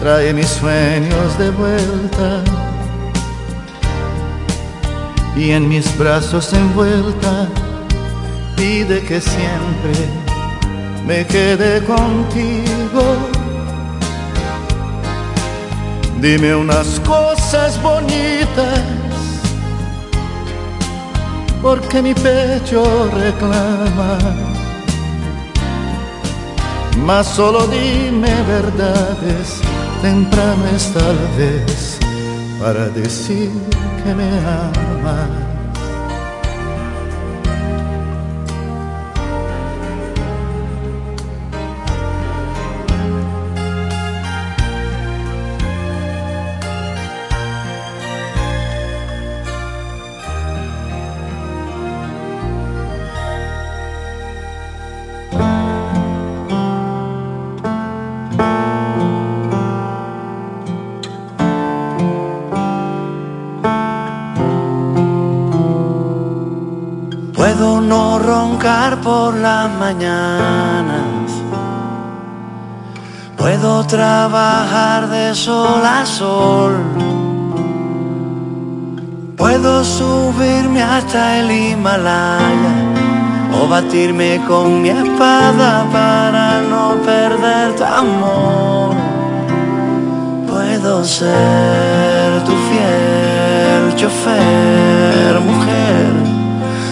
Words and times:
trae 0.00 0.32
mis 0.32 0.46
sueños 0.46 1.38
de 1.38 1.50
vuelta 1.50 2.42
y 5.36 5.50
en 5.50 5.68
mis 5.68 5.96
brazos 5.96 6.52
envuelta 6.52 7.48
pide 8.56 9.00
que 9.02 9.20
siempre 9.20 9.94
me 11.06 11.24
quede 11.26 11.82
contigo. 11.84 13.02
Dime 16.20 16.54
unas 16.56 17.00
cosas 17.00 17.80
bonitas, 17.80 18.80
porque 21.62 22.02
mi 22.02 22.14
pecho 22.14 23.08
reclama. 23.14 24.57
Mas 27.04 27.26
solo 27.26 27.66
dime 27.68 28.34
verdades, 28.46 29.60
tempranas 30.02 30.92
tal 30.92 31.16
vez, 31.36 31.98
para 32.60 32.88
decir 32.90 33.50
que 34.02 34.14
me 34.14 34.28
amas. 34.38 35.47
Por 69.02 69.34
las 69.34 69.70
mañanas. 69.78 71.30
Puedo 73.36 73.86
trabajar 73.86 75.08
de 75.08 75.34
sol 75.34 75.82
a 75.84 76.04
sol. 76.04 76.74
Puedo 79.38 79.82
subirme 79.84 80.82
hasta 80.82 81.38
el 81.38 81.50
Himalaya 81.50 82.74
o 83.58 83.66
batirme 83.68 84.40
con 84.46 84.82
mi 84.82 84.90
espada 84.90 85.86
para 85.90 86.60
no 86.60 86.96
perder 87.06 87.74
tu 87.74 87.84
amor. 87.84 88.94
Puedo 90.46 91.04
ser 91.04 92.44
tu 92.44 92.52
fiel 92.68 93.96
chofer, 93.96 95.40
mujer 95.40 95.67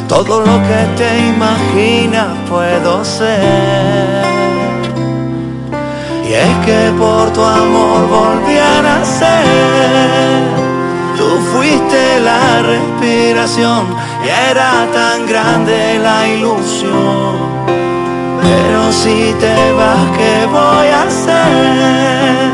todo 0.08 0.40
lo 0.40 0.62
que 0.62 0.86
te 0.96 1.18
imaginas 1.28 2.28
puedo 2.48 3.04
ser. 3.04 4.24
Y 6.28 6.32
es 6.32 6.66
que 6.66 6.92
por 6.98 7.32
tu 7.32 7.42
amor 7.42 8.08
volví 8.08 8.58
a 8.58 8.82
nacer. 8.82 10.42
Tú 11.16 11.28
fuiste 11.52 12.20
la 12.20 12.62
respiración 12.62 13.86
y 14.24 14.28
era 14.50 14.86
tan 14.92 15.26
grande 15.26 15.98
la 16.02 16.28
ilusión. 16.28 17.36
Pero 18.42 18.92
si 18.92 19.34
te 19.40 19.72
vas, 19.72 20.04
¿qué 20.16 20.46
voy 20.46 20.88
a 20.88 21.02
hacer? 21.02 22.50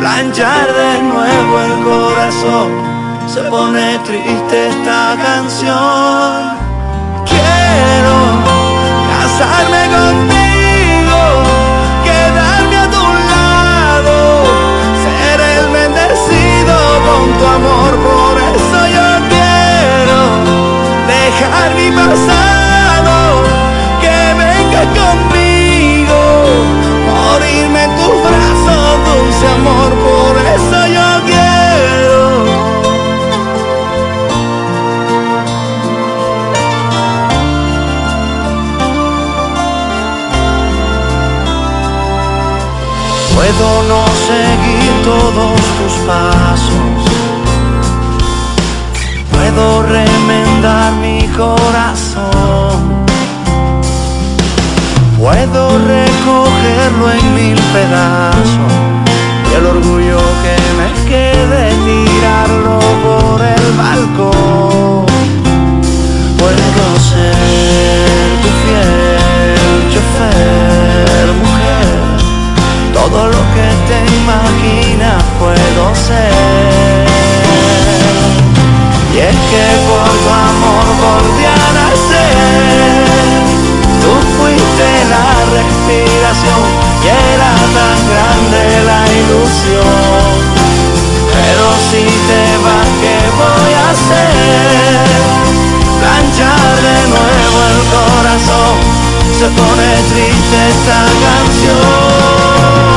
Planchar 0.00 0.66
de 0.74 1.02
nuevo 1.02 1.60
el 1.60 1.84
corazón. 1.84 2.92
Se 3.26 3.40
pone 3.44 3.98
triste 4.04 4.68
esta 4.68 5.16
canción 5.22 6.71
dejar 21.62 21.74
mi 21.74 21.90
pasado, 21.90 23.42
que 24.00 24.34
vengas 24.34 24.86
conmigo, 24.98 26.18
morirme 27.06 27.84
en 27.84 27.90
tus 27.96 28.22
brazos, 28.22 28.98
dulce 29.06 29.48
amor, 29.48 29.90
por 29.90 30.36
eso 30.38 30.86
yo 30.86 31.12
Puedo 43.34 43.82
no 43.82 44.06
seguir 44.28 44.92
todos 45.04 45.60
tus 45.78 45.92
pasos. 46.06 47.12
Puedo 49.32 49.82
remendar 49.82 50.92
mi 51.02 51.21
corazón. 51.36 53.04
Puedo 55.18 55.78
recogerlo 55.78 57.12
en 57.12 57.34
mil 57.34 57.58
pedazos. 57.72 58.72
Y 59.50 59.54
el 59.54 59.66
orgullo 59.66 60.18
que 60.42 60.56
me 60.78 60.88
quede 61.08 61.64
tirarlo 61.86 62.78
por 63.04 63.40
el 63.40 63.72
balcón. 63.76 65.06
Puedo 66.38 66.86
ser 67.10 67.34
tu 68.42 68.50
fiel 68.62 69.56
chofer, 69.92 71.26
mujer 71.42 71.92
todo 72.92 73.26
lo 73.26 73.42
que 73.54 73.68
te 73.88 73.98
imaginas 74.16 75.22
puedo 75.38 75.94
ser. 75.94 76.81
Volví 81.12 81.44
a 81.44 81.58
nacer. 81.78 83.04
Tú 84.02 84.12
fuiste 84.36 84.88
la 85.14 85.26
respiración 85.56 86.60
y 87.02 87.08
era 87.32 87.52
tan 87.76 87.98
grande 88.12 88.60
la 88.90 89.00
ilusión. 89.20 90.32
Pero 91.34 91.64
si 91.88 92.04
te 92.28 92.42
vas, 92.64 92.90
¿qué 93.02 93.18
voy 93.40 93.72
a 93.80 93.84
hacer? 93.92 95.04
Planchar 96.00 96.74
de 96.88 96.98
nuevo 97.14 97.58
el 97.72 97.80
corazón, 97.96 98.74
se 99.38 99.46
pone 99.58 99.90
triste 100.10 100.58
esta 100.74 101.00
canción. 101.24 102.91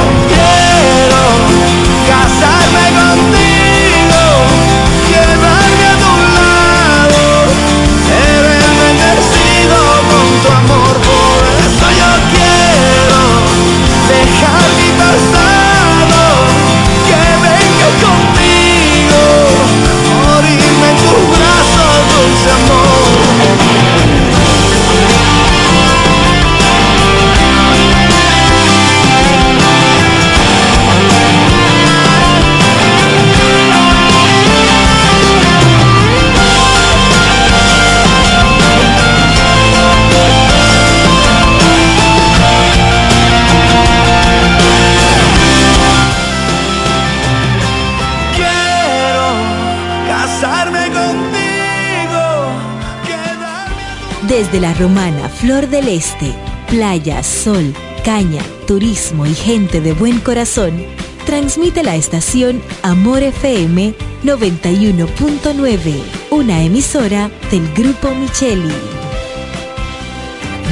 Desde 54.45 54.59
la 54.59 54.75
romana 54.75 55.27
Flor 55.27 55.67
del 55.69 55.87
Este, 55.87 56.31
playa, 56.69 57.23
sol, 57.23 57.73
caña, 58.03 58.43
turismo 58.67 59.25
y 59.25 59.33
gente 59.33 59.81
de 59.81 59.93
buen 59.93 60.19
corazón, 60.19 60.85
transmite 61.25 61.81
la 61.81 61.95
estación 61.95 62.61
Amor 62.83 63.23
FM 63.23 63.95
91.9, 64.23 66.03
una 66.29 66.61
emisora 66.61 67.31
del 67.49 67.73
Grupo 67.73 68.13
Micheli. 68.13 68.71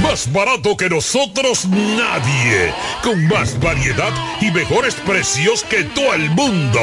Más 0.03 0.31
barato 0.31 0.77
que 0.77 0.87
nosotros 0.87 1.65
nadie. 1.65 2.71
Con 3.01 3.27
más 3.27 3.59
variedad 3.59 4.13
y 4.39 4.51
mejores 4.51 4.93
precios 4.95 5.63
que 5.63 5.83
todo 5.85 6.13
el 6.13 6.29
mundo. 6.29 6.79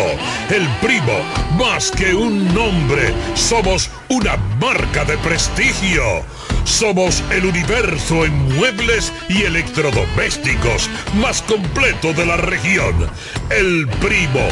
El 0.48 0.66
primo, 0.80 1.20
más 1.56 1.92
que 1.92 2.14
un 2.14 2.52
nombre, 2.52 3.14
somos 3.34 3.90
una 4.08 4.36
marca 4.58 5.04
de 5.04 5.16
prestigio. 5.18 6.24
Somos 6.64 7.22
el 7.30 7.46
universo 7.46 8.24
en 8.24 8.56
muebles 8.56 9.12
y 9.28 9.42
electrodomésticos 9.42 10.88
más 11.14 11.42
completo 11.42 12.12
de 12.12 12.26
la 12.26 12.36
región. 12.36 13.08
El 13.50 13.88
primo, 14.00 14.46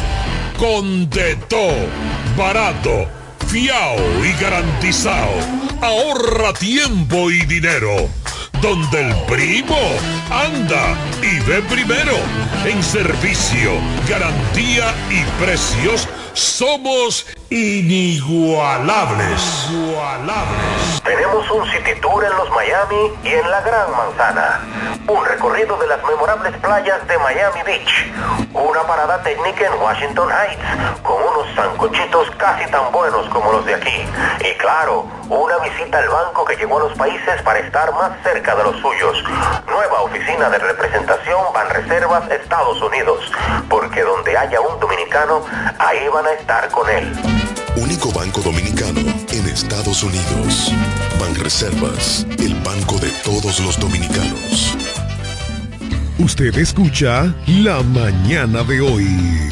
con 0.58 1.08
de 1.10 1.37
todo, 1.49 1.87
barato, 2.37 3.06
fiao 3.46 3.96
y 4.25 4.32
garantizado. 4.43 5.32
Ahorra 5.81 6.52
tiempo 6.52 7.31
y 7.31 7.44
dinero. 7.46 8.08
Donde 8.60 9.02
el 9.02 9.14
primo 9.26 9.78
anda 10.31 10.96
y 11.22 11.38
ve 11.49 11.62
primero. 11.62 12.16
En 12.66 12.82
servicio, 12.82 13.70
garantía 14.08 14.93
y 15.10 15.22
precios 15.43 16.08
somos 16.32 17.26
inigualables. 17.50 19.69
Tenemos 21.05 21.50
un 21.50 21.67
city 21.71 21.95
tour 22.00 22.25
en 22.25 22.37
los 22.37 22.50
Miami 22.50 23.12
y 23.25 23.29
en 23.29 23.50
la 23.50 23.61
Gran 23.62 23.91
Manzana. 23.91 24.61
Un 25.06 25.25
recorrido 25.25 25.77
de 25.79 25.87
las 25.87 26.03
memorables 26.05 26.56
playas 26.59 27.06
de 27.06 27.19
Miami 27.19 27.62
Beach. 27.65 28.12
Una 28.53 28.83
parada 28.83 29.23
técnica 29.23 29.67
en 29.67 29.81
Washington 29.81 30.29
Heights 30.31 31.03
con 31.03 31.17
unos 31.23 31.55
sancochitos 31.55 32.31
casi 32.37 32.71
tan 32.71 32.93
buenos 32.93 33.29
como 33.31 33.53
los 33.53 33.65
de 33.65 33.75
aquí. 33.75 34.05
Y 34.41 34.55
claro, 34.59 35.06
una 35.29 35.59
visita 35.59 35.99
al 35.99 36.09
banco 36.09 36.45
que 36.45 36.56
llegó 36.56 36.79
a 36.79 36.89
los 36.89 36.99
países 36.99 37.41
para 37.43 37.59
estar 37.61 37.93
más 37.94 38.12
cerca 38.23 38.55
de 38.55 38.65
los 38.65 38.77
suyos. 38.81 39.23
Nueva 39.67 40.03
oficina 40.03 40.51
de 40.51 40.59
representación 40.59 41.41
Banreservas 41.55 42.31
Estados 42.31 42.81
Unidos. 42.83 43.33
Porque 43.69 44.03
donde 44.03 44.37
haya 44.37 44.61
un 44.61 44.79
dominicano, 44.81 45.44
ahí 45.79 46.09
van 46.09 46.27
a 46.27 46.33
estar 46.33 46.69
con 46.71 46.89
él. 46.91 47.12
Único 47.77 48.11
Estados 49.99 50.03
Unidos. 50.05 50.73
Banreservas, 51.19 52.27
el 52.39 52.55
banco 52.62 52.99
de 52.99 53.11
todos 53.25 53.59
los 53.61 53.79
dominicanos. 53.81 54.77
Usted 56.19 56.56
escucha 56.56 57.35
La 57.47 57.83
Mañana 57.83 58.62
de 58.62 58.81
hoy. 58.81 59.49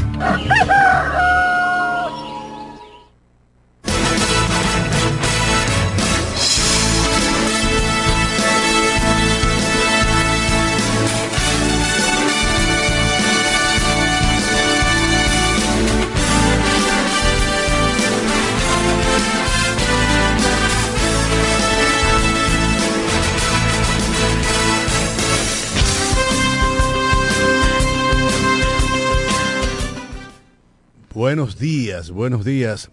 Buenos 31.56 31.72
días, 31.72 32.10
buenos 32.10 32.44
días, 32.44 32.90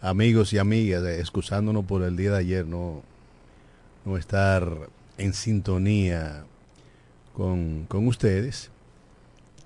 amigos 0.00 0.52
y 0.52 0.58
amigas, 0.58 1.02
eh, 1.02 1.18
excusándonos 1.18 1.86
por 1.86 2.04
el 2.04 2.16
día 2.16 2.30
de 2.30 2.38
ayer, 2.38 2.64
no, 2.64 3.02
no 4.04 4.16
estar 4.16 4.88
en 5.18 5.32
sintonía 5.32 6.44
con, 7.34 7.84
con 7.88 8.06
ustedes. 8.06 8.70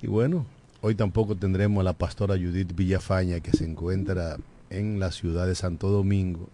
Y 0.01 0.07
bueno, 0.07 0.47
hoy 0.81 0.95
tampoco 0.95 1.37
tendremos 1.37 1.83
a 1.83 1.85
la 1.85 1.93
pastora 1.93 2.35
Judith 2.37 2.75
Villafaña, 2.75 3.41
que 3.41 3.51
se 3.51 3.67
encuentra 3.67 4.39
en 4.71 4.99
la 4.99 5.13
ciudad 5.13 5.47
de 5.47 5.55
Santo 5.55 5.91
Domingo, 5.91 6.49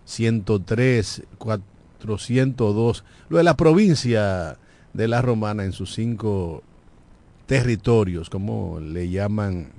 103, 0.05 1.23
402, 1.37 3.03
lo 3.29 3.37
de 3.37 3.43
la 3.43 3.55
provincia 3.55 4.57
de 4.93 5.07
la 5.07 5.21
Romana 5.21 5.63
en 5.63 5.71
sus 5.71 5.93
cinco 5.93 6.63
territorios, 7.45 8.29
como 8.29 8.79
le 8.79 9.09
llaman 9.09 9.71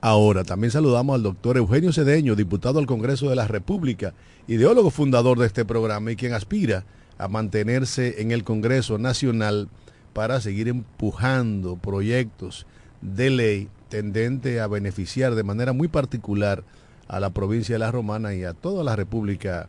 Ahora, 0.00 0.44
también 0.44 0.70
saludamos 0.70 1.16
al 1.16 1.24
doctor 1.24 1.56
Eugenio 1.56 1.92
Cedeño, 1.92 2.36
diputado 2.36 2.78
al 2.78 2.86
Congreso 2.86 3.28
de 3.30 3.36
la 3.36 3.48
República, 3.48 4.14
ideólogo 4.46 4.90
fundador 4.90 5.40
de 5.40 5.46
este 5.46 5.64
programa 5.64 6.12
y 6.12 6.16
quien 6.16 6.34
aspira 6.34 6.84
a 7.18 7.26
mantenerse 7.26 8.22
en 8.22 8.30
el 8.30 8.44
Congreso 8.44 8.98
Nacional 8.98 9.68
para 10.12 10.40
seguir 10.40 10.68
empujando 10.68 11.76
proyectos 11.76 12.64
de 13.00 13.30
ley 13.30 13.68
tendente 13.88 14.60
a 14.60 14.68
beneficiar 14.68 15.34
de 15.34 15.42
manera 15.42 15.72
muy 15.72 15.88
particular 15.88 16.62
a 17.08 17.18
la 17.18 17.30
provincia 17.30 17.74
de 17.74 17.80
La 17.80 17.90
Romana 17.90 18.34
y 18.34 18.44
a 18.44 18.52
toda 18.52 18.84
la 18.84 18.94
República 18.94 19.68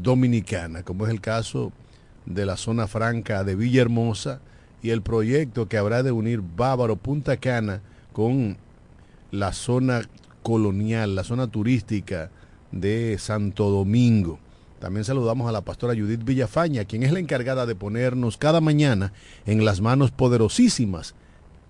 Dominicana, 0.00 0.84
como 0.84 1.06
es 1.06 1.12
el 1.12 1.20
caso 1.20 1.72
de 2.24 2.46
la 2.46 2.56
zona 2.56 2.86
franca 2.86 3.42
de 3.42 3.56
Villahermosa 3.56 4.40
y 4.80 4.90
el 4.90 5.02
proyecto 5.02 5.68
que 5.68 5.78
habrá 5.78 6.04
de 6.04 6.12
unir 6.12 6.40
Bávaro 6.40 6.94
Punta 6.94 7.36
Cana 7.38 7.80
con 8.12 8.58
la 9.34 9.52
zona 9.52 10.02
colonial, 10.42 11.14
la 11.14 11.24
zona 11.24 11.46
turística 11.48 12.30
de 12.70 13.16
Santo 13.18 13.70
Domingo. 13.70 14.38
También 14.78 15.04
saludamos 15.04 15.48
a 15.48 15.52
la 15.52 15.62
pastora 15.62 15.94
Judith 15.94 16.24
Villafaña, 16.24 16.84
quien 16.84 17.02
es 17.02 17.12
la 17.12 17.18
encargada 17.18 17.66
de 17.66 17.74
ponernos 17.74 18.36
cada 18.36 18.60
mañana 18.60 19.12
en 19.46 19.64
las 19.64 19.80
manos 19.80 20.10
poderosísimas 20.10 21.14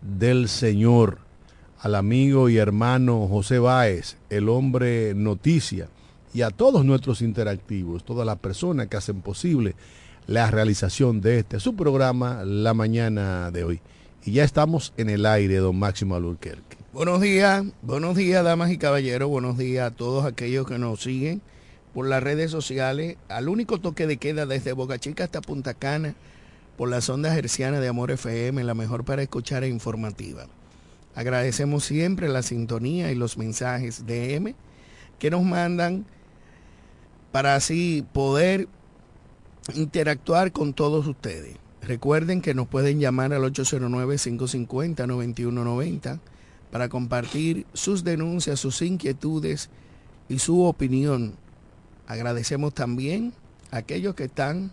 del 0.02 0.48
Señor. 0.48 1.18
Al 1.80 1.94
amigo 1.94 2.48
y 2.48 2.56
hermano 2.56 3.26
José 3.28 3.58
Báez, 3.58 4.16
el 4.30 4.48
hombre 4.48 5.14
noticia, 5.14 5.88
y 6.32 6.42
a 6.42 6.50
todos 6.50 6.84
nuestros 6.84 7.22
interactivos, 7.22 8.04
todas 8.04 8.26
las 8.26 8.38
personas 8.38 8.88
que 8.88 8.96
hacen 8.96 9.20
posible 9.20 9.76
la 10.26 10.50
realización 10.50 11.20
de 11.20 11.38
este 11.38 11.60
su 11.60 11.76
programa 11.76 12.42
la 12.44 12.74
mañana 12.74 13.50
de 13.50 13.64
hoy. 13.64 13.80
Y 14.24 14.32
ya 14.32 14.44
estamos 14.44 14.92
en 14.96 15.10
el 15.10 15.26
aire, 15.26 15.56
don 15.56 15.78
Máximo 15.78 16.16
Alburquerque. 16.16 16.73
Buenos 16.94 17.20
días, 17.20 17.64
buenos 17.82 18.14
días 18.14 18.44
damas 18.44 18.70
y 18.70 18.78
caballeros, 18.78 19.28
buenos 19.28 19.58
días 19.58 19.90
a 19.90 19.92
todos 19.96 20.24
aquellos 20.24 20.64
que 20.64 20.78
nos 20.78 21.02
siguen 21.02 21.42
por 21.92 22.06
las 22.06 22.22
redes 22.22 22.52
sociales, 22.52 23.16
al 23.28 23.48
único 23.48 23.80
toque 23.80 24.06
de 24.06 24.16
queda 24.16 24.46
desde 24.46 24.74
Boca 24.74 25.00
Chica 25.00 25.24
hasta 25.24 25.40
Punta 25.40 25.74
Cana, 25.74 26.14
por 26.76 26.88
las 26.88 27.08
ondas 27.08 27.36
hercianas 27.36 27.80
de 27.80 27.88
Amor 27.88 28.12
FM, 28.12 28.62
la 28.62 28.74
mejor 28.74 29.04
para 29.04 29.22
escuchar 29.22 29.64
e 29.64 29.68
informativa. 29.68 30.46
Agradecemos 31.16 31.84
siempre 31.84 32.28
la 32.28 32.44
sintonía 32.44 33.10
y 33.10 33.16
los 33.16 33.38
mensajes 33.38 34.06
de 34.06 34.36
M 34.36 34.54
que 35.18 35.32
nos 35.32 35.42
mandan 35.42 36.06
para 37.32 37.56
así 37.56 38.06
poder 38.12 38.68
interactuar 39.74 40.52
con 40.52 40.74
todos 40.74 41.08
ustedes. 41.08 41.56
Recuerden 41.82 42.40
que 42.40 42.54
nos 42.54 42.68
pueden 42.68 43.00
llamar 43.00 43.32
al 43.32 43.42
809-550-9190 43.52 46.20
para 46.74 46.88
compartir 46.88 47.66
sus 47.72 48.02
denuncias, 48.02 48.58
sus 48.58 48.82
inquietudes 48.82 49.70
y 50.28 50.40
su 50.40 50.64
opinión. 50.64 51.36
Agradecemos 52.08 52.74
también 52.74 53.32
a 53.70 53.76
aquellos 53.76 54.16
que 54.16 54.24
están 54.24 54.72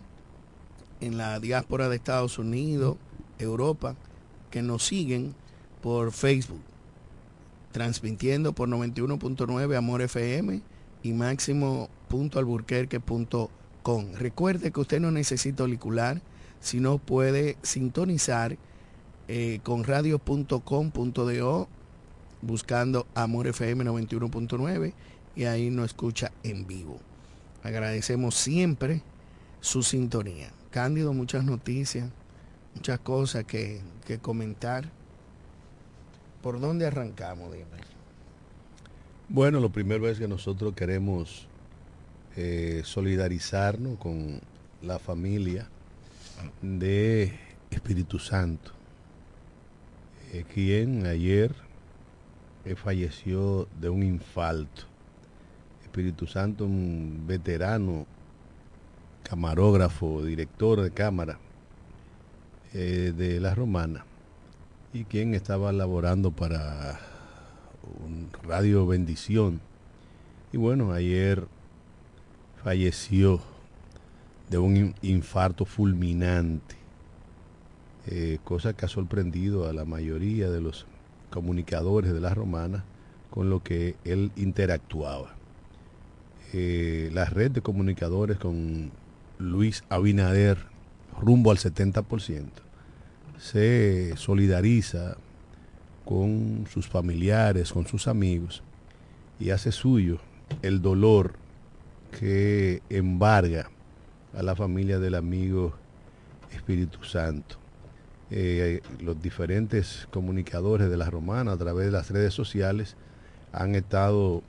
en 1.00 1.16
la 1.16 1.38
diáspora 1.38 1.88
de 1.88 1.94
Estados 1.94 2.40
Unidos, 2.40 2.96
Europa, 3.38 3.94
que 4.50 4.62
nos 4.62 4.84
siguen 4.84 5.36
por 5.80 6.10
Facebook, 6.10 6.58
transmitiendo 7.70 8.52
por 8.52 8.68
91.9 8.68 9.76
Amor 9.76 10.02
FM 10.02 10.60
y 11.04 11.12
máximo.alburquerque.com. 11.12 14.12
Recuerde 14.14 14.72
que 14.72 14.80
usted 14.80 14.98
no 14.98 15.12
necesita 15.12 15.62
auricular, 15.62 16.20
sino 16.58 16.98
puede 16.98 17.58
sintonizar 17.62 18.58
eh, 19.28 19.60
con 19.62 19.84
radio.com.do 19.84 21.68
buscando 22.42 23.06
Amor 23.14 23.46
FM 23.46 23.84
91.9 23.84 24.92
y 25.34 25.44
ahí 25.44 25.70
nos 25.70 25.86
escucha 25.86 26.32
en 26.42 26.66
vivo. 26.66 27.00
Agradecemos 27.62 28.34
siempre 28.34 29.02
su 29.60 29.82
sintonía. 29.82 30.50
Cándido, 30.70 31.12
muchas 31.12 31.44
noticias, 31.44 32.10
muchas 32.74 32.98
cosas 33.00 33.44
que, 33.44 33.80
que 34.06 34.18
comentar. 34.18 34.90
¿Por 36.42 36.60
dónde 36.60 36.86
arrancamos? 36.86 37.52
Dime? 37.52 37.64
Bueno, 39.28 39.60
lo 39.60 39.70
primero 39.70 40.08
es 40.08 40.18
que 40.18 40.28
nosotros 40.28 40.74
queremos 40.74 41.46
eh, 42.36 42.82
solidarizarnos 42.84 43.98
con 43.98 44.40
la 44.82 44.98
familia 44.98 45.68
de 46.60 47.38
Espíritu 47.70 48.18
Santo, 48.18 48.72
eh, 50.32 50.44
quien 50.52 51.06
ayer 51.06 51.54
eh, 52.64 52.74
falleció 52.74 53.68
de 53.80 53.88
un 53.88 54.02
infarto. 54.02 54.82
Espíritu 55.82 56.26
Santo, 56.26 56.64
un 56.64 57.24
veterano, 57.26 58.06
camarógrafo, 59.22 60.24
director 60.24 60.80
de 60.80 60.90
cámara 60.90 61.38
eh, 62.72 63.12
de 63.16 63.40
la 63.40 63.54
Romana, 63.54 64.04
y 64.92 65.04
quien 65.04 65.34
estaba 65.34 65.72
laborando 65.72 66.30
para 66.30 66.98
un 68.04 68.28
Radio 68.42 68.86
Bendición. 68.86 69.60
Y 70.52 70.56
bueno, 70.56 70.92
ayer 70.92 71.46
falleció 72.62 73.40
de 74.48 74.58
un 74.58 74.94
infarto 75.02 75.64
fulminante, 75.64 76.76
eh, 78.06 78.38
cosa 78.44 78.74
que 78.74 78.84
ha 78.84 78.88
sorprendido 78.88 79.68
a 79.68 79.72
la 79.72 79.84
mayoría 79.84 80.50
de 80.50 80.60
los 80.60 80.86
comunicadores 81.32 82.12
de 82.12 82.20
la 82.20 82.32
Romana 82.32 82.84
con 83.30 83.50
lo 83.50 83.64
que 83.64 83.96
él 84.04 84.30
interactuaba. 84.36 85.34
Eh, 86.52 87.10
la 87.12 87.24
red 87.24 87.50
de 87.50 87.62
comunicadores 87.62 88.38
con 88.38 88.92
Luis 89.38 89.82
Abinader 89.88 90.58
rumbo 91.20 91.50
al 91.50 91.56
70% 91.56 92.44
se 93.38 94.16
solidariza 94.16 95.16
con 96.04 96.66
sus 96.70 96.88
familiares, 96.88 97.72
con 97.72 97.86
sus 97.86 98.06
amigos 98.06 98.62
y 99.40 99.50
hace 99.50 99.72
suyo 99.72 100.18
el 100.60 100.82
dolor 100.82 101.34
que 102.18 102.82
embarga 102.90 103.70
a 104.34 104.42
la 104.42 104.54
familia 104.54 104.98
del 104.98 105.14
amigo 105.14 105.72
Espíritu 106.52 107.02
Santo. 107.04 107.61
Eh, 108.34 108.80
los 108.98 109.20
diferentes 109.20 110.08
comunicadores 110.10 110.88
de 110.88 110.96
la 110.96 111.10
romana 111.10 111.52
a 111.52 111.58
través 111.58 111.84
de 111.84 111.92
las 111.92 112.08
redes 112.08 112.32
sociales 112.32 112.96
han 113.52 113.74
estado 113.74 114.42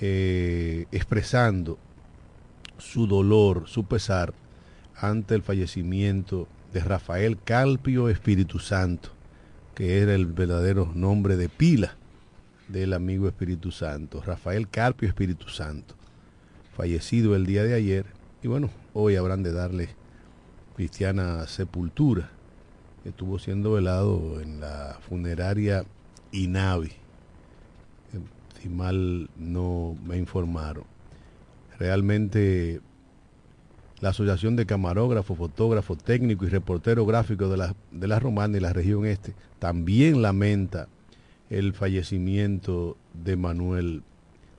eh, 0.00 0.86
expresando 0.90 1.76
su 2.78 3.06
dolor, 3.06 3.64
su 3.66 3.84
pesar 3.84 4.32
ante 4.96 5.34
el 5.34 5.42
fallecimiento 5.42 6.48
de 6.72 6.80
Rafael 6.80 7.36
Calpio 7.44 8.08
Espíritu 8.08 8.58
Santo, 8.58 9.10
que 9.74 9.98
era 9.98 10.14
el 10.14 10.24
verdadero 10.24 10.90
nombre 10.94 11.36
de 11.36 11.50
pila 11.50 11.94
del 12.68 12.94
amigo 12.94 13.28
Espíritu 13.28 13.70
Santo, 13.70 14.22
Rafael 14.22 14.66
Calpio 14.70 15.06
Espíritu 15.06 15.50
Santo, 15.50 15.94
fallecido 16.74 17.36
el 17.36 17.44
día 17.44 17.64
de 17.64 17.74
ayer, 17.74 18.06
y 18.42 18.48
bueno, 18.48 18.70
hoy 18.94 19.16
habrán 19.16 19.42
de 19.42 19.52
darle 19.52 19.90
cristiana 20.74 21.46
sepultura 21.46 22.30
estuvo 23.08 23.38
siendo 23.38 23.72
velado 23.72 24.40
en 24.40 24.60
la 24.60 24.98
funeraria 25.08 25.84
INAVI. 26.32 26.92
Si 28.60 28.68
mal 28.68 29.28
no 29.36 29.96
me 30.04 30.16
informaron. 30.16 30.84
Realmente 31.78 32.80
la 34.00 34.10
Asociación 34.10 34.56
de 34.56 34.66
Camarógrafos, 34.66 35.38
Fotógrafos, 35.38 35.98
Técnicos 35.98 36.48
y 36.48 36.50
Reporteros 36.50 37.06
Gráficos 37.06 37.50
de 37.50 37.56
la, 37.56 37.74
de 37.92 38.08
la 38.08 38.18
Romana 38.18 38.56
y 38.56 38.60
la 38.60 38.72
región 38.72 39.06
este 39.06 39.34
también 39.58 40.20
lamenta 40.20 40.88
el 41.48 41.74
fallecimiento 41.74 42.96
de 43.14 43.36
Manuel, 43.36 44.02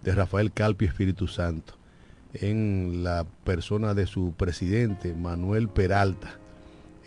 de 0.04 0.14
Rafael 0.14 0.52
Calpi 0.54 0.86
Espíritu 0.86 1.28
Santo, 1.28 1.74
en 2.34 3.04
la 3.04 3.26
persona 3.44 3.94
de 3.94 4.08
su 4.08 4.34
presidente, 4.38 5.14
Manuel 5.14 5.68
Peralta 5.70 6.40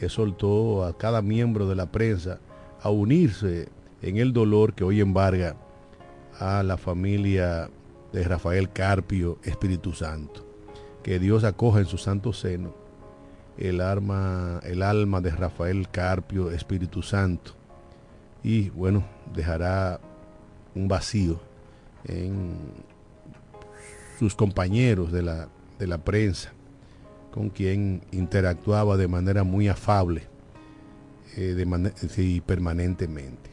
exhortó 0.01 0.85
a 0.85 0.97
cada 0.97 1.23
miembro 1.23 1.69
de 1.69 1.75
la 1.75 1.91
prensa 1.91 2.39
a 2.81 2.91
unirse 2.91 3.69
en 4.03 4.17
el 4.17 4.33
dolor 4.33 4.75
que 4.75 4.85
hoy 4.85 5.01
embarga 5.01 5.57
a 6.39 6.63
la 6.63 6.77
familia 6.77 7.71
de 8.13 8.25
Rafael 8.25 8.71
Carpio 8.71 9.39
Espíritu 9.45 9.93
Santo. 9.93 10.47
Que 11.03 11.19
Dios 11.19 11.45
acoja 11.45 11.81
en 11.81 11.87
su 11.87 11.99
santo 11.99 12.33
seno 12.33 12.75
el, 13.57 13.81
el 13.81 14.83
alma 14.83 15.21
de 15.21 15.31
Rafael 15.31 15.89
Carpio 15.91 16.51
Espíritu 16.51 17.03
Santo. 17.03 17.53
Y 18.43 18.71
bueno, 18.71 19.05
dejará 19.35 20.01
un 20.75 20.89
vacío 20.89 21.41
en 22.05 22.57
sus 24.19 24.35
compañeros 24.35 25.13
de 25.13 25.23
la, 25.23 25.49
de 25.79 25.87
la 25.87 25.99
prensa 25.99 26.53
con 27.31 27.51
quien 27.51 28.03
interactuaba 28.13 28.97
de 28.97 29.09
manera 29.09 29.45
muy 29.45 29.69
afable 29.69 30.23
eh, 31.37 32.43
permanentemente. 32.45 33.51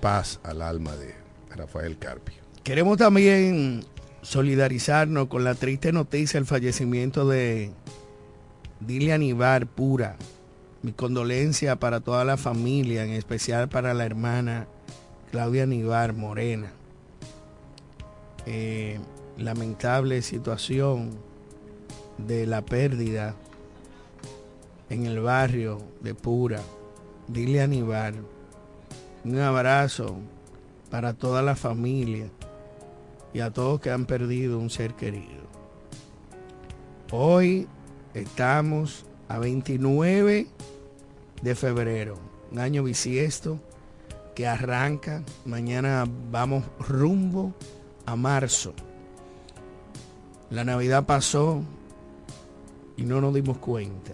Paz 0.00 0.38
al 0.42 0.62
alma 0.62 0.94
de 0.96 1.14
Rafael 1.50 1.98
Carpio. 1.98 2.36
Queremos 2.62 2.98
también 2.98 3.84
solidarizarnos 4.22 5.28
con 5.28 5.44
la 5.44 5.54
triste 5.54 5.92
noticia 5.92 6.38
del 6.38 6.46
fallecimiento 6.46 7.28
de 7.28 7.72
Dilian 8.80 9.22
Ibar 9.22 9.66
Pura. 9.66 10.16
Mi 10.82 10.92
condolencia 10.92 11.76
para 11.76 12.00
toda 12.00 12.24
la 12.24 12.36
familia, 12.36 13.04
en 13.04 13.10
especial 13.10 13.68
para 13.68 13.94
la 13.94 14.04
hermana 14.04 14.66
Claudia 15.30 15.66
Nivar 15.66 16.12
Morena. 16.12 16.70
Eh, 18.46 19.00
lamentable 19.38 20.20
situación 20.20 21.18
de 22.18 22.46
la 22.46 22.62
pérdida 22.62 23.34
en 24.90 25.06
el 25.06 25.20
barrio 25.20 25.78
de 26.00 26.14
Pura. 26.14 26.60
Dile 27.28 27.60
a 27.60 27.64
Aníbal 27.64 28.14
un 29.24 29.40
abrazo 29.40 30.16
para 30.90 31.14
toda 31.14 31.42
la 31.42 31.56
familia 31.56 32.28
y 33.32 33.40
a 33.40 33.50
todos 33.50 33.80
que 33.80 33.90
han 33.90 34.04
perdido 34.04 34.58
un 34.58 34.68
ser 34.68 34.94
querido. 34.94 35.44
Hoy 37.10 37.66
estamos 38.12 39.06
a 39.28 39.38
29 39.38 40.46
de 41.40 41.54
febrero, 41.54 42.18
un 42.52 42.58
año 42.58 42.82
bisiesto 42.82 43.58
que 44.34 44.46
arranca. 44.46 45.22
Mañana 45.46 46.04
vamos 46.30 46.64
rumbo 46.78 47.54
a 48.04 48.16
marzo. 48.16 48.74
La 50.50 50.64
Navidad 50.64 51.06
pasó, 51.06 51.62
y 52.96 53.02
no 53.02 53.20
nos 53.20 53.34
dimos 53.34 53.58
cuenta. 53.58 54.12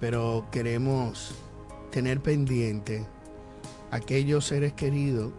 Pero 0.00 0.46
queremos 0.50 1.34
tener 1.90 2.20
pendiente 2.20 3.06
aquellos 3.90 4.46
seres 4.46 4.72
queridos 4.72 5.32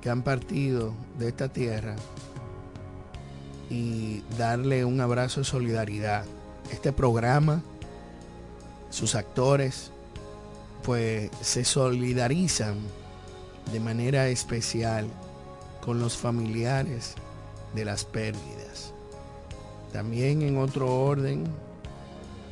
que 0.00 0.10
han 0.10 0.22
partido 0.22 0.92
de 1.18 1.28
esta 1.28 1.48
tierra 1.48 1.96
y 3.70 4.22
darle 4.36 4.84
un 4.84 5.00
abrazo 5.00 5.40
de 5.40 5.44
solidaridad. 5.44 6.24
Este 6.70 6.92
programa, 6.92 7.62
sus 8.90 9.14
actores, 9.14 9.90
pues 10.82 11.30
se 11.40 11.64
solidarizan 11.64 12.76
de 13.72 13.80
manera 13.80 14.28
especial 14.28 15.06
con 15.80 15.98
los 15.98 16.16
familiares 16.16 17.14
de 17.74 17.84
las 17.84 18.04
pérdidas. 18.04 18.93
También 19.94 20.42
en 20.42 20.58
otro 20.58 20.92
orden, 20.92 21.44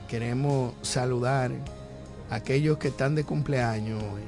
queremos 0.09 0.75
saludar 0.81 1.51
a 2.31 2.37
aquellos 2.37 2.79
que 2.79 2.87
están 2.87 3.17
de 3.17 3.25
cumpleaños 3.25 4.01
hoy 4.01 4.23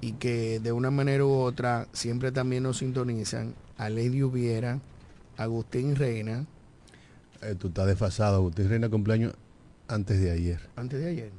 y 0.00 0.12
que 0.12 0.60
de 0.60 0.70
una 0.70 0.92
manera 0.92 1.24
u 1.24 1.32
otra 1.32 1.88
siempre 1.92 2.30
también 2.30 2.62
nos 2.62 2.78
sintonizan. 2.78 3.56
A 3.76 3.88
Lady 3.88 4.22
Hubiera, 4.22 4.78
Agustín 5.36 5.96
Reina. 5.96 6.46
Eh, 7.42 7.56
tú 7.58 7.66
estás 7.66 7.88
desfasado, 7.88 8.36
Agustín 8.36 8.68
Reina 8.68 8.88
cumpleaños 8.88 9.34
antes 9.88 10.20
de 10.20 10.30
ayer. 10.30 10.60
Antes 10.76 11.00
de 11.00 11.10
ayer. 11.10 11.32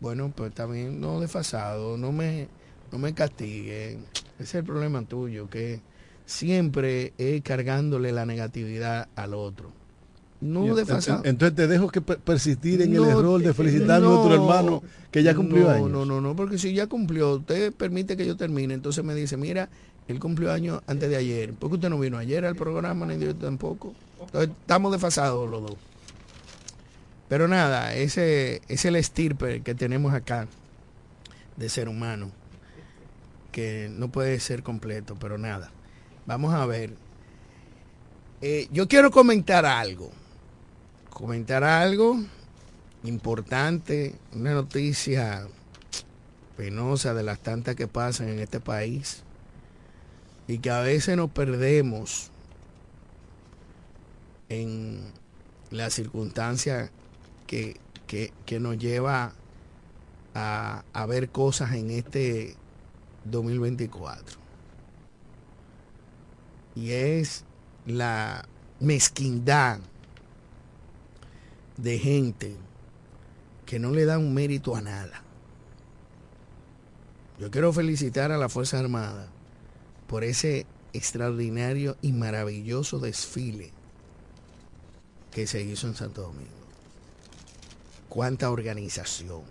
Bueno, 0.00 0.32
pues 0.34 0.54
también 0.54 0.98
no 0.98 1.20
desfasado, 1.20 1.98
no 1.98 2.10
me, 2.10 2.48
no 2.90 2.98
me 2.98 3.12
castiguen. 3.12 4.06
Ese 4.38 4.44
es 4.44 4.54
el 4.54 4.64
problema 4.64 5.02
tuyo, 5.02 5.50
que 5.50 5.91
siempre 6.26 7.12
es 7.18 7.42
cargándole 7.42 8.12
la 8.12 8.26
negatividad 8.26 9.08
al 9.16 9.34
otro. 9.34 9.72
No 10.40 10.74
desfasado. 10.74 11.22
Entonces 11.24 11.54
te 11.54 11.68
dejo 11.68 11.88
que 11.88 12.00
persistir 12.00 12.82
en 12.82 12.94
el 12.96 13.04
error 13.04 13.40
de 13.40 13.54
felicitar 13.54 13.98
a 13.98 14.00
nuestro 14.00 14.34
hermano 14.34 14.82
que 15.12 15.22
ya 15.22 15.36
cumplió 15.36 15.64
no, 15.64 15.70
años. 15.70 15.90
No, 15.90 16.04
no, 16.04 16.20
no, 16.20 16.34
porque 16.34 16.58
si 16.58 16.74
ya 16.74 16.88
cumplió, 16.88 17.36
usted 17.36 17.72
permite 17.72 18.16
que 18.16 18.26
yo 18.26 18.36
termine, 18.36 18.74
entonces 18.74 19.04
me 19.04 19.14
dice, 19.14 19.36
mira, 19.36 19.68
él 20.08 20.18
cumplió 20.18 20.50
años 20.50 20.82
antes 20.88 21.08
de 21.08 21.16
ayer. 21.16 21.52
¿Por 21.54 21.70
qué 21.70 21.76
usted 21.76 21.90
no 21.90 21.98
vino 22.00 22.18
ayer 22.18 22.44
al 22.44 22.56
programa, 22.56 23.06
ni 23.06 23.24
yo 23.24 23.36
tampoco? 23.36 23.94
Entonces, 24.20 24.50
estamos 24.60 24.90
desfasados 24.90 25.48
los 25.48 25.62
dos. 25.62 25.76
Pero 27.28 27.46
nada, 27.46 27.94
ese 27.94 28.62
es 28.68 28.84
el 28.84 28.96
estirpe 28.96 29.62
que 29.62 29.74
tenemos 29.74 30.12
acá 30.12 30.48
de 31.56 31.68
ser 31.68 31.88
humano, 31.88 32.30
que 33.52 33.88
no 33.90 34.08
puede 34.08 34.40
ser 34.40 34.62
completo, 34.62 35.16
pero 35.20 35.38
nada. 35.38 35.70
Vamos 36.26 36.54
a 36.54 36.66
ver. 36.66 36.94
Eh, 38.40 38.68
yo 38.72 38.88
quiero 38.88 39.10
comentar 39.10 39.64
algo 39.66 40.10
comentar 41.12 41.62
algo 41.62 42.18
importante, 43.04 44.14
una 44.34 44.54
noticia 44.54 45.46
penosa 46.56 47.14
de 47.14 47.22
las 47.22 47.38
tantas 47.38 47.76
que 47.76 47.86
pasan 47.86 48.28
en 48.28 48.38
este 48.40 48.60
país 48.60 49.22
y 50.48 50.58
que 50.58 50.70
a 50.70 50.80
veces 50.80 51.16
nos 51.16 51.30
perdemos 51.30 52.30
en 54.48 55.00
la 55.70 55.90
circunstancia 55.90 56.90
que, 57.46 57.78
que, 58.06 58.60
nos 58.60 58.76
lleva 58.78 59.32
a, 60.34 60.82
a 60.92 61.06
ver 61.06 61.30
cosas 61.30 61.72
en 61.74 61.90
este 61.90 62.56
2024. 63.24 64.41
Y 66.74 66.92
es 66.92 67.44
la 67.86 68.46
mezquindad 68.80 69.80
de 71.76 71.98
gente 71.98 72.56
que 73.66 73.78
no 73.78 73.90
le 73.90 74.04
da 74.04 74.18
un 74.18 74.34
mérito 74.34 74.76
a 74.76 74.80
nada. 74.80 75.22
Yo 77.38 77.50
quiero 77.50 77.72
felicitar 77.72 78.30
a 78.30 78.38
la 78.38 78.48
Fuerza 78.48 78.78
Armada 78.78 79.28
por 80.06 80.24
ese 80.24 80.66
extraordinario 80.92 81.96
y 82.02 82.12
maravilloso 82.12 82.98
desfile 82.98 83.72
que 85.30 85.46
se 85.46 85.62
hizo 85.62 85.86
en 85.86 85.94
Santo 85.94 86.22
Domingo. 86.22 86.50
Cuánta 88.08 88.50
organización, 88.50 89.42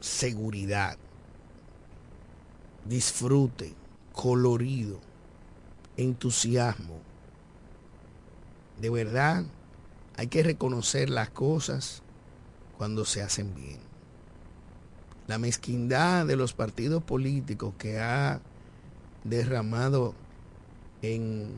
seguridad, 0.00 0.98
disfrute, 2.84 3.74
colorido, 4.12 5.00
entusiasmo. 5.98 6.98
De 8.80 8.88
verdad, 8.88 9.44
hay 10.16 10.28
que 10.28 10.42
reconocer 10.42 11.10
las 11.10 11.28
cosas 11.28 12.02
cuando 12.78 13.04
se 13.04 13.22
hacen 13.22 13.54
bien. 13.54 13.80
La 15.26 15.38
mezquindad 15.38 16.24
de 16.26 16.36
los 16.36 16.54
partidos 16.54 17.02
políticos 17.02 17.74
que 17.76 18.00
ha 18.00 18.40
derramado 19.24 20.14
en, 21.02 21.50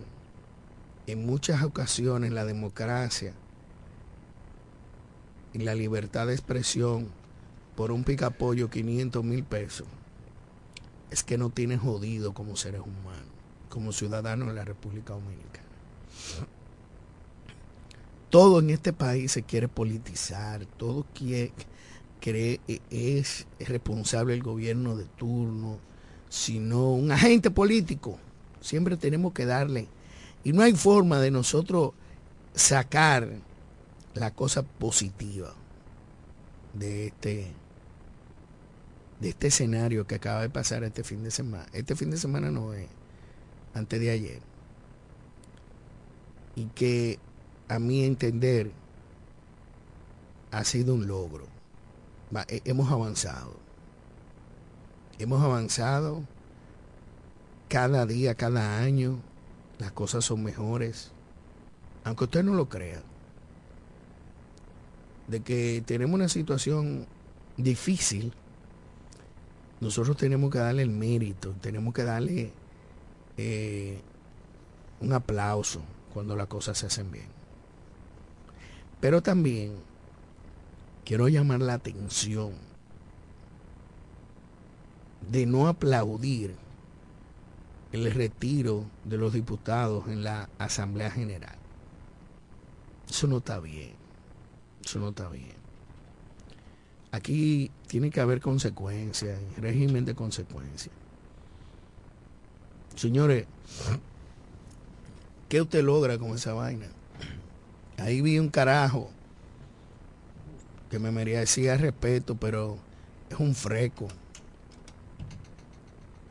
en 1.06 1.24
muchas 1.24 1.62
ocasiones 1.62 2.32
la 2.32 2.44
democracia 2.44 3.32
y 5.52 5.58
la 5.58 5.74
libertad 5.74 6.26
de 6.26 6.34
expresión 6.34 7.08
por 7.80 7.92
un 7.92 8.04
picapollo 8.04 8.68
500 8.68 9.24
mil 9.24 9.42
pesos, 9.42 9.86
es 11.10 11.24
que 11.24 11.38
no 11.38 11.48
tienen 11.48 11.78
jodido 11.78 12.34
como 12.34 12.54
seres 12.56 12.82
humanos, 12.82 13.29
como 13.70 13.92
ciudadanos 13.92 14.48
de 14.48 14.54
la 14.54 14.64
República 14.64 15.14
Dominicana 15.14 15.64
todo 18.30 18.60
en 18.60 18.70
este 18.70 18.92
país 18.92 19.32
se 19.32 19.42
quiere 19.42 19.68
politizar, 19.68 20.64
todo 20.64 21.04
quiere, 21.12 21.52
cree, 22.20 22.60
e, 22.68 22.80
es 22.90 23.46
responsable 23.58 24.34
el 24.34 24.42
gobierno 24.42 24.96
de 24.96 25.04
turno, 25.04 25.78
sino 26.28 26.92
un 26.92 27.10
agente 27.10 27.50
político. 27.50 28.18
Siempre 28.60 28.96
tenemos 28.96 29.32
que 29.32 29.46
darle. 29.46 29.88
Y 30.44 30.52
no 30.52 30.62
hay 30.62 30.72
forma 30.74 31.18
de 31.18 31.32
nosotros 31.32 31.92
sacar 32.54 33.28
la 34.14 34.32
cosa 34.32 34.62
positiva 34.62 35.54
de 36.74 37.08
este 37.08 37.52
de 39.20 39.28
este 39.28 39.48
escenario 39.48 40.06
que 40.06 40.14
acaba 40.14 40.40
de 40.40 40.48
pasar 40.48 40.82
este 40.82 41.04
fin 41.04 41.22
de 41.22 41.30
semana. 41.30 41.66
Este 41.74 41.94
fin 41.94 42.10
de 42.10 42.16
semana 42.16 42.50
no 42.50 42.72
es 42.72 42.88
antes 43.74 44.00
de 44.00 44.10
ayer. 44.10 44.40
Y 46.56 46.66
que 46.66 47.18
a 47.70 47.78
mi 47.78 48.04
entender, 48.04 48.72
ha 50.50 50.64
sido 50.64 50.94
un 50.94 51.06
logro. 51.06 51.46
Hemos 52.64 52.90
avanzado. 52.90 53.54
Hemos 55.20 55.40
avanzado 55.40 56.22
cada 57.68 58.06
día, 58.06 58.34
cada 58.34 58.78
año. 58.78 59.20
Las 59.78 59.92
cosas 59.92 60.24
son 60.24 60.42
mejores. 60.42 61.12
Aunque 62.02 62.24
usted 62.24 62.42
no 62.42 62.54
lo 62.54 62.68
crea. 62.68 63.02
De 65.28 65.40
que 65.40 65.82
tenemos 65.86 66.14
una 66.14 66.28
situación 66.28 67.06
difícil, 67.56 68.32
nosotros 69.80 70.16
tenemos 70.16 70.50
que 70.50 70.58
darle 70.58 70.82
el 70.82 70.90
mérito, 70.90 71.54
tenemos 71.60 71.94
que 71.94 72.02
darle 72.02 72.52
eh, 73.36 74.00
un 75.00 75.12
aplauso 75.12 75.82
cuando 76.12 76.36
las 76.36 76.46
cosas 76.46 76.78
se 76.78 76.86
hacen 76.86 77.10
bien. 77.10 77.28
Pero 79.00 79.22
también 79.22 79.74
quiero 81.04 81.28
llamar 81.28 81.60
la 81.60 81.74
atención 81.74 82.52
de 85.30 85.46
no 85.46 85.68
aplaudir 85.68 86.54
el 87.92 88.12
retiro 88.12 88.84
de 89.04 89.18
los 89.18 89.32
diputados 89.32 90.06
en 90.08 90.22
la 90.22 90.48
Asamblea 90.58 91.10
General. 91.10 91.56
Eso 93.08 93.26
no 93.26 93.38
está 93.38 93.58
bien. 93.58 93.94
Eso 94.84 94.98
no 94.98 95.08
está 95.08 95.28
bien. 95.28 95.60
Aquí 97.12 97.70
tiene 97.88 98.10
que 98.10 98.20
haber 98.20 98.40
consecuencias, 98.40 99.40
régimen 99.56 100.04
de 100.04 100.14
consecuencias. 100.14 100.94
Señores, 103.00 103.46
¿qué 105.48 105.62
usted 105.62 105.82
logra 105.82 106.18
con 106.18 106.32
esa 106.32 106.52
vaina? 106.52 106.84
Ahí 107.96 108.20
vi 108.20 108.38
un 108.38 108.50
carajo 108.50 109.08
que 110.90 110.98
me 110.98 111.10
merecía 111.10 111.78
respeto, 111.78 112.34
pero 112.34 112.76
es 113.30 113.40
un 113.40 113.54
freco. 113.54 114.06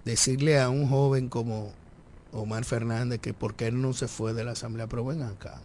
Decirle 0.06 0.60
a 0.60 0.70
un 0.70 0.88
joven 0.88 1.28
como 1.28 1.72
Omar 2.34 2.66
Fernández 2.66 3.20
que 3.20 3.34
por 3.34 3.56
qué 3.56 3.66
él 3.66 3.82
no 3.82 3.94
se 3.94 4.08
fue 4.08 4.36
de 4.36 4.44
la 4.44 4.52
Asamblea, 4.52 4.86
pero 4.86 5.10
acá. 5.10 5.60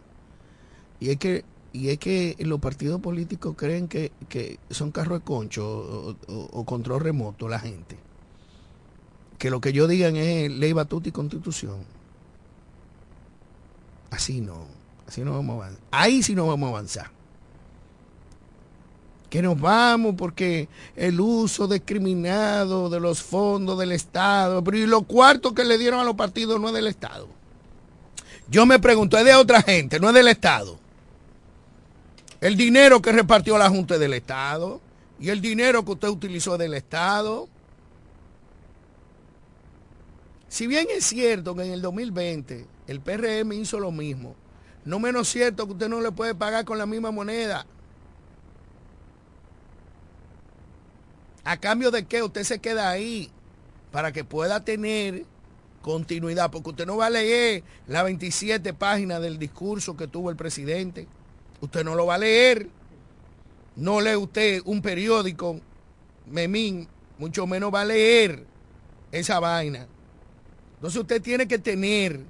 Y 1.01 1.11
es 1.11 1.19
que, 1.19 1.45
y 1.75 1.90
es 1.90 1.99
que 1.99 2.35
los 2.38 2.61
partidos 2.61 3.03
políticos 3.03 3.57
creen 3.59 3.88
que, 3.88 4.11
son 4.71 4.90
carros 4.90 5.19
de 5.19 5.25
concho 5.27 6.17
o, 6.29 6.64
control 6.64 7.03
remoto 7.03 7.47
la 7.47 7.61
gente. 7.61 7.99
Que 9.45 9.51
lo 9.51 9.61
que 9.61 9.75
yo 9.75 9.87
digan 9.87 10.17
es 10.17 10.51
ley, 10.51 10.73
batuta 10.73 11.11
y 11.11 11.13
constitución. 11.13 11.85
Así 14.11 14.41
no. 14.41 14.67
Así 15.07 15.21
no 15.21 15.33
vamos 15.33 15.53
a 15.53 15.57
avanzar. 15.67 15.85
Ahí 15.91 16.23
sí 16.23 16.35
no 16.35 16.47
vamos 16.47 16.67
a 16.67 16.71
avanzar. 16.71 17.11
Que 19.29 19.43
nos 19.43 19.61
vamos 19.61 20.15
porque 20.17 20.71
el 20.97 21.21
uso 21.21 21.69
discriminado 21.69 22.89
de 22.89 23.01
los 23.01 23.23
fondos 23.23 23.79
del 23.79 23.93
Estado, 23.93 24.65
pero 24.65 24.79
y 24.79 24.87
los 24.87 25.05
cuartos 25.05 25.53
que 25.53 25.65
le 25.65 25.77
dieron 25.77 26.01
a 26.01 26.05
los 26.05 26.15
partidos 26.15 26.59
no 26.59 26.69
es 26.69 26.75
del 26.75 26.87
Estado. 26.87 27.29
Yo 28.49 28.65
me 28.65 28.79
pregunto, 28.79 29.19
es 29.19 29.27
de 29.27 29.35
otra 29.35 29.61
gente, 29.61 30.01
no 30.01 30.09
es 30.09 30.15
del 30.15 30.29
Estado. 30.29 30.79
El 32.41 32.57
dinero 32.57 33.03
que 33.03 33.13
repartió 33.13 33.59
la 33.59 33.69
Junta 33.69 33.93
es 33.93 34.01
del 34.01 34.15
Estado 34.15 34.81
y 35.21 35.29
el 35.29 35.43
dinero 35.43 35.85
que 35.85 35.93
usted 35.93 36.09
utilizó 36.09 36.57
del 36.57 36.73
Estado. 36.73 37.51
Si 40.55 40.69
bien 40.69 40.87
es 40.88 41.07
cierto 41.07 41.57
que 41.57 41.64
en 41.64 41.73
el 41.73 41.83
2020 41.83 42.64
el 42.87 43.01
PRM 43.01 43.55
hizo 43.55 43.81
lo 43.81 43.90
mismo, 43.90 44.37
no 44.85 45.01
menos 45.01 45.29
cierto 45.29 45.67
que 45.67 45.73
usted 45.73 45.88
no 45.88 46.01
le 46.01 46.12
puede 46.12 46.37
pagar 46.37 46.64
con 46.64 46.79
la 46.79 46.87
misma 46.87 47.11
moneda. 47.11 47.67
¿A 51.43 51.57
cambio 51.57 51.90
de 51.90 52.07
qué? 52.07 52.23
Usted 52.23 52.45
se 52.45 52.61
queda 52.61 52.88
ahí 52.88 53.33
para 53.90 54.12
que 54.12 54.23
pueda 54.23 54.64
tener 54.64 55.25
continuidad, 55.83 56.53
porque 56.53 56.71
usted 56.71 56.87
no 56.87 56.99
va 56.99 57.07
a 57.07 57.11
leer 57.11 57.64
las 57.88 58.05
27 58.05 58.75
páginas 58.75 59.21
del 59.21 59.40
discurso 59.40 59.97
que 59.97 60.07
tuvo 60.07 60.31
el 60.31 60.37
presidente. 60.37 61.09
Usted 61.62 61.83
no 61.83 61.97
lo 61.97 62.07
va 62.07 62.14
a 62.14 62.19
leer. 62.19 62.69
no 63.75 64.01
lee 64.01 64.14
usted 64.14 64.62
un 64.67 64.83
periódico, 64.83 65.61
Memín, 66.27 66.87
mucho 67.19 67.45
menos 67.45 67.75
va 67.75 67.81
a 67.81 67.87
leer 67.87 68.47
esa 69.11 69.40
vaina. 69.40 69.88
Entonces 70.85 71.01
usted 71.01 71.23
tiene 71.23 71.49
que 71.49 71.59
tener 71.59 72.20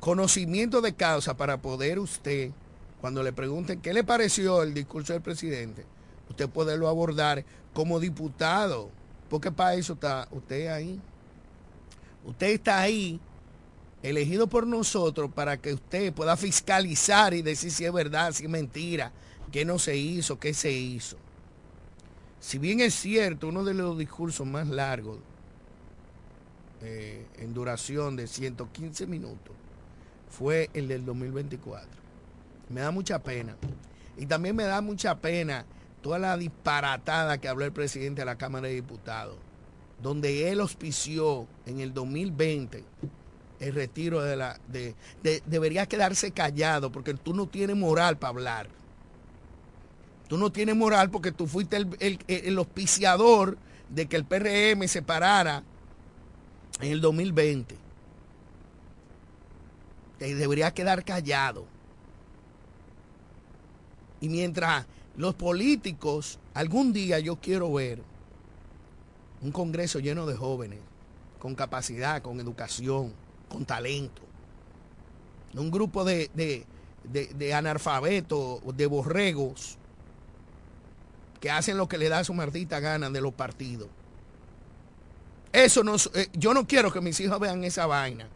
conocimiento 0.00 0.80
de 0.80 0.94
causa 0.94 1.36
para 1.36 1.60
poder 1.60 1.98
usted, 1.98 2.52
cuando 3.02 3.22
le 3.22 3.34
pregunten 3.34 3.82
qué 3.82 3.92
le 3.92 4.02
pareció 4.02 4.62
el 4.62 4.72
discurso 4.72 5.12
del 5.12 5.20
presidente, 5.20 5.84
usted 6.30 6.48
poderlo 6.48 6.88
abordar 6.88 7.44
como 7.74 8.00
diputado. 8.00 8.88
Porque 9.28 9.52
para 9.52 9.74
eso 9.74 9.92
está 9.92 10.26
usted 10.30 10.68
ahí. 10.68 10.98
Usted 12.24 12.46
está 12.46 12.80
ahí 12.80 13.20
elegido 14.02 14.46
por 14.46 14.66
nosotros 14.66 15.30
para 15.30 15.58
que 15.58 15.74
usted 15.74 16.14
pueda 16.14 16.38
fiscalizar 16.38 17.34
y 17.34 17.42
decir 17.42 17.70
si 17.72 17.84
es 17.84 17.92
verdad, 17.92 18.32
si 18.32 18.44
es 18.44 18.50
mentira, 18.50 19.12
qué 19.52 19.66
no 19.66 19.78
se 19.78 19.98
hizo, 19.98 20.40
qué 20.40 20.54
se 20.54 20.72
hizo. 20.72 21.18
Si 22.40 22.58
bien 22.58 22.80
es 22.80 22.94
cierto, 22.94 23.48
uno 23.48 23.64
de 23.64 23.74
los 23.74 23.98
discursos 23.98 24.46
más 24.46 24.68
largos 24.68 25.18
eh, 26.82 27.26
en 27.38 27.54
duración 27.54 28.16
de 28.16 28.26
115 28.26 29.06
minutos 29.06 29.54
fue 30.28 30.70
el 30.74 30.88
del 30.88 31.04
2024. 31.04 31.88
Me 32.68 32.82
da 32.82 32.90
mucha 32.90 33.22
pena. 33.22 33.56
Y 34.16 34.26
también 34.26 34.56
me 34.56 34.64
da 34.64 34.80
mucha 34.80 35.18
pena 35.18 35.64
toda 36.02 36.18
la 36.18 36.36
disparatada 36.36 37.38
que 37.38 37.48
habló 37.48 37.64
el 37.64 37.72
presidente 37.72 38.22
de 38.22 38.26
la 38.26 38.36
Cámara 38.36 38.68
de 38.68 38.74
Diputados, 38.74 39.36
donde 40.02 40.50
él 40.50 40.60
auspició 40.60 41.46
en 41.66 41.80
el 41.80 41.92
2020 41.92 42.84
el 43.60 43.74
retiro 43.74 44.22
de 44.22 44.36
la... 44.36 44.60
De, 44.68 44.94
debería 45.46 45.86
quedarse 45.86 46.30
callado 46.30 46.92
porque 46.92 47.14
tú 47.14 47.34
no 47.34 47.46
tienes 47.46 47.76
moral 47.76 48.18
para 48.18 48.30
hablar. 48.30 48.68
Tú 50.28 50.38
no 50.38 50.50
tienes 50.50 50.76
moral 50.76 51.10
porque 51.10 51.32
tú 51.32 51.46
fuiste 51.46 51.76
el, 51.76 51.96
el, 52.00 52.18
el 52.26 52.58
auspiciador 52.58 53.58
de 53.88 54.06
que 54.06 54.16
el 54.16 54.24
PRM 54.24 54.88
se 54.88 55.02
parara 55.02 55.62
en 56.80 56.92
el 56.92 57.00
2020. 57.00 57.76
Te 60.18 60.34
debería 60.34 60.72
quedar 60.72 61.04
callado. 61.04 61.66
Y 64.20 64.28
mientras 64.28 64.86
los 65.16 65.34
políticos, 65.34 66.38
algún 66.54 66.92
día 66.92 67.18
yo 67.18 67.36
quiero 67.36 67.72
ver 67.72 68.02
un 69.42 69.52
Congreso 69.52 70.00
lleno 70.00 70.26
de 70.26 70.34
jóvenes, 70.34 70.80
con 71.38 71.54
capacidad, 71.54 72.22
con 72.22 72.40
educación, 72.40 73.12
con 73.48 73.64
talento. 73.64 74.22
Un 75.54 75.70
grupo 75.70 76.04
de, 76.04 76.30
de, 76.34 76.66
de, 77.04 77.54
analfabetos, 77.54 78.60
de 78.76 78.86
borregos, 78.86 79.78
hacen 81.50 81.76
lo 81.76 81.88
que 81.88 81.98
le 81.98 82.08
da 82.08 82.24
su 82.24 82.34
maldita 82.34 82.80
gana 82.80 83.10
de 83.10 83.20
los 83.20 83.32
partidos. 83.32 83.88
Eso 85.52 85.82
no, 85.82 85.96
eh, 86.14 86.28
yo 86.34 86.52
no 86.52 86.66
quiero 86.66 86.92
que 86.92 87.00
mis 87.00 87.18
hijos 87.20 87.40
vean 87.40 87.64
esa 87.64 87.86
vaina. 87.86 88.28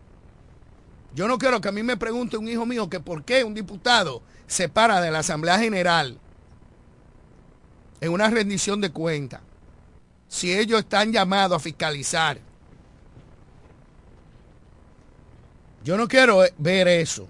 Yo 1.14 1.29
no 1.29 1.38
quiero 1.38 1.61
que 1.61 1.68
a 1.68 1.73
mí 1.73 1.83
me 1.83 1.96
pregunte 1.96 2.37
un 2.37 2.49
hijo 2.49 2.64
mío 2.66 2.88
que 2.88 3.01
por 3.01 3.25
qué 3.25 3.44
un 3.44 3.55
diputado 3.55 4.23
se 4.46 4.68
para 4.68 5.01
de 5.01 5.11
la 5.11 5.20
Asamblea 5.20 5.59
General 5.59 6.18
en 8.01 8.12
una 8.12 8.31
rendición 8.31 8.81
de 8.81 8.90
cuentas 8.90 9.40
si 10.29 10.53
ellos 10.57 10.81
están 10.81 11.12
llamados 11.12 11.57
a 11.57 11.61
fiscalizar 11.61 12.40
Yo 15.83 15.96
no 15.96 16.09
quiero 16.09 16.42
ver 16.59 16.88
eso. 16.88 17.27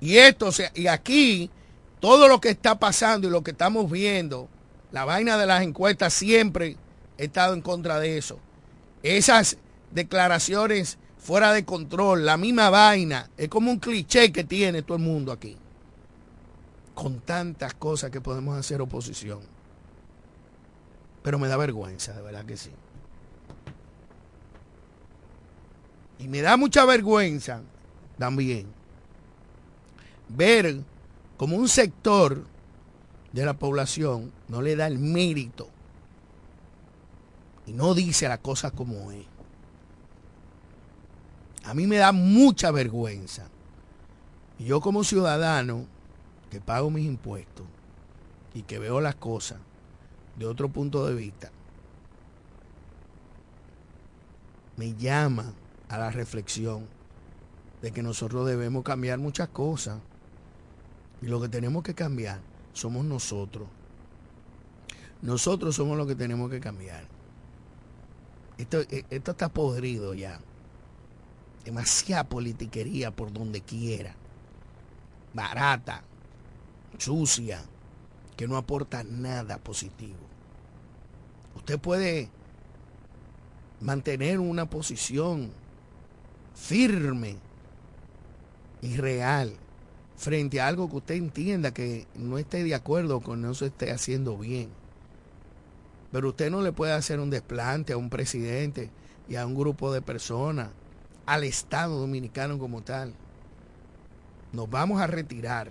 Y 0.00 0.16
esto, 0.16 0.50
y 0.74 0.86
aquí, 0.86 1.50
todo 2.00 2.28
lo 2.28 2.40
que 2.40 2.50
está 2.50 2.78
pasando 2.78 3.28
y 3.28 3.30
lo 3.30 3.42
que 3.42 3.52
estamos 3.52 3.90
viendo, 3.90 4.48
la 4.92 5.04
vaina 5.04 5.36
de 5.36 5.46
las 5.46 5.62
encuestas 5.62 6.12
siempre 6.12 6.76
he 7.18 7.24
estado 7.24 7.54
en 7.54 7.62
contra 7.62 7.98
de 7.98 8.18
eso. 8.18 8.38
Esas 9.02 9.56
declaraciones 9.92 10.98
fuera 11.18 11.52
de 11.52 11.64
control, 11.64 12.24
la 12.24 12.36
misma 12.36 12.70
vaina, 12.70 13.30
es 13.36 13.48
como 13.48 13.70
un 13.70 13.78
cliché 13.78 14.30
que 14.32 14.44
tiene 14.44 14.82
todo 14.82 14.96
el 14.96 15.02
mundo 15.02 15.32
aquí. 15.32 15.56
Con 16.94 17.20
tantas 17.20 17.74
cosas 17.74 18.10
que 18.10 18.20
podemos 18.20 18.56
hacer 18.56 18.80
oposición. 18.80 19.40
Pero 21.22 21.38
me 21.38 21.48
da 21.48 21.56
vergüenza, 21.56 22.12
de 22.12 22.22
verdad 22.22 22.44
que 22.44 22.56
sí. 22.56 22.70
Y 26.18 26.28
me 26.28 26.40
da 26.40 26.56
mucha 26.56 26.84
vergüenza 26.84 27.60
también 28.18 28.66
ver 30.28 30.80
como 31.36 31.56
un 31.56 31.68
sector 31.68 32.44
de 33.32 33.44
la 33.44 33.54
población 33.54 34.32
no 34.48 34.62
le 34.62 34.76
da 34.76 34.86
el 34.86 34.98
mérito 34.98 35.68
y 37.66 37.72
no 37.72 37.94
dice 37.94 38.28
la 38.28 38.38
cosa 38.38 38.70
como 38.70 39.10
es. 39.12 39.26
A 41.64 41.74
mí 41.74 41.86
me 41.86 41.96
da 41.96 42.12
mucha 42.12 42.70
vergüenza. 42.70 43.48
Y 44.58 44.66
yo 44.66 44.80
como 44.80 45.04
ciudadano 45.04 45.86
que 46.50 46.60
pago 46.60 46.90
mis 46.90 47.04
impuestos 47.04 47.66
y 48.54 48.62
que 48.62 48.78
veo 48.78 49.00
las 49.00 49.16
cosas 49.16 49.58
de 50.36 50.46
otro 50.46 50.68
punto 50.68 51.06
de 51.06 51.14
vista, 51.14 51.50
me 54.76 54.94
llama 54.94 55.52
a 55.88 55.98
la 55.98 56.10
reflexión 56.10 56.86
de 57.82 57.90
que 57.90 58.02
nosotros 58.02 58.46
debemos 58.46 58.84
cambiar 58.84 59.18
muchas 59.18 59.48
cosas. 59.48 59.98
Y 61.22 61.26
lo 61.26 61.40
que 61.40 61.48
tenemos 61.48 61.82
que 61.82 61.94
cambiar 61.94 62.40
somos 62.72 63.04
nosotros. 63.04 63.68
Nosotros 65.22 65.74
somos 65.74 65.96
los 65.96 66.06
que 66.06 66.14
tenemos 66.14 66.50
que 66.50 66.60
cambiar. 66.60 67.04
Esto, 68.58 68.80
eh, 68.82 69.04
esto 69.10 69.30
está 69.32 69.48
podrido 69.48 70.14
ya. 70.14 70.40
Demasiada 71.64 72.24
politiquería 72.24 73.10
por 73.10 73.32
donde 73.32 73.60
quiera. 73.60 74.14
Barata, 75.34 76.02
sucia, 76.98 77.64
que 78.36 78.46
no 78.46 78.56
aporta 78.56 79.02
nada 79.04 79.58
positivo. 79.58 80.18
Usted 81.56 81.78
puede 81.78 82.30
mantener 83.80 84.38
una 84.38 84.68
posición 84.68 85.50
firme 86.54 87.36
y 88.80 88.96
real 88.96 89.54
frente 90.16 90.60
a 90.60 90.68
algo 90.68 90.88
que 90.88 90.96
usted 90.96 91.14
entienda 91.14 91.72
que 91.72 92.06
no 92.14 92.38
esté 92.38 92.64
de 92.64 92.74
acuerdo 92.74 93.20
con 93.20 93.42
no 93.42 93.54
se 93.54 93.66
esté 93.66 93.90
haciendo 93.90 94.36
bien. 94.38 94.70
Pero 96.12 96.30
usted 96.30 96.50
no 96.50 96.62
le 96.62 96.72
puede 96.72 96.92
hacer 96.92 97.20
un 97.20 97.30
desplante 97.30 97.92
a 97.92 97.96
un 97.96 98.10
presidente 98.10 98.90
y 99.28 99.36
a 99.36 99.46
un 99.46 99.54
grupo 99.54 99.92
de 99.92 100.02
personas, 100.02 100.70
al 101.26 101.44
Estado 101.44 101.98
dominicano 101.98 102.58
como 102.58 102.82
tal. 102.82 103.12
Nos 104.52 104.70
vamos 104.70 105.00
a 105.00 105.06
retirar. 105.06 105.70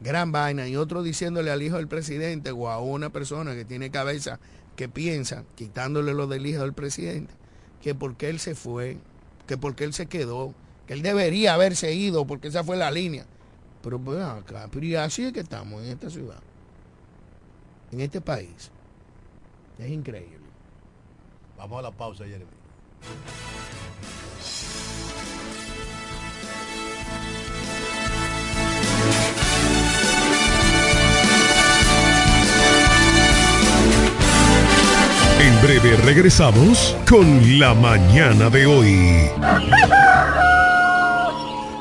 Gran 0.00 0.30
vaina. 0.30 0.68
Y 0.68 0.76
otro 0.76 1.02
diciéndole 1.02 1.50
al 1.50 1.62
hijo 1.62 1.76
del 1.76 1.88
presidente 1.88 2.50
o 2.50 2.68
a 2.68 2.78
una 2.78 3.10
persona 3.10 3.54
que 3.54 3.64
tiene 3.64 3.90
cabeza 3.90 4.38
que 4.76 4.88
piensa, 4.88 5.44
quitándole 5.54 6.12
lo 6.12 6.26
del 6.26 6.46
hijo 6.46 6.60
del 6.60 6.74
presidente, 6.74 7.32
que 7.82 7.94
porque 7.94 8.28
él 8.28 8.38
se 8.38 8.54
fue, 8.54 8.98
que 9.46 9.56
porque 9.56 9.84
él 9.84 9.94
se 9.94 10.06
quedó, 10.06 10.54
que 10.86 10.94
él 10.94 11.02
debería 11.02 11.54
haberse 11.54 11.92
ido 11.92 12.26
porque 12.26 12.48
esa 12.48 12.64
fue 12.64 12.76
la 12.76 12.90
línea. 12.90 13.26
Pero 13.82 13.98
pues 13.98 14.20
acá, 14.20 14.68
pero 14.70 15.00
así 15.00 15.24
es 15.24 15.32
que 15.32 15.40
estamos 15.40 15.82
en 15.82 15.90
esta 15.90 16.10
ciudad, 16.10 16.40
en 17.92 18.00
este 18.00 18.20
país. 18.20 18.70
Es 19.78 19.90
increíble. 19.90 20.46
Vamos 21.56 21.78
a 21.78 21.82
la 21.82 21.90
pausa, 21.90 22.24
Jeremy. 22.24 22.46
En 35.38 35.62
breve 35.62 35.96
regresamos 35.98 36.96
con 37.08 37.58
la 37.58 37.74
mañana 37.74 38.50
de 38.50 38.66
hoy. 38.66 39.30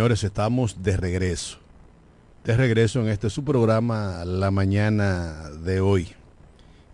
señores, 0.00 0.24
estamos 0.24 0.82
de 0.82 0.96
regreso. 0.96 1.58
De 2.44 2.56
regreso 2.56 3.00
en 3.00 3.08
este 3.08 3.28
su 3.28 3.44
programa 3.44 4.24
La 4.24 4.50
Mañana 4.50 5.50
de 5.62 5.82
hoy. 5.82 6.16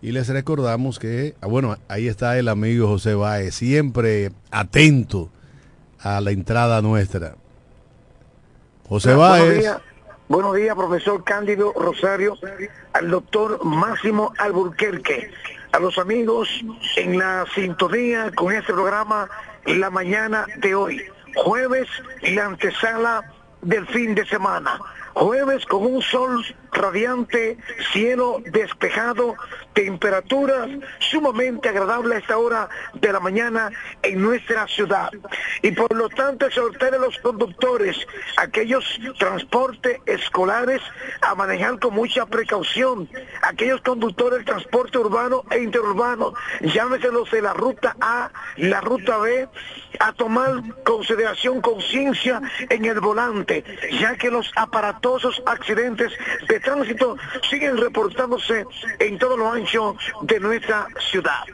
Y 0.01 0.11
les 0.11 0.27
recordamos 0.27 0.99
que, 0.99 1.33
ah, 1.39 1.47
bueno, 1.47 1.77
ahí 1.87 2.09
está 2.09 2.37
el 2.37 2.49
amigo 2.49 2.85
José 2.89 3.15
Báez, 3.15 3.55
siempre 3.55 4.33
atento 4.51 5.29
a 6.01 6.19
la 6.19 6.31
entrada 6.31 6.81
nuestra. 6.81 7.35
José 8.89 9.15
Buenos 9.15 9.39
Báez. 9.39 9.59
días, 9.59 9.77
buenos 10.27 10.55
días, 10.57 10.75
profesor 10.75 11.23
Cándido 11.23 11.71
Rosario, 11.77 12.37
al 12.91 13.09
doctor 13.09 13.63
Máximo 13.63 14.33
Alburquerque, 14.37 15.31
a 15.71 15.79
los 15.79 15.97
amigos 15.97 16.49
en 16.97 17.17
la 17.17 17.45
sintonía 17.55 18.33
con 18.35 18.53
este 18.53 18.73
programa 18.73 19.29
La 19.65 19.89
Mañana 19.89 20.45
de 20.57 20.75
hoy. 20.75 21.01
Jueves, 21.37 21.87
la 22.21 22.45
antesala 22.45 23.23
del 23.61 23.87
fin 23.87 24.15
de 24.15 24.25
semana. 24.25 24.79
Jueves 25.13 25.65
con 25.65 25.85
un 25.85 26.01
sol 26.01 26.43
radiante, 26.77 27.57
cielo 27.91 28.41
despejado, 28.45 29.35
temperaturas 29.73 30.69
sumamente 30.99 31.69
agradables 31.69 32.15
a 32.15 32.19
esta 32.19 32.37
hora 32.37 32.69
de 32.93 33.11
la 33.11 33.19
mañana 33.19 33.71
en 34.01 34.21
nuestra 34.21 34.67
ciudad. 34.67 35.09
Y 35.61 35.71
por 35.71 35.95
lo 35.95 36.09
tanto 36.09 36.45
exhortar 36.45 36.95
a 36.95 36.97
los 36.97 37.17
conductores, 37.19 37.95
aquellos 38.37 38.85
transportes 39.17 39.99
escolares, 40.05 40.81
a 41.21 41.35
manejar 41.35 41.79
con 41.79 41.93
mucha 41.93 42.25
precaución. 42.25 43.09
Aquellos 43.41 43.81
conductores 43.81 44.37
del 44.39 44.45
transporte 44.45 44.97
urbano 44.97 45.43
e 45.51 45.59
interurbano, 45.59 46.33
llámese 46.61 47.11
los 47.11 47.29
de 47.31 47.41
la 47.41 47.53
ruta 47.53 47.95
A, 47.99 48.31
la 48.57 48.81
ruta 48.81 49.17
B, 49.17 49.47
a 49.99 50.13
tomar 50.13 50.61
consideración, 50.83 51.61
conciencia 51.61 52.41
en 52.69 52.85
el 52.85 52.99
volante, 52.99 53.63
ya 53.99 54.15
que 54.15 54.29
los 54.29 54.51
aparatosos 54.55 55.41
accidentes 55.45 56.11
de 56.47 56.59
tránsito 56.67 57.15
siguen 57.49 57.77
reportándose 57.77 58.65
en 58.99 59.17
todo 59.17 59.37
lo 59.37 59.49
ancho 59.49 59.95
de 60.23 60.39
nuestra 60.41 60.85
ciudad. 61.09 61.45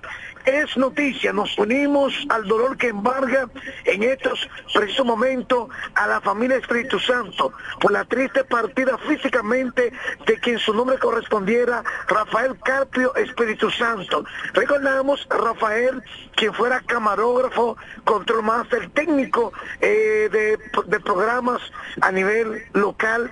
Es 0.43 0.75
noticia, 0.75 1.31
nos 1.31 1.57
unimos 1.57 2.13
al 2.27 2.45
dolor 2.47 2.75
que 2.75 2.89
embarga 2.89 3.47
en 3.85 4.03
estos 4.03 4.49
precisos 4.73 5.05
momentos 5.05 5.69
a 5.95 6.07
la 6.07 6.19
familia 6.19 6.57
Espíritu 6.57 6.99
Santo 6.99 7.53
por 7.79 7.91
la 7.91 8.03
triste 8.03 8.43
partida 8.43 8.97
físicamente 8.97 9.93
de 10.25 10.39
quien 10.39 10.57
su 10.57 10.73
nombre 10.73 10.97
correspondiera, 10.97 11.83
Rafael 12.07 12.57
Carpio 12.65 13.15
Espíritu 13.15 13.69
Santo. 13.69 14.25
Recordamos 14.53 15.25
a 15.29 15.37
Rafael, 15.37 16.03
quien 16.35 16.53
fuera 16.53 16.81
camarógrafo, 16.81 17.77
control 18.03 18.43
master 18.43 18.89
técnico 18.89 19.53
eh, 19.79 20.27
de, 20.29 20.59
de 20.87 20.99
programas 20.99 21.61
a 22.01 22.11
nivel 22.11 22.65
local 22.73 23.31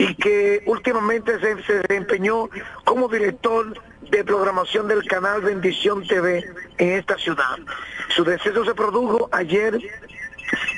y 0.00 0.14
que 0.14 0.62
últimamente 0.64 1.38
se, 1.40 1.62
se 1.64 1.74
desempeñó 1.80 2.48
como 2.84 3.06
director 3.06 3.74
de 4.10 4.24
programación 4.24 4.88
del 4.88 5.04
canal 5.06 5.42
Bendición 5.42 6.06
TV 6.06 6.42
en 6.78 6.92
esta 6.92 7.18
ciudad. 7.18 7.58
Su 8.08 8.24
deceso 8.24 8.64
se 8.64 8.74
produjo 8.74 9.28
ayer 9.30 9.78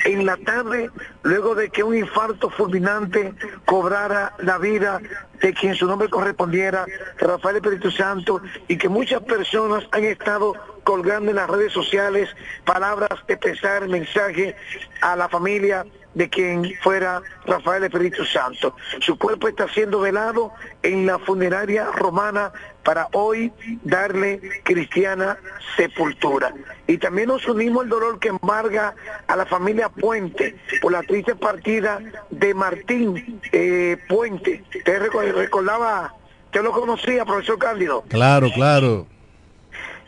en 0.03 0.25
la 0.25 0.35
tarde, 0.35 0.89
luego 1.21 1.55
de 1.55 1.69
que 1.69 1.83
un 1.83 1.95
infarto 1.95 2.49
fulminante 2.49 3.33
cobrara 3.63 4.35
la 4.39 4.57
vida 4.57 4.99
de 5.41 5.53
quien 5.53 5.73
su 5.73 5.87
nombre 5.87 6.09
correspondiera, 6.09 6.85
Rafael 7.17 7.55
Espíritu 7.55 7.91
Santo, 7.91 8.41
y 8.67 8.77
que 8.77 8.89
muchas 8.89 9.21
personas 9.21 9.85
han 9.91 10.03
estado 10.03 10.53
colgando 10.83 11.29
en 11.29 11.37
las 11.37 11.49
redes 11.49 11.71
sociales 11.71 12.29
palabras 12.65 13.09
de 13.25 13.37
pesar, 13.37 13.87
mensaje 13.87 14.57
a 14.99 15.15
la 15.15 15.29
familia 15.29 15.85
de 16.13 16.29
quien 16.29 16.73
fuera 16.81 17.21
Rafael 17.45 17.83
Espíritu 17.83 18.25
Santo. 18.25 18.75
Su 18.99 19.17
cuerpo 19.17 19.47
está 19.47 19.67
siendo 19.67 19.99
velado 19.99 20.51
en 20.81 21.05
la 21.05 21.19
funeraria 21.19 21.85
romana 21.91 22.51
para 22.83 23.07
hoy 23.13 23.51
darle 23.83 24.41
cristiana 24.63 25.37
sepultura. 25.75 26.53
Y 26.87 26.97
también 26.97 27.29
nos 27.29 27.47
unimos 27.47 27.83
al 27.83 27.89
dolor 27.89 28.19
que 28.19 28.29
embarga 28.29 28.93
a 29.27 29.35
la 29.35 29.45
familia 29.45 29.89
Puente 29.89 30.55
por 30.81 30.91
la 30.91 31.01
triste 31.01 31.35
partida 31.35 31.99
de 32.29 32.53
Martín 32.53 33.41
eh, 33.51 33.97
Puente. 34.09 34.63
Te 34.83 34.99
recordaba, 34.99 36.13
te 36.51 36.61
lo 36.61 36.71
conocía, 36.71 37.25
profesor 37.25 37.57
Cándido. 37.57 38.03
Claro, 38.09 38.49
claro. 38.53 39.07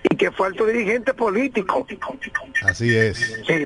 Y 0.09 0.15
que 0.15 0.31
fue 0.31 0.47
alto 0.47 0.65
dirigente 0.65 1.13
político. 1.13 1.85
Así 2.63 2.95
es. 2.95 3.17
Sí. 3.47 3.65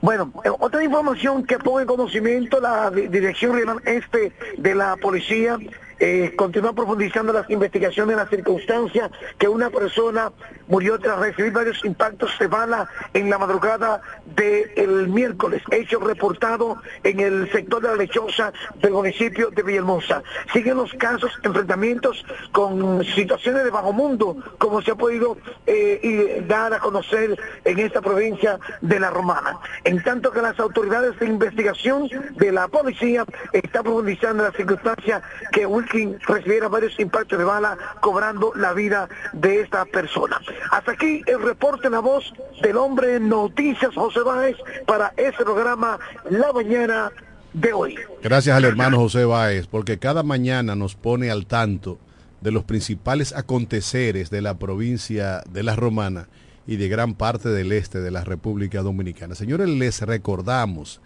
Bueno, 0.00 0.32
eh, 0.44 0.50
otra 0.58 0.84
información 0.84 1.44
que 1.44 1.58
pongo 1.58 1.80
en 1.80 1.86
conocimiento 1.86 2.60
la 2.60 2.90
Di- 2.90 3.08
Dirección 3.08 3.52
Regional 3.54 3.80
Este 3.86 4.32
de 4.58 4.74
la 4.74 4.96
Policía 4.96 5.58
eh, 5.98 6.34
profundizando 6.36 7.32
las 7.32 7.48
investigaciones 7.50 8.12
en 8.12 8.18
la 8.18 8.28
circunstancia 8.28 9.10
que 9.38 9.48
una 9.48 9.70
persona 9.70 10.32
murió 10.68 10.98
tras 10.98 11.18
recibir 11.18 11.52
varios 11.52 11.84
impactos 11.84 12.30
de 12.38 12.46
bala 12.46 12.88
en 13.12 13.30
la 13.30 13.38
madrugada 13.38 14.00
del 14.34 15.08
miércoles, 15.08 15.62
hecho 15.70 16.00
reportado 16.00 16.78
en 17.02 17.20
el 17.20 17.50
sector 17.52 17.82
de 17.82 17.88
la 17.88 17.96
lechosa 17.96 18.52
del 18.80 18.92
municipio 18.92 19.50
de 19.50 19.62
Villahermosa. 19.62 20.22
Siguen 20.52 20.76
los 20.76 20.92
casos, 20.94 21.32
enfrentamientos 21.42 22.24
con 22.52 23.04
situaciones 23.04 23.64
de 23.64 23.70
bajo 23.70 23.92
mundo, 23.92 24.36
como 24.58 24.82
se 24.82 24.92
ha 24.92 24.94
podido 24.94 25.36
eh, 25.66 26.42
dar 26.46 26.72
a 26.72 26.78
conocer 26.78 27.38
en 27.64 27.78
esta 27.78 28.00
provincia 28.00 28.58
de 28.80 29.00
la 29.00 29.10
Romana. 29.10 29.58
En 29.84 30.02
tanto 30.02 30.30
que 30.30 30.42
las 30.42 30.58
autoridades 30.58 31.18
de 31.18 31.26
investigación 31.26 32.08
de 32.36 32.52
la 32.52 32.68
policía 32.68 33.24
están 33.52 33.82
profundizando 33.82 34.42
la 34.42 34.52
circunstancia 34.52 35.22
que 35.52 35.66
Wilkin 35.84 36.18
recibiera 36.26 36.68
varios 36.68 36.98
impactos 36.98 37.38
de 37.38 37.44
bala 37.44 37.76
cobrando 38.00 38.52
la 38.54 38.72
vida 38.72 39.08
de 39.32 39.60
esta 39.60 39.84
persona. 39.84 40.40
Hasta 40.70 40.92
aquí 40.92 41.22
el 41.26 41.42
reporte 41.42 41.86
en 41.86 41.92
la 41.92 42.00
voz 42.00 42.32
del 42.62 42.76
hombre 42.76 43.20
Noticias 43.20 43.94
José 43.94 44.20
Báez 44.20 44.56
para 44.86 45.12
este 45.16 45.44
programa 45.44 45.98
La 46.30 46.52
Mañana 46.52 47.12
de 47.52 47.72
hoy. 47.72 47.96
Gracias 48.22 48.56
al 48.56 48.64
hermano 48.64 48.98
José 48.98 49.24
Báez, 49.24 49.66
porque 49.66 49.98
cada 49.98 50.22
mañana 50.22 50.74
nos 50.74 50.94
pone 50.94 51.30
al 51.30 51.46
tanto 51.46 51.98
de 52.40 52.50
los 52.50 52.64
principales 52.64 53.34
aconteceres 53.34 54.30
de 54.30 54.42
la 54.42 54.58
provincia 54.58 55.42
de 55.50 55.62
La 55.62 55.76
Romana 55.76 56.28
y 56.66 56.76
de 56.76 56.88
gran 56.88 57.14
parte 57.14 57.50
del 57.50 57.72
este 57.72 58.00
de 58.00 58.10
la 58.10 58.24
República 58.24 58.82
Dominicana. 58.82 59.34
Señores, 59.34 59.68
les 59.68 60.00
recordamos 60.00 61.00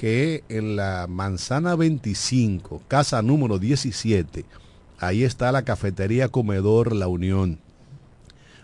que 0.00 0.44
en 0.48 0.76
la 0.76 1.06
manzana 1.10 1.76
25, 1.76 2.80
casa 2.88 3.20
número 3.20 3.58
17, 3.58 4.46
ahí 4.98 5.24
está 5.24 5.52
la 5.52 5.60
cafetería 5.60 6.30
Comedor 6.30 6.96
La 6.96 7.06
Unión. 7.06 7.58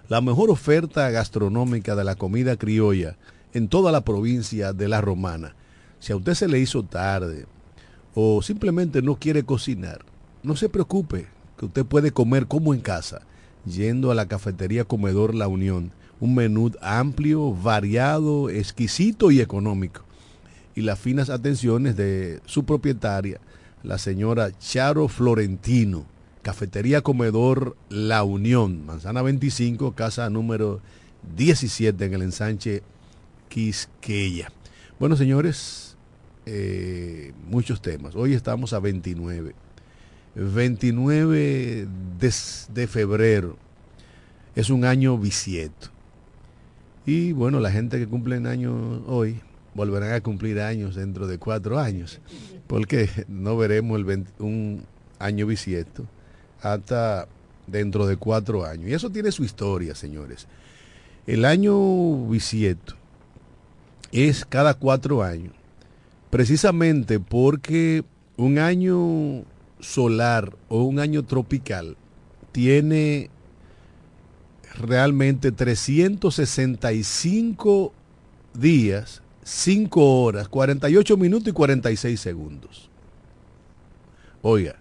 La 0.08 0.22
mejor 0.22 0.48
oferta 0.48 1.10
gastronómica 1.10 1.94
de 1.94 2.04
la 2.04 2.14
comida 2.14 2.56
criolla 2.56 3.18
en 3.52 3.68
toda 3.68 3.92
la 3.92 4.00
provincia 4.00 4.72
de 4.72 4.88
La 4.88 5.02
Romana. 5.02 5.54
Si 6.00 6.10
a 6.10 6.16
usted 6.16 6.32
se 6.32 6.48
le 6.48 6.58
hizo 6.58 6.84
tarde 6.84 7.44
o 8.14 8.40
simplemente 8.40 9.02
no 9.02 9.16
quiere 9.16 9.42
cocinar, 9.42 10.06
no 10.42 10.56
se 10.56 10.70
preocupe, 10.70 11.26
que 11.58 11.66
usted 11.66 11.84
puede 11.84 12.12
comer 12.12 12.46
como 12.46 12.72
en 12.72 12.80
casa, 12.80 13.20
yendo 13.66 14.10
a 14.10 14.14
la 14.14 14.26
cafetería 14.26 14.84
Comedor 14.84 15.34
La 15.34 15.48
Unión 15.48 15.92
un 16.18 16.34
menú 16.34 16.72
amplio, 16.80 17.52
variado, 17.52 18.48
exquisito 18.48 19.30
y 19.30 19.42
económico. 19.42 20.05
Y 20.76 20.82
las 20.82 21.00
finas 21.00 21.30
atenciones 21.30 21.96
de 21.96 22.40
su 22.46 22.64
propietaria, 22.64 23.40
la 23.82 23.98
señora 23.98 24.56
Charo 24.58 25.08
Florentino, 25.08 26.06
Cafetería 26.42 27.00
Comedor 27.00 27.76
La 27.88 28.22
Unión, 28.22 28.86
Manzana 28.86 29.22
25, 29.22 29.96
casa 29.96 30.30
número 30.30 30.80
17 31.34 32.04
en 32.04 32.14
el 32.14 32.22
ensanche 32.22 32.82
Quisqueya. 33.48 34.52
Bueno, 35.00 35.16
señores, 35.16 35.96
eh, 36.46 37.32
muchos 37.48 37.82
temas. 37.82 38.14
Hoy 38.14 38.34
estamos 38.34 38.72
a 38.72 38.78
29. 38.78 39.54
29 40.36 41.88
de, 42.18 42.86
febrero. 42.86 43.56
Es 44.54 44.70
un 44.70 44.84
año 44.84 45.18
bisieto. 45.18 45.88
Y 47.06 47.32
bueno, 47.32 47.60
la 47.60 47.70
gente 47.70 47.98
que 47.98 48.06
cumple 48.06 48.36
años 48.36 49.02
hoy 49.06 49.40
volverán 49.76 50.12
a 50.12 50.20
cumplir 50.20 50.60
años 50.60 50.96
dentro 50.96 51.26
de 51.26 51.38
cuatro 51.38 51.78
años, 51.78 52.20
porque 52.66 53.08
no 53.28 53.56
veremos 53.56 54.00
el 54.00 54.26
un 54.38 54.84
año 55.18 55.46
bisieto 55.46 56.04
hasta 56.60 57.28
dentro 57.66 58.06
de 58.06 58.16
cuatro 58.16 58.64
años. 58.64 58.88
Y 58.88 58.94
eso 58.94 59.10
tiene 59.10 59.30
su 59.30 59.44
historia, 59.44 59.94
señores. 59.94 60.46
El 61.26 61.44
año 61.44 62.26
bisieto 62.26 62.94
es 64.12 64.44
cada 64.44 64.74
cuatro 64.74 65.22
años, 65.22 65.52
precisamente 66.30 67.20
porque 67.20 68.04
un 68.36 68.58
año 68.58 69.44
solar 69.80 70.54
o 70.68 70.84
un 70.84 71.00
año 71.00 71.24
tropical 71.24 71.96
tiene 72.52 73.30
realmente 74.78 75.52
365 75.52 77.92
días, 78.54 79.22
5 79.46 80.22
horas, 80.22 80.48
48 80.48 81.16
minutos 81.16 81.46
y 81.46 81.52
46 81.52 82.18
segundos. 82.18 82.90
Oiga, 84.42 84.74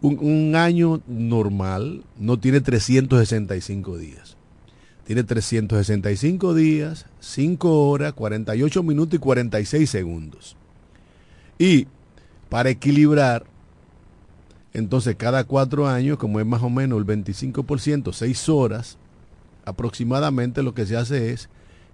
un, 0.00 0.20
un, 0.20 0.54
año 0.54 1.02
normal 1.08 2.04
no 2.16 2.38
tiene 2.38 2.60
365 2.60 3.98
días. 3.98 4.36
Tiene 5.04 5.24
365 5.24 6.54
días, 6.54 7.06
5 7.18 7.88
horas, 7.88 8.12
48 8.12 8.84
minutos 8.84 9.16
y 9.16 9.18
46 9.18 9.90
segundos. 9.90 10.56
Y 11.58 11.88
para 12.48 12.70
equilibrar, 12.70 13.46
entonces 14.74 15.16
cada 15.16 15.42
cuatro 15.42 15.88
años, 15.88 16.18
como 16.18 16.38
es 16.38 16.46
más 16.46 16.62
o 16.62 16.70
menos 16.70 17.00
el 17.00 17.04
25%, 17.04 18.12
6 18.12 18.48
horas, 18.48 18.96
aproximadamente 19.64 20.62
lo 20.62 20.72
que 20.72 20.86
se 20.86 20.96
hace 20.96 21.32
es 21.32 21.48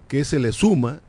que 0.07 0.23
se 0.23 0.37
le 0.37 0.51
suma 0.51 1.01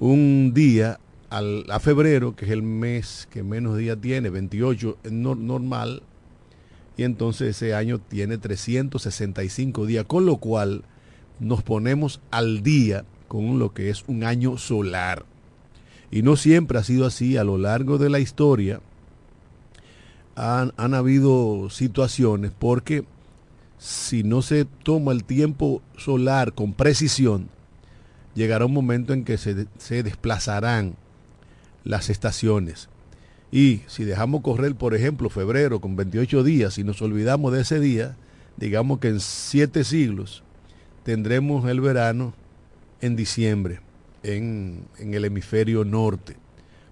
un 0.00 0.52
día 0.54 0.98
a 1.28 1.78
febrero, 1.78 2.34
que 2.34 2.46
es 2.46 2.50
el 2.50 2.62
mes 2.62 3.28
que 3.30 3.44
menos 3.44 3.76
días 3.76 3.98
tiene, 4.00 4.30
28 4.30 4.98
normal, 5.10 6.02
y 6.96 7.04
entonces 7.04 7.56
ese 7.56 7.74
año 7.74 7.98
tiene 7.98 8.36
365 8.36 9.86
días, 9.86 10.04
con 10.06 10.26
lo 10.26 10.38
cual 10.38 10.82
nos 11.38 11.62
ponemos 11.62 12.20
al 12.30 12.62
día 12.62 13.04
con 13.28 13.58
lo 13.58 13.72
que 13.72 13.90
es 13.90 14.04
un 14.08 14.24
año 14.24 14.58
solar. 14.58 15.24
Y 16.10 16.22
no 16.22 16.34
siempre 16.34 16.78
ha 16.78 16.82
sido 16.82 17.06
así 17.06 17.36
a 17.36 17.44
lo 17.44 17.58
largo 17.58 17.96
de 17.98 18.10
la 18.10 18.18
historia. 18.18 18.80
Han, 20.34 20.72
han 20.76 20.94
habido 20.94 21.70
situaciones 21.70 22.50
porque 22.58 23.04
si 23.78 24.24
no 24.24 24.42
se 24.42 24.64
toma 24.64 25.12
el 25.12 25.24
tiempo 25.24 25.82
solar 25.96 26.54
con 26.54 26.72
precisión, 26.72 27.48
llegará 28.34 28.66
un 28.66 28.72
momento 28.72 29.12
en 29.12 29.24
que 29.24 29.38
se, 29.38 30.02
desplazarán 30.02 30.94
las 31.84 32.10
estaciones. 32.10 32.88
Y 33.52 33.82
si 33.86 34.04
dejamos 34.04 34.42
correr, 34.42 34.74
por 34.76 34.94
ejemplo, 34.94 35.28
febrero 35.28 35.80
con 35.80 35.96
28 35.96 36.44
días 36.44 36.78
y 36.78 36.84
nos 36.84 37.02
olvidamos 37.02 37.52
de 37.52 37.62
ese 37.62 37.80
día, 37.80 38.16
digamos 38.56 39.00
que 39.00 39.08
en 39.08 39.20
siete 39.20 39.84
siglos 39.84 40.44
tendremos 41.02 41.68
el 41.68 41.80
verano 41.80 42.34
en 43.00 43.16
diciembre 43.16 43.80
en 44.22 44.84
el 44.98 45.24
hemisferio 45.24 45.84
norte. 45.84 46.36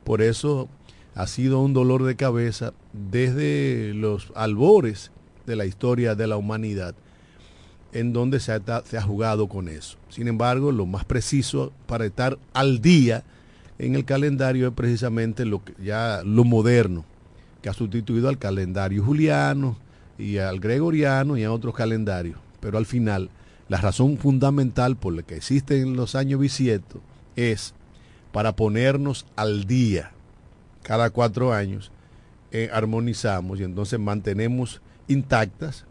Por 0.04 0.22
eso 0.22 0.68
ha 1.14 1.26
sido 1.26 1.60
un 1.60 1.74
dolor 1.74 2.04
de 2.04 2.16
cabeza 2.16 2.72
desde 2.92 3.92
los 3.92 4.32
albores 4.34 5.10
de 5.46 5.56
la 5.56 5.66
historia 5.66 6.14
de 6.14 6.26
la 6.26 6.36
humanidad, 6.36 6.94
en 7.92 8.12
donde 8.12 8.40
se 8.40 8.52
ha, 8.52 8.60
se 8.84 8.98
ha, 8.98 9.02
jugado 9.02 9.48
con 9.48 9.68
eso. 9.68 9.96
Sin 10.08 10.28
embargo, 10.28 10.72
lo 10.72 10.86
más 10.86 11.04
preciso 11.04 11.72
para 11.86 12.04
estar 12.06 12.38
al 12.52 12.80
día 12.80 13.24
en 13.78 13.94
el 13.94 14.04
calendario 14.04 14.68
es 14.68 14.74
precisamente 14.74 15.44
lo 15.44 15.64
que 15.64 15.74
ya 15.82 16.22
lo 16.24 16.44
moderno, 16.44 17.04
que 17.62 17.68
ha 17.68 17.72
sustituido 17.72 18.28
al 18.28 18.38
calendario 18.38 19.04
juliano 19.04 19.76
y 20.18 20.38
al 20.38 20.60
gregoriano 20.60 21.36
y 21.36 21.44
a 21.44 21.52
otros 21.52 21.74
calendarios. 21.74 22.38
Pero 22.60 22.78
al 22.78 22.86
final, 22.86 23.30
la 23.68 23.80
razón 23.80 24.18
fundamental 24.18 24.96
por 24.96 25.14
la 25.14 25.22
que 25.22 25.36
existen 25.36 25.96
los 25.96 26.14
años 26.14 26.40
bisietos 26.40 27.00
es 27.36 27.74
para 28.32 28.54
ponernos 28.54 29.26
al 29.36 29.64
día 29.64 30.12
cada 30.82 31.10
cuatro 31.10 31.52
años, 31.52 31.92
eh, 32.50 32.70
armonizamos 32.72 33.60
y 33.60 33.64
entonces 33.64 34.00
mantenemos 34.00 34.80
intactas 35.06 35.84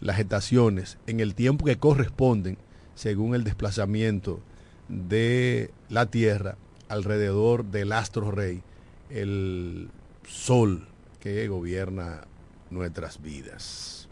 las 0.00 0.18
estaciones 0.18 0.98
en 1.06 1.20
el 1.20 1.34
tiempo 1.34 1.64
que 1.64 1.78
corresponden 1.78 2.58
según 2.94 3.34
el 3.34 3.44
desplazamiento 3.44 4.40
de 4.88 5.70
la 5.88 6.06
Tierra 6.06 6.56
alrededor 6.88 7.64
del 7.64 7.92
astro 7.92 8.30
rey, 8.30 8.62
el 9.10 9.90
sol 10.26 10.88
que 11.20 11.46
gobierna 11.48 12.22
nuestras 12.70 13.22
vidas. 13.22 14.08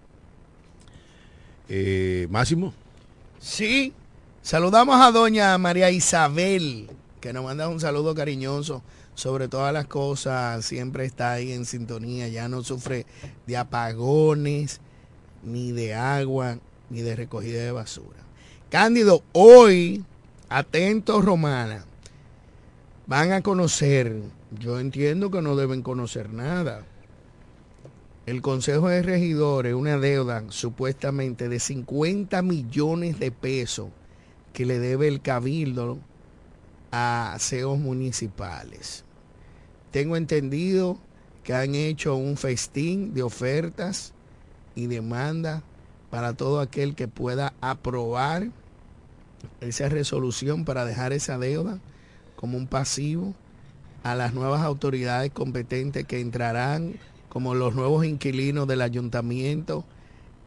Eh, 1.69 2.27
Máximo. 2.31 2.73
Sí, 3.39 3.93
saludamos 4.43 5.01
a 5.01 5.11
doña 5.11 5.57
María 5.59 5.91
Isabel, 5.91 6.89
que 7.21 7.33
nos 7.33 7.45
manda 7.45 7.69
un 7.69 7.81
saludo 7.81 8.15
cariñoso 8.15 8.83
sobre 9.15 9.49
todas 9.49 9.73
las 9.73 9.87
cosas, 9.87 10.65
siempre 10.65 11.07
está 11.07 11.33
ahí 11.33 11.53
en 11.53 11.65
sintonía, 11.65 12.29
ya 12.29 12.49
no 12.49 12.63
sufre 12.63 13.07
de 13.47 13.57
apagones, 13.57 14.81
ni 15.43 15.73
de 15.73 15.95
agua, 15.95 16.59
ni 16.91 17.03
de 17.03 17.17
recogida 17.17 17.63
de 17.63 17.73
basura. 17.73 18.19
Cándido, 18.71 19.23
hoy, 19.33 20.05
atentos 20.49 21.25
Romana, 21.25 21.85
van 23.07 23.33
a 23.33 23.43
conocer, 23.43 24.23
yo 24.59 24.81
entiendo 24.81 25.31
que 25.31 25.43
no 25.43 25.57
deben 25.57 25.83
conocer 25.83 26.33
nada, 26.33 26.85
el 28.27 28.43
Consejo 28.43 28.89
de 28.89 29.03
Regidores 29.03 29.75
una 29.75 29.99
deuda 29.99 30.45
supuestamente 30.49 31.49
de 31.49 31.61
50 31.61 32.43
millones 32.43 33.21
de 33.21 33.31
pesos 33.31 33.91
que 34.53 34.67
le 34.67 34.81
debe 34.81 35.07
el 35.07 35.21
cabildo 35.21 35.99
a 36.91 37.37
CEOs 37.39 37.79
municipales. 37.79 39.05
Tengo 39.93 40.17
entendido 40.17 40.99
que 41.45 41.55
han 41.55 41.77
hecho 41.77 42.17
un 42.17 42.37
festín 42.37 43.15
de 43.15 43.23
ofertas 43.23 44.13
y 44.77 44.87
demandas 44.87 45.65
para 46.11 46.35
todo 46.35 46.61
aquel 46.61 46.95
que 46.95 47.09
pueda 47.09 47.53
aprobar 47.61 48.51
esa 49.61 49.89
resolución 49.89 50.65
para 50.65 50.85
dejar 50.85 51.13
esa 51.13 51.39
deuda 51.39 51.81
como 52.37 52.57
un 52.57 52.69
pasivo 52.69 53.35
a 54.05 54.15
las 54.15 54.35
nuevas 54.35 54.63
autoridades 54.63 55.33
competentes 55.33 56.05
que 56.05 56.21
entrarán 56.21 56.95
como 57.29 57.55
los 57.55 57.75
nuevos 57.75 58.05
inquilinos 58.07 58.69
del 58.69 58.83
ayuntamiento 58.83 59.85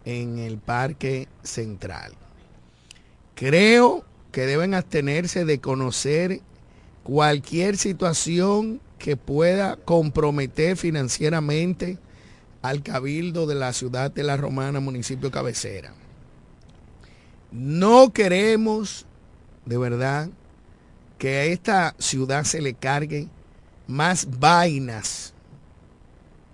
en 0.05 0.39
el 0.39 0.57
parque 0.57 1.27
central. 1.43 2.13
Creo 3.35 4.05
que 4.31 4.45
deben 4.45 4.73
abstenerse 4.73 5.45
de 5.45 5.59
conocer 5.59 6.41
cualquier 7.03 7.77
situación 7.77 8.79
que 8.97 9.17
pueda 9.17 9.75
comprometer 9.77 10.77
financieramente 10.77 11.97
al 12.61 12.83
cabildo 12.83 13.47
de 13.47 13.55
la 13.55 13.73
ciudad 13.73 14.11
de 14.11 14.23
La 14.23 14.37
Romana, 14.37 14.79
municipio 14.79 15.31
cabecera. 15.31 15.93
No 17.51 18.11
queremos, 18.13 19.05
de 19.65 19.77
verdad, 19.77 20.29
que 21.17 21.37
a 21.37 21.45
esta 21.45 21.95
ciudad 21.97 22.43
se 22.43 22.61
le 22.61 22.73
carguen 22.73 23.29
más 23.87 24.39
vainas 24.39 25.33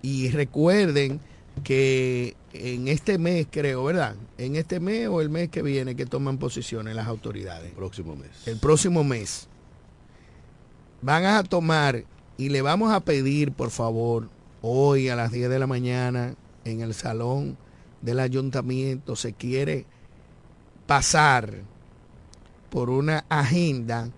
y 0.02 0.30
recuerden 0.30 1.20
que 1.64 2.36
en 2.52 2.88
este 2.88 3.18
mes, 3.18 3.46
creo, 3.50 3.84
¿verdad? 3.84 4.16
En 4.38 4.56
este 4.56 4.80
mes 4.80 5.08
o 5.08 5.20
el 5.20 5.30
mes 5.30 5.50
que 5.50 5.62
viene 5.62 5.96
que 5.96 6.06
toman 6.06 6.38
posiciones 6.38 6.94
las 6.94 7.06
autoridades. 7.06 7.70
El 7.70 7.76
próximo 7.76 8.16
mes. 8.16 8.30
El 8.46 8.58
próximo 8.58 9.04
mes. 9.04 9.48
Van 11.02 11.24
a 11.24 11.42
tomar 11.42 12.04
y 12.38 12.48
le 12.48 12.62
vamos 12.62 12.92
a 12.92 13.00
pedir, 13.00 13.52
por 13.52 13.70
favor, 13.70 14.28
hoy 14.68 15.08
a 15.08 15.14
las 15.14 15.30
10 15.30 15.48
de 15.48 15.58
la 15.60 15.68
mañana 15.68 16.34
en 16.64 16.80
el 16.80 16.92
salón 16.92 17.56
del 18.02 18.18
ayuntamiento 18.18 19.14
se 19.14 19.32
quiere 19.32 19.86
pasar 20.86 21.62
por 22.68 22.90
una 22.90 23.24
agenda 23.28 24.10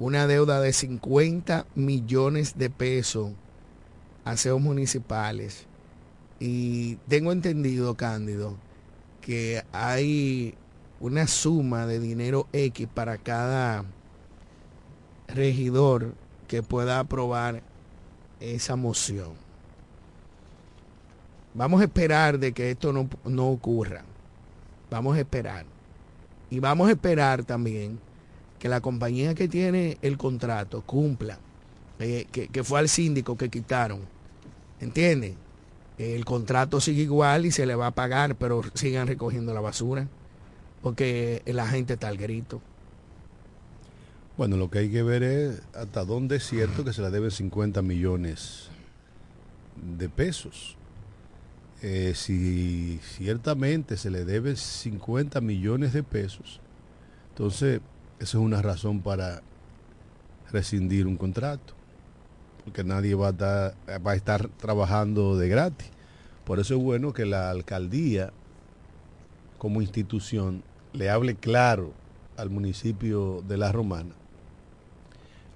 una 0.00 0.26
deuda 0.26 0.60
de 0.60 0.72
50 0.72 1.66
millones 1.76 2.58
de 2.58 2.68
pesos 2.68 3.30
aseos 4.24 4.60
municipales. 4.60 5.66
Y 6.40 6.96
tengo 7.08 7.30
entendido, 7.30 7.94
Cándido, 7.94 8.56
que 9.20 9.62
hay 9.72 10.54
una 10.98 11.28
suma 11.28 11.86
de 11.86 12.00
dinero 12.00 12.48
X 12.52 12.88
para 12.92 13.18
cada 13.18 13.84
regidor 15.28 16.14
que 16.48 16.62
pueda 16.62 16.98
aprobar 16.98 17.62
esa 18.40 18.76
moción. 18.76 19.45
Vamos 21.56 21.80
a 21.80 21.84
esperar 21.84 22.38
de 22.38 22.52
que 22.52 22.70
esto 22.70 22.92
no, 22.92 23.08
no 23.24 23.48
ocurra. 23.48 24.04
Vamos 24.90 25.16
a 25.16 25.20
esperar. 25.20 25.64
Y 26.50 26.60
vamos 26.60 26.88
a 26.88 26.92
esperar 26.92 27.44
también 27.44 27.98
que 28.58 28.68
la 28.68 28.80
compañía 28.80 29.34
que 29.34 29.48
tiene 29.48 29.98
el 30.02 30.16
contrato 30.16 30.82
cumpla, 30.82 31.38
eh, 31.98 32.26
que, 32.30 32.48
que 32.48 32.62
fue 32.62 32.78
al 32.78 32.88
síndico 32.88 33.36
que 33.36 33.48
quitaron 33.48 34.00
¿Entiende? 34.80 35.34
El 35.98 36.24
contrato 36.24 36.80
sigue 36.80 37.02
igual 37.02 37.46
y 37.46 37.50
se 37.50 37.64
le 37.64 37.74
va 37.74 37.88
a 37.88 37.90
pagar, 37.92 38.36
pero 38.36 38.62
sigan 38.74 39.06
recogiendo 39.06 39.54
la 39.54 39.60
basura, 39.60 40.08
porque 40.82 41.42
la 41.46 41.66
gente 41.66 41.94
está 41.94 42.08
al 42.08 42.18
grito. 42.18 42.60
Bueno, 44.36 44.58
lo 44.58 44.70
que 44.70 44.80
hay 44.80 44.90
que 44.90 45.02
ver 45.02 45.22
es 45.22 45.62
hasta 45.74 46.04
dónde 46.04 46.36
es 46.36 46.46
cierto 46.46 46.84
que 46.84 46.92
se 46.92 47.00
le 47.00 47.10
deben 47.10 47.30
50 47.30 47.80
millones 47.80 48.68
de 49.96 50.10
pesos. 50.10 50.75
Eh, 51.82 52.14
si 52.14 52.98
ciertamente 53.02 53.96
se 53.96 54.10
le 54.10 54.24
debe 54.24 54.56
50 54.56 55.40
millones 55.40 55.92
de 55.92 56.02
pesos, 56.02 56.60
entonces 57.30 57.80
eso 58.18 58.38
es 58.38 58.44
una 58.44 58.62
razón 58.62 59.00
para 59.00 59.42
rescindir 60.50 61.06
un 61.06 61.16
contrato 61.16 61.76
porque 62.66 62.82
nadie 62.82 63.14
va 63.14 63.28
a, 63.28 64.14
estar, 64.16 64.48
trabajando 64.48 65.38
de 65.38 65.48
gratis. 65.48 65.88
Por 66.44 66.58
eso 66.58 66.74
es 66.74 66.82
bueno 66.82 67.12
que 67.12 67.24
la 67.24 67.48
alcaldía, 67.48 68.32
como 69.56 69.80
institución, 69.80 70.64
le 70.92 71.08
hable 71.08 71.36
claro 71.36 71.92
al 72.36 72.50
municipio 72.50 73.40
de 73.46 73.56
La 73.56 73.70
Romana, 73.70 74.16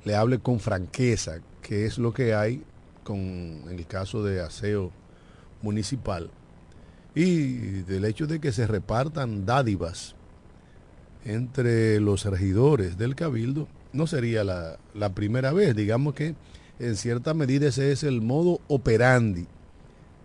le 0.05 0.14
hable 0.14 0.39
con 0.39 0.61
franqueza, 0.61 1.41
que 1.62 1.85
es 1.85 1.99
lo 1.99 2.14
que 2.14 2.33
hay 2.33 2.62
con 3.03 3.18
en 3.18 3.71
el 3.71 3.87
caso 3.89 4.23
de 4.23 4.41
aseo 4.41 4.93
municipal, 5.63 6.31
y 7.15 7.83
del 7.83 8.05
hecho 8.05 8.27
de 8.27 8.41
que 8.41 8.53
se 8.53 8.67
repartan 8.67 9.45
dádivas 9.47 10.15
entre 11.25 12.01
los 12.01 12.25
regidores 12.25 12.97
del 12.97 13.15
cabildo, 13.15 13.69
no 13.93 14.07
sería 14.07 14.45
la, 14.45 15.09
primera 15.15 15.53
vez, 15.53 15.75
digamos 15.75 16.15
que 16.15 16.35
en 16.79 16.97
cierta 16.97 17.35
medida 17.35 17.69
ese 17.69 17.93
es 17.93 18.05
el 18.05 18.23
modo 18.23 18.61
operandi 18.69 19.47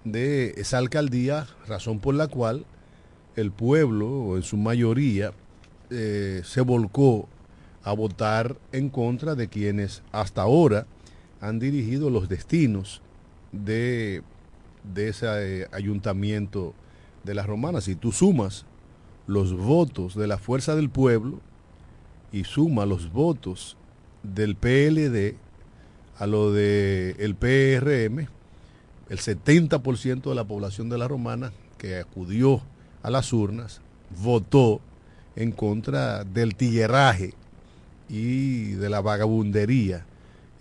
de 0.03 0.53
esa 0.57 0.77
alcaldía, 0.77 1.47
razón 1.67 1.99
por 1.99 2.15
la 2.15 2.27
cual 2.27 2.65
el 3.35 3.51
pueblo, 3.51 4.37
en 4.37 4.43
su 4.43 4.55
mayoría, 4.55 5.33
eh, 5.89 6.41
se 6.45 6.61
volcó 6.61 7.27
a 7.83 7.93
votar 7.93 8.55
en 8.71 8.89
contra 8.89 9.35
de 9.35 9.47
quienes 9.47 10.03
hasta 10.11 10.43
ahora 10.43 10.85
han 11.41 11.59
dirigido 11.59 12.09
los 12.09 12.29
destinos 12.29 13.01
de, 13.51 14.23
de 14.93 15.09
ese 15.09 15.27
eh, 15.27 15.67
ayuntamiento 15.71 16.73
de 17.23 17.33
las 17.33 17.47
romanas. 17.47 17.85
Si 17.85 17.95
tú 17.95 18.11
sumas 18.11 18.65
los 19.27 19.53
votos 19.53 20.15
de 20.15 20.27
la 20.27 20.37
fuerza 20.37 20.75
del 20.75 20.89
pueblo 20.89 21.39
y 22.31 22.43
suma 22.43 22.85
los 22.85 23.11
votos 23.11 23.77
del 24.23 24.55
PLD, 24.55 25.35
a 26.17 26.27
lo 26.27 26.51
del 26.51 27.15
el 27.19 27.35
PRM, 27.35 28.27
el 29.09 29.19
70% 29.19 30.29
de 30.29 30.35
la 30.35 30.43
población 30.43 30.89
de 30.89 30.97
la 30.97 31.07
romana 31.07 31.51
que 31.77 31.97
acudió 31.97 32.61
a 33.03 33.09
las 33.09 33.33
urnas 33.33 33.81
votó 34.21 34.81
en 35.35 35.51
contra 35.51 36.23
del 36.23 36.55
tigueraje 36.55 37.33
y 38.09 38.71
de 38.71 38.89
la 38.89 39.01
vagabundería 39.01 40.05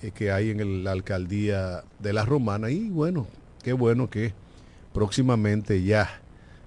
eh, 0.03 0.11
que 0.11 0.31
hay 0.33 0.51
en 0.51 0.85
la 0.85 0.93
alcaldía 0.93 1.85
de 1.99 2.13
la 2.13 2.25
romana 2.25 2.71
y 2.71 2.89
bueno, 2.89 3.27
qué 3.65 3.73
bueno 3.73 4.11
que 4.11 4.35
próximamente 4.93 5.83
ya 5.83 6.21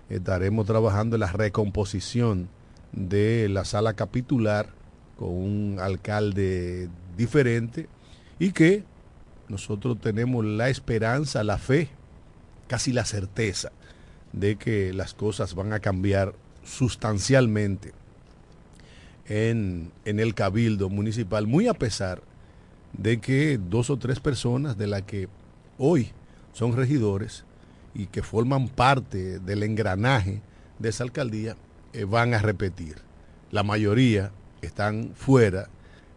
estaremos 0.09 0.65
trabajando 0.65 1.15
en 1.15 1.21
la 1.21 1.31
recomposición 1.31 2.49
de 2.91 3.47
la 3.49 3.65
sala 3.65 3.93
capitular 3.93 4.73
con 5.15 5.29
un 5.29 5.77
alcalde 5.79 6.89
diferente 7.15 7.87
y 8.39 8.51
que 8.51 8.83
nosotros 9.47 10.01
tenemos 10.01 10.43
la 10.43 10.69
esperanza, 10.69 11.43
la 11.43 11.57
fe, 11.57 11.89
casi 12.67 12.91
la 12.91 13.05
certeza 13.05 13.71
de 14.33 14.57
que 14.57 14.91
las 14.91 15.13
cosas 15.13 15.53
van 15.53 15.73
a 15.73 15.79
cambiar 15.79 16.33
sustancialmente 16.63 17.93
en, 19.27 19.91
en, 20.03 20.19
el 20.19 20.33
cabildo 20.33 20.89
municipal, 20.89 21.47
muy 21.47 21.67
a 21.67 21.73
pesar 21.73 22.21
de 22.93 23.19
que 23.19 23.57
dos 23.57 23.89
o 23.89 23.97
tres 23.97 24.19
personas 24.19 24.77
de 24.77 24.87
las 24.87 25.03
que 25.03 25.27
hoy 25.77 26.11
son 26.57 26.75
regidores 26.75 27.43
y 27.93 28.07
que 28.07 28.23
forman 28.23 28.67
parte 28.67 29.37
del 29.37 29.61
engranaje 29.61 30.41
de 30.79 30.89
esa 30.89 31.03
alcaldía 31.03 31.55
eh, 31.93 32.03
van 32.03 32.33
a 32.33 32.39
repetir. 32.39 32.95
La 33.51 33.61
mayoría 33.61 34.31
están 34.63 35.11
fuera 35.15 35.69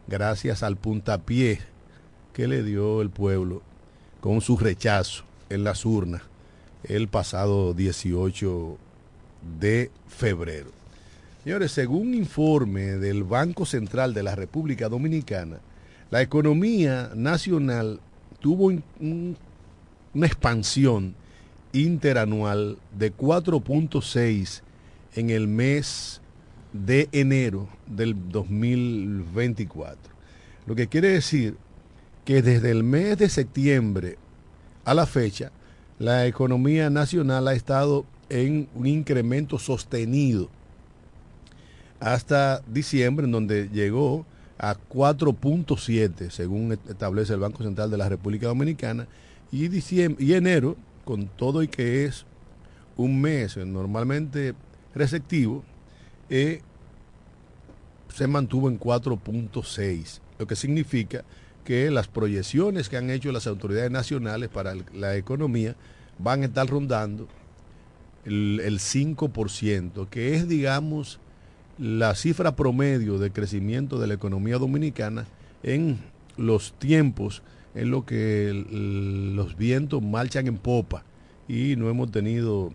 gracias 0.09 0.63
al 0.63 0.77
puntapié 0.77 1.61
que 2.33 2.49
le 2.49 2.63
dio 2.63 3.03
el 3.03 3.11
pueblo 3.11 3.61
con 4.23 4.41
su 4.41 4.57
rechazo 4.57 5.25
en 5.51 5.63
las 5.63 5.85
urnas 5.85 6.23
el 6.85 7.09
pasado 7.09 7.75
18 7.75 8.79
de 9.61 9.91
febrero. 10.09 10.71
Señores, 11.45 11.73
según 11.73 12.15
informe 12.15 12.97
del 12.97 13.25
Banco 13.25 13.67
Central 13.67 14.15
de 14.15 14.23
la 14.23 14.35
República 14.35 14.89
Dominicana, 14.89 15.59
la 16.11 16.23
economía 16.23 17.11
nacional 17.15 18.01
tuvo 18.41 18.67
un, 18.67 19.37
una 20.15 20.27
expansión 20.27 21.15
interanual 21.73 22.79
de 22.97 23.15
4.6 23.15 24.63
en 25.15 25.31
el 25.31 25.47
mes 25.49 26.21
de 26.73 27.09
enero 27.13 27.69
del 27.87 28.31
2024. 28.31 30.13
Lo 30.67 30.75
que 30.75 30.89
quiere 30.89 31.09
decir 31.09 31.57
que 32.25 32.43
desde 32.43 32.71
el 32.71 32.85
mes 32.85 33.19
de 33.19 33.29
septiembre 33.29 34.19
a 34.85 34.95
la 34.95 35.07
fecha, 35.07 35.53
la 35.99 36.27
economía 36.27 36.91
nacional 36.91 37.49
ha 37.49 37.55
estado 37.55 38.05
en 38.29 38.69
un 38.75 38.87
incremento 38.87 39.59
sostenido 39.59 40.49
hasta 41.99 42.63
diciembre, 42.67 43.27
en 43.27 43.33
donde 43.33 43.69
llegó 43.69 44.25
a 44.59 44.77
4.7, 44.77 46.31
según 46.31 46.73
establece 46.89 47.35
el 47.35 47.41
Banco 47.41 47.63
Central 47.63 47.91
de 47.91 47.99
la 47.99 48.09
República 48.09 48.47
Dominicana, 48.47 49.07
y, 49.53 49.69
diciembre, 49.69 50.25
y 50.25 50.35
enero, 50.35 50.77
con 51.05 51.27
todo 51.27 51.63
y 51.63 51.69
que 51.69 52.05
es 52.05 52.25
un 52.97 53.21
mes 53.21 53.57
normalmente 53.57 54.55
receptivo, 54.95 55.65
eh, 56.29 56.61
se 58.15 58.27
mantuvo 58.27 58.69
en 58.69 58.79
4.6, 58.79 60.21
lo 60.39 60.47
que 60.47 60.57
significa 60.57 61.25
que 61.65 61.91
las 61.91 62.09
proyecciones 62.09 62.89
que 62.89 62.97
han 62.97 63.11
hecho 63.11 63.33
las 63.33 63.47
autoridades 63.47 63.91
nacionales 63.91 64.49
para 64.49 64.75
la 64.95 65.17
economía 65.17 65.77
van 66.19 66.43
a 66.43 66.47
estar 66.47 66.67
rondando 66.69 67.29
el, 68.25 68.61
el 68.65 68.79
5%, 68.79 70.09
que 70.09 70.35
es, 70.35 70.49
digamos, 70.49 71.21
la 71.79 72.15
cifra 72.15 72.57
promedio 72.57 73.19
de 73.19 73.31
crecimiento 73.31 73.99
de 73.99 74.07
la 74.07 74.15
economía 74.15 74.59
dominicana 74.59 75.27
en 75.63 75.99
los 76.37 76.73
tiempos 76.75 77.43
en 77.75 77.91
los 77.91 78.05
que 78.05 78.53
los 78.73 79.57
vientos 79.57 80.03
marchan 80.03 80.47
en 80.47 80.59
popa 80.59 81.05
y 81.49 81.77
no 81.77 81.89
hemos 81.89 82.11
tenido 82.11 82.73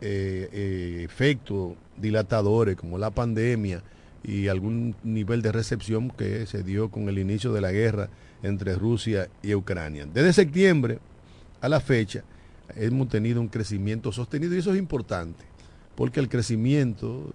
eh, 0.00 0.48
eh, 0.52 1.02
efectos 1.04 1.74
dilatadores 1.96 2.76
como 2.76 2.98
la 2.98 3.10
pandemia 3.10 3.82
y 4.22 4.48
algún 4.48 4.94
nivel 5.02 5.42
de 5.42 5.52
recepción 5.52 6.10
que 6.10 6.46
se 6.46 6.62
dio 6.62 6.90
con 6.90 7.08
el 7.08 7.18
inicio 7.18 7.52
de 7.52 7.60
la 7.60 7.72
guerra 7.72 8.08
entre 8.42 8.74
Rusia 8.74 9.28
y 9.42 9.54
Ucrania. 9.54 10.06
Desde 10.06 10.32
septiembre 10.32 10.98
a 11.60 11.68
la 11.68 11.80
fecha 11.80 12.24
hemos 12.76 13.08
tenido 13.08 13.40
un 13.40 13.48
crecimiento 13.48 14.12
sostenido 14.12 14.54
y 14.54 14.58
eso 14.58 14.72
es 14.72 14.78
importante 14.78 15.44
porque 15.94 16.20
el 16.20 16.28
crecimiento 16.28 17.32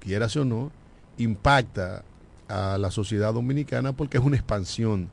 quieras 0.00 0.36
o 0.36 0.44
no, 0.44 0.72
impacta 1.16 2.02
a 2.48 2.76
la 2.78 2.90
sociedad 2.90 3.32
dominicana 3.32 3.92
porque 3.92 4.18
es 4.18 4.24
una 4.24 4.36
expansión 4.36 5.08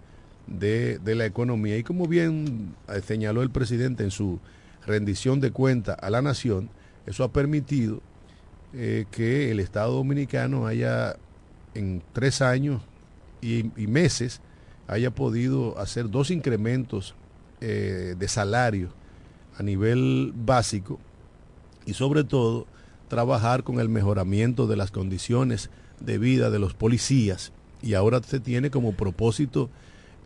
de, 0.47 0.99
la 1.15 1.25
economía. 1.25 1.77
Y 1.77 1.83
como 1.83 2.07
bien 2.07 2.75
eh, 2.87 3.01
señaló 3.05 3.41
el 3.41 3.49
presidente 3.49 4.03
en 4.03 4.11
su 4.11 4.39
rendición 4.85 5.39
de 5.39 5.51
cuenta 5.51 5.93
a 5.93 6.09
la 6.09 6.21
nación, 6.21 6.69
eso 7.05 7.23
ha 7.23 7.31
permitido 7.31 8.01
eh, 8.73 9.05
que 9.11 9.51
el 9.51 9.59
Estado 9.59 9.93
dominicano 9.93 10.67
haya 10.67 11.17
en 11.73 12.01
tres 12.13 12.41
años 12.41 12.81
y, 13.41 13.63
meses 13.87 14.41
haya 14.87 15.11
podido 15.11 15.77
hacer 15.79 16.09
dos 16.09 16.31
incrementos 16.31 17.13
eh, 17.61 18.15
de 18.17 18.27
salario 18.27 18.89
a 19.57 19.63
nivel 19.63 20.33
básico 20.35 20.99
y 21.85 21.93
sobre 21.93 22.23
todo 22.23 22.67
trabajar 23.09 23.63
con 23.63 23.79
el 23.79 23.89
mejoramiento 23.89 24.67
de 24.67 24.75
las 24.75 24.91
condiciones 24.91 25.69
de 25.99 26.17
vida 26.17 26.49
de 26.49 26.59
los 26.59 26.73
policías 26.73 27.51
y 27.81 27.93
ahora 27.93 28.21
se 28.23 28.39
tiene 28.39 28.69
como 28.69 28.93
propósito 28.93 29.69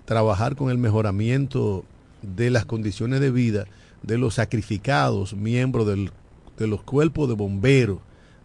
trabajar 0.05 0.55
con 0.55 0.69
el 0.69 0.77
mejoramiento 0.77 1.83
de 2.21 2.49
las 2.49 2.65
condiciones 2.65 3.19
de 3.19 3.31
vida 3.31 3.65
de 4.03 4.17
los 4.17 4.35
sacrificados 4.35 5.35
miembros 5.35 5.87
de 5.87 6.67
los 6.67 6.81
cuerpos 6.83 7.29
de 7.29 7.35
bomberos 7.35 7.99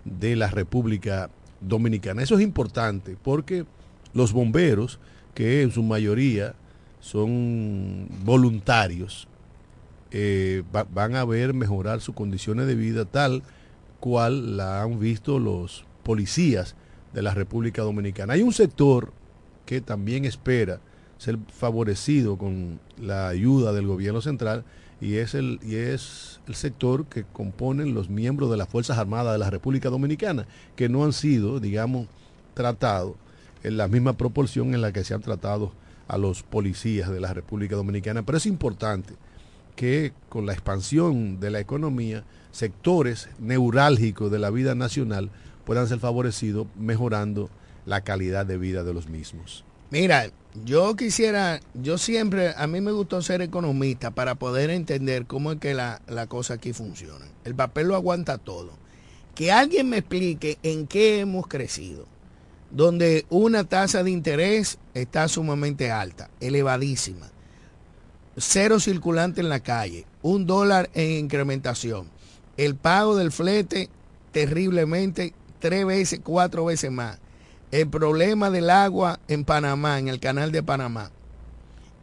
de 0.04 0.36
la 0.36 0.48
República 0.48 1.30
Dominicana. 1.61 2.22
Eso 2.22 2.36
es 2.36 2.42
importante 2.42 3.16
porque 3.22 3.64
los 4.14 4.32
bomberos, 4.32 4.98
que 5.34 5.62
en 5.62 5.70
su 5.70 5.82
mayoría 5.82 6.54
son 7.00 8.09
voluntarios, 8.24 9.28
eh, 10.11 10.62
van 10.92 11.16
a 11.16 11.24
ver 11.24 11.52
mejorar 11.52 12.00
sus 12.00 12.14
condiciones 12.14 12.66
de 12.66 12.74
vida 12.74 13.04
tal 13.04 13.42
cual 14.00 14.57
la 14.57 14.82
han 14.82 14.98
visto 15.00 15.38
los 15.38 15.84
policías 16.02 16.76
de 17.12 17.22
la 17.22 17.34
República 17.34 17.82
Dominicana. 17.82 18.34
Hay 18.34 18.42
un 18.42 18.52
sector 18.52 19.12
que 19.64 19.80
también 19.80 20.24
espera 20.24 20.80
ser 21.18 21.38
favorecido 21.48 22.36
con 22.36 22.80
la 23.00 23.28
ayuda 23.28 23.72
del 23.72 23.86
gobierno 23.86 24.20
central 24.20 24.64
y 25.00 25.16
es 25.16 25.34
el, 25.34 25.60
y 25.62 25.76
es 25.76 26.40
el 26.46 26.54
sector 26.54 27.06
que 27.06 27.24
componen 27.24 27.94
los 27.94 28.08
miembros 28.08 28.50
de 28.50 28.56
las 28.56 28.68
Fuerzas 28.68 28.98
Armadas 28.98 29.32
de 29.34 29.38
la 29.38 29.50
República 29.50 29.90
Dominicana, 29.90 30.46
que 30.74 30.88
no 30.88 31.04
han 31.04 31.12
sido, 31.12 31.60
digamos, 31.60 32.08
tratados 32.54 33.14
en 33.62 33.76
la 33.76 33.88
misma 33.88 34.14
proporción 34.14 34.74
en 34.74 34.80
la 34.80 34.92
que 34.92 35.04
se 35.04 35.14
han 35.14 35.20
tratado 35.20 35.72
a 36.08 36.18
los 36.18 36.42
policías 36.42 37.10
de 37.10 37.20
la 37.20 37.34
República 37.34 37.76
Dominicana. 37.76 38.24
Pero 38.24 38.38
es 38.38 38.46
importante 38.46 39.14
que 39.74 40.12
con 40.28 40.46
la 40.46 40.52
expansión 40.52 41.40
de 41.40 41.50
la 41.50 41.60
economía, 41.60 42.24
sectores 42.50 43.28
neurálgicos 43.38 44.30
de 44.30 44.38
la 44.38 44.50
vida 44.50 44.74
nacional 44.74 45.30
puedan 45.64 45.88
ser 45.88 45.98
favorecidos 45.98 46.68
mejorando 46.78 47.50
la 47.84 48.00
calidad 48.00 48.46
de 48.46 48.56
vida 48.56 48.82
de 48.82 48.94
los 48.94 49.08
mismos. 49.08 49.64
Mira, 49.90 50.30
yo 50.64 50.96
quisiera, 50.96 51.61
yo 51.74 51.98
siempre, 51.98 52.54
a 52.57 52.66
mí 52.66 52.80
me 52.80 52.92
gustó 52.92 53.22
ser 53.22 53.42
economista 53.42 54.11
para 54.11 54.34
poder 54.34 54.70
entender 54.70 55.26
cómo 55.26 55.52
es 55.52 55.59
que 55.59 55.74
la, 55.74 56.00
la 56.07 56.26
cosa 56.26 56.54
aquí 56.54 56.72
funciona. 56.72 57.26
El 57.44 57.54
papel 57.54 57.88
lo 57.88 57.94
aguanta 57.94 58.38
todo. 58.38 58.70
Que 59.34 59.52
alguien 59.52 59.90
me 59.90 59.98
explique 59.98 60.59
en 60.62 60.86
qué 60.86 61.20
hemos 61.20 61.46
crecido, 61.46 62.07
donde 62.70 63.26
una 63.28 63.64
tasa 63.64 64.02
de 64.02 64.11
interés 64.11 64.78
está 64.94 65.28
sumamente 65.28 65.90
alta, 65.90 66.30
elevadísima 66.40 67.30
cero 68.36 68.80
circulante 68.80 69.40
en 69.40 69.48
la 69.48 69.61
calle, 69.61 70.07
un 70.22 70.46
dólar 70.46 70.90
en 70.94 71.24
incrementación, 71.24 72.09
el 72.57 72.74
pago 72.76 73.16
del 73.16 73.32
flete 73.32 73.88
terriblemente 74.32 75.32
tres 75.59 75.86
veces, 75.86 76.20
cuatro 76.22 76.66
veces 76.66 76.90
más, 76.90 77.18
el 77.76 77.88
problema 77.88 78.50
del 78.50 78.70
agua 78.70 79.20
en 79.28 79.44
Panamá, 79.44 79.98
en 79.98 80.08
el 80.08 80.18
canal 80.18 80.50
de 80.50 80.62
Panamá. 80.62 81.10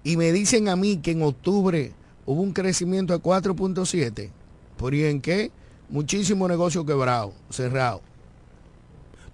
Y 0.04 0.18
me 0.18 0.32
dicen 0.32 0.70
a 0.70 0.76
mí 0.76 0.98
que 0.98 1.12
en 1.12 1.24
octubre 1.24 1.94
hubo 2.28 2.42
un 2.42 2.54
crecimiento 2.54 3.14
de 3.14 3.20
4.7. 3.20 4.30
¿Por 4.78 4.94
y 4.94 5.06
en 5.06 5.20
qué? 5.20 5.52
Muchísimo 5.90 6.48
negocio 6.48 6.86
quebrado, 6.86 7.34
cerrado. 7.50 8.02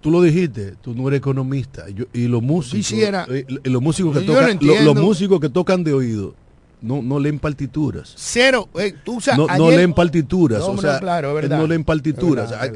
Tú 0.00 0.10
lo 0.10 0.22
dijiste, 0.22 0.76
tú 0.80 0.94
no 0.94 1.08
eres 1.08 1.18
economista. 1.18 1.84
y 2.12 2.26
los 2.26 2.42
músicos, 2.42 2.88
Quisiera, 2.88 3.26
eh, 3.28 3.44
los 3.64 3.82
músicos 3.82 4.16
que 4.16 4.24
tocan, 4.24 4.58
los 4.62 4.96
músicos 4.96 5.40
que 5.40 5.50
tocan 5.50 5.84
de 5.84 5.92
oído 5.92 6.34
no, 6.82 7.02
no 7.02 7.18
leen 7.18 7.38
partituras. 7.38 8.12
Cero. 8.16 8.68
Eh, 8.74 8.94
no, 9.36 9.70
leen 9.70 9.92
partituras. 9.92 10.62
o 10.62 10.76
sea, 10.78 10.98
claro, 10.98 11.34
verdad. 11.34 11.58
No 11.58 11.66
leen 11.66 11.84
partituras. 11.84 12.52
hay, 12.52 12.72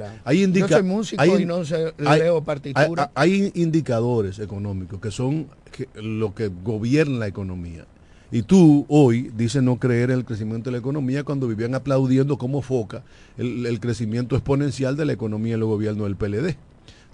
hay, 3.14 3.52
indicadores 3.55 4.38
económicos 4.38 5.00
que 5.00 5.11
son 5.11 5.48
lo 5.94 6.34
que 6.34 6.48
gobierna 6.48 7.18
la 7.18 7.26
economía. 7.26 7.86
Y 8.30 8.42
tú 8.42 8.84
hoy 8.88 9.30
dices 9.36 9.62
no 9.62 9.76
creer 9.76 10.11
en 10.11 10.18
el 10.18 10.24
crecimiento 10.24 10.70
de 10.70 10.72
la 10.72 10.78
economía 10.78 11.22
cuando 11.22 11.46
vivían 11.46 11.74
aplaudiendo 11.74 12.36
como 12.36 12.62
foca 12.62 13.05
el, 13.38 13.64
el 13.64 13.78
crecimiento 13.78 14.34
exponencial 14.34 14.96
de 14.96 15.05
la 15.05 15.12
economía 15.12 15.55
en 15.55 15.61
el 15.61 15.66
gobierno 15.66 16.05
del 16.05 16.16
PLD. 16.16 16.57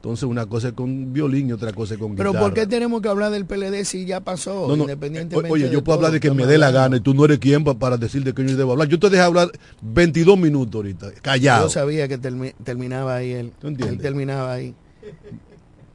Entonces 0.00 0.24
una 0.24 0.46
cosa 0.46 0.68
es 0.68 0.72
con 0.72 1.12
violín 1.12 1.50
y 1.50 1.52
otra 1.52 1.74
cosa 1.74 1.92
es 1.92 2.00
con 2.00 2.12
guitarra. 2.12 2.30
Pero 2.30 2.42
¿por 2.42 2.54
qué 2.54 2.66
tenemos 2.66 3.02
que 3.02 3.08
hablar 3.08 3.30
del 3.30 3.44
PLD 3.44 3.84
si 3.84 4.06
ya 4.06 4.20
pasó? 4.20 4.74
independientemente 4.74 5.52
oye, 5.52 5.68
yo 5.68 5.84
puedo 5.84 5.96
hablar 5.98 6.12
de 6.12 6.20
que 6.20 6.30
me 6.30 6.46
dé 6.46 6.56
la 6.56 6.70
gana 6.70 6.96
y 6.96 7.00
tú 7.00 7.12
no 7.12 7.26
eres 7.26 7.38
quien 7.38 7.64
para 7.64 7.98
decir 7.98 8.24
de 8.24 8.32
qué 8.32 8.42
yo 8.48 8.56
debo 8.56 8.72
hablar. 8.72 8.88
Yo 8.88 8.98
te 8.98 9.10
dejé 9.10 9.22
hablar 9.22 9.50
22 9.82 10.38
minutos 10.38 10.74
ahorita, 10.76 11.12
callado. 11.20 11.66
Yo 11.66 11.68
sabía 11.70 12.08
que 12.08 12.16
terminaba 12.16 13.16
ahí 13.16 13.32
él. 13.32 13.52
¿Tú 13.60 13.68
entiendes? 13.68 13.98
Él 13.98 14.02
terminaba 14.02 14.54
ahí. 14.54 14.74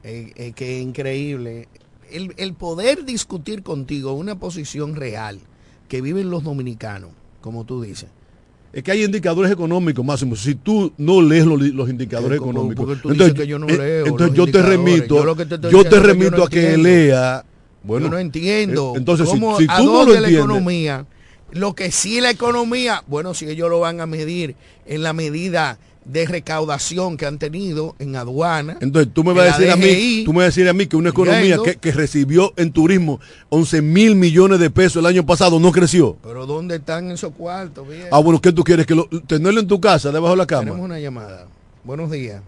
eh, 0.04 0.32
eh, 0.36 0.52
que 0.52 0.80
increíble. 0.82 1.68
El, 2.12 2.36
el 2.38 2.54
poder 2.54 3.06
discutir 3.06 3.64
contigo 3.64 4.14
una 4.14 4.38
posición 4.38 4.96
real 4.96 5.40
que 5.90 6.02
viven 6.02 6.30
los 6.30 6.44
dominicanos, 6.44 7.10
como 7.42 7.64
tú 7.64 7.82
dices 7.82 8.10
es 8.76 8.84
que 8.84 8.92
hay 8.92 9.06
indicadores 9.06 9.50
económicos, 9.50 10.04
Máximo. 10.04 10.36
Si 10.36 10.56
tú 10.56 10.92
no 10.98 11.22
lees 11.22 11.46
los, 11.46 11.90
indicadores 11.90 12.38
económicos, 12.38 13.00
entonces, 13.06 13.48
yo, 13.48 13.58
no 13.58 13.70
eh, 13.70 13.78
leo 13.78 14.06
entonces 14.08 14.36
yo 14.36 14.48
te 14.48 14.62
remito, 14.62 15.36
yo, 15.72 15.86
te, 15.86 15.98
remito 15.98 16.44
a 16.44 16.50
que 16.50 16.76
lea. 16.78 17.46
Bueno, 17.84 18.08
yo 18.08 18.12
no 18.12 18.20
entiendo. 18.20 18.92
Eh, 18.94 18.98
entonces, 18.98 19.30
si, 19.30 19.40
tú 19.40 19.86
no 19.86 20.04
lo 20.04 20.20
la 20.20 20.30
economía, 20.30 21.06
lo 21.54 21.74
que 21.74 21.90
sí 21.90 22.20
la 22.20 22.32
economía, 22.32 23.02
bueno, 23.08 23.34
si 23.34 23.46
ellos 23.46 23.70
lo 23.70 23.80
van 23.80 24.02
a 24.02 24.08
medir 24.08 24.58
en 24.86 25.04
la 25.04 25.14
medida 25.14 25.80
de 26.06 26.26
recaudación 26.26 27.18
que 27.18 27.26
han 27.26 27.40
tenido 27.40 27.96
en 28.00 28.16
aduana. 28.16 28.78
Entonces 28.80 29.12
tú 29.14 29.24
me 29.24 29.34
vas 29.34 29.56
a 29.56 29.58
decir 29.58 29.72
a 29.72 29.76
mí, 29.76 30.24
tú 30.24 30.32
me 30.32 30.38
vas 30.38 30.44
a 30.44 30.48
decir 30.48 30.70
a 30.70 30.74
mí 30.74 30.86
que 30.86 30.96
una 30.96 31.10
economía 31.10 31.58
que, 31.82 31.92
recibió 31.92 32.54
en 32.58 32.72
turismo 32.72 33.20
11 33.50 33.82
mil 33.82 34.16
millones 34.16 34.60
de 34.60 34.70
pesos 34.70 34.98
el 34.98 35.08
año 35.08 35.26
pasado 35.26 35.60
no 35.60 35.72
creció. 35.72 36.18
Pero 36.24 36.46
¿dónde 36.46 36.76
están 36.76 37.12
esos 37.12 37.34
cuartos? 37.34 37.88
Ah, 38.12 38.20
bueno, 38.20 38.40
¿qué 38.40 38.52
tú 38.52 38.64
quieres? 38.64 38.86
que 38.86 38.96
tenerlo 39.28 39.60
en 39.60 39.68
tu 39.68 39.80
casa, 39.80 40.12
debajo 40.12 40.34
de 40.34 40.38
la 40.38 40.46
cama. 40.46 40.62
Tenemos 40.62 40.86
una 40.86 41.00
llamada. 41.00 41.48
Buenos 41.84 42.12
días. 42.12 42.42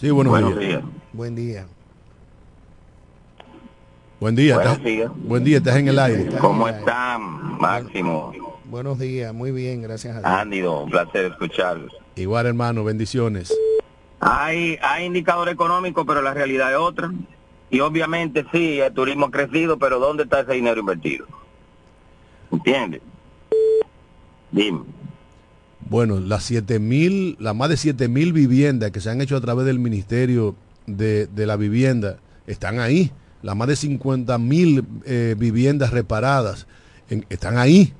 Sí, 0.00 0.10
buenos, 0.10 0.34
días. 0.58 0.80
Buen 1.12 1.34
día. 1.34 1.66
Buen 4.18 4.34
día. 4.34 4.58
Buen 5.16 5.44
día, 5.44 5.58
estás 5.58 5.76
en 5.76 5.88
el 5.88 5.98
aire. 5.98 6.28
¿Cómo 6.40 6.68
están, 6.68 7.58
Máximo? 7.58 8.32
Buenos 8.64 8.98
días, 8.98 9.34
muy 9.34 9.50
bien, 9.50 9.82
gracias 9.82 10.16
a 10.16 10.20
Dios. 10.20 10.30
Ándido, 10.30 10.84
un 10.84 10.90
placer 10.90 11.24
escucharlos. 11.26 11.92
Igual, 12.20 12.46
hermano, 12.46 12.84
bendiciones. 12.84 13.56
Hay, 14.20 14.78
hay 14.82 15.06
indicador 15.06 15.48
económico, 15.48 16.04
pero 16.04 16.20
la 16.20 16.34
realidad 16.34 16.70
es 16.70 16.78
otra. 16.78 17.10
Y 17.70 17.80
obviamente 17.80 18.44
sí, 18.52 18.78
el 18.78 18.92
turismo 18.92 19.26
ha 19.26 19.30
crecido, 19.30 19.78
pero 19.78 19.98
¿dónde 19.98 20.24
está 20.24 20.40
ese 20.40 20.52
dinero 20.52 20.80
invertido? 20.80 21.26
¿Entiendes? 22.52 23.00
Dime. 24.50 24.80
Bueno, 25.88 26.20
las 26.20 26.44
siete 26.44 26.78
mil, 26.78 27.36
las 27.40 27.56
más 27.56 27.70
de 27.70 27.76
7 27.76 28.08
mil 28.08 28.32
viviendas 28.32 28.90
que 28.90 29.00
se 29.00 29.10
han 29.10 29.20
hecho 29.20 29.36
a 29.36 29.40
través 29.40 29.64
del 29.64 29.78
Ministerio 29.78 30.54
de, 30.86 31.28
la 31.34 31.56
Vivienda 31.56 32.18
están 32.46 32.80
ahí. 32.80 33.12
Las 33.42 33.56
más 33.56 33.68
de 33.68 33.76
50 33.76 34.36
mil 34.38 34.84
eh, 35.06 35.34
viviendas 35.38 35.90
reparadas 35.90 36.66
están 37.30 37.56
ahí. 37.56 37.94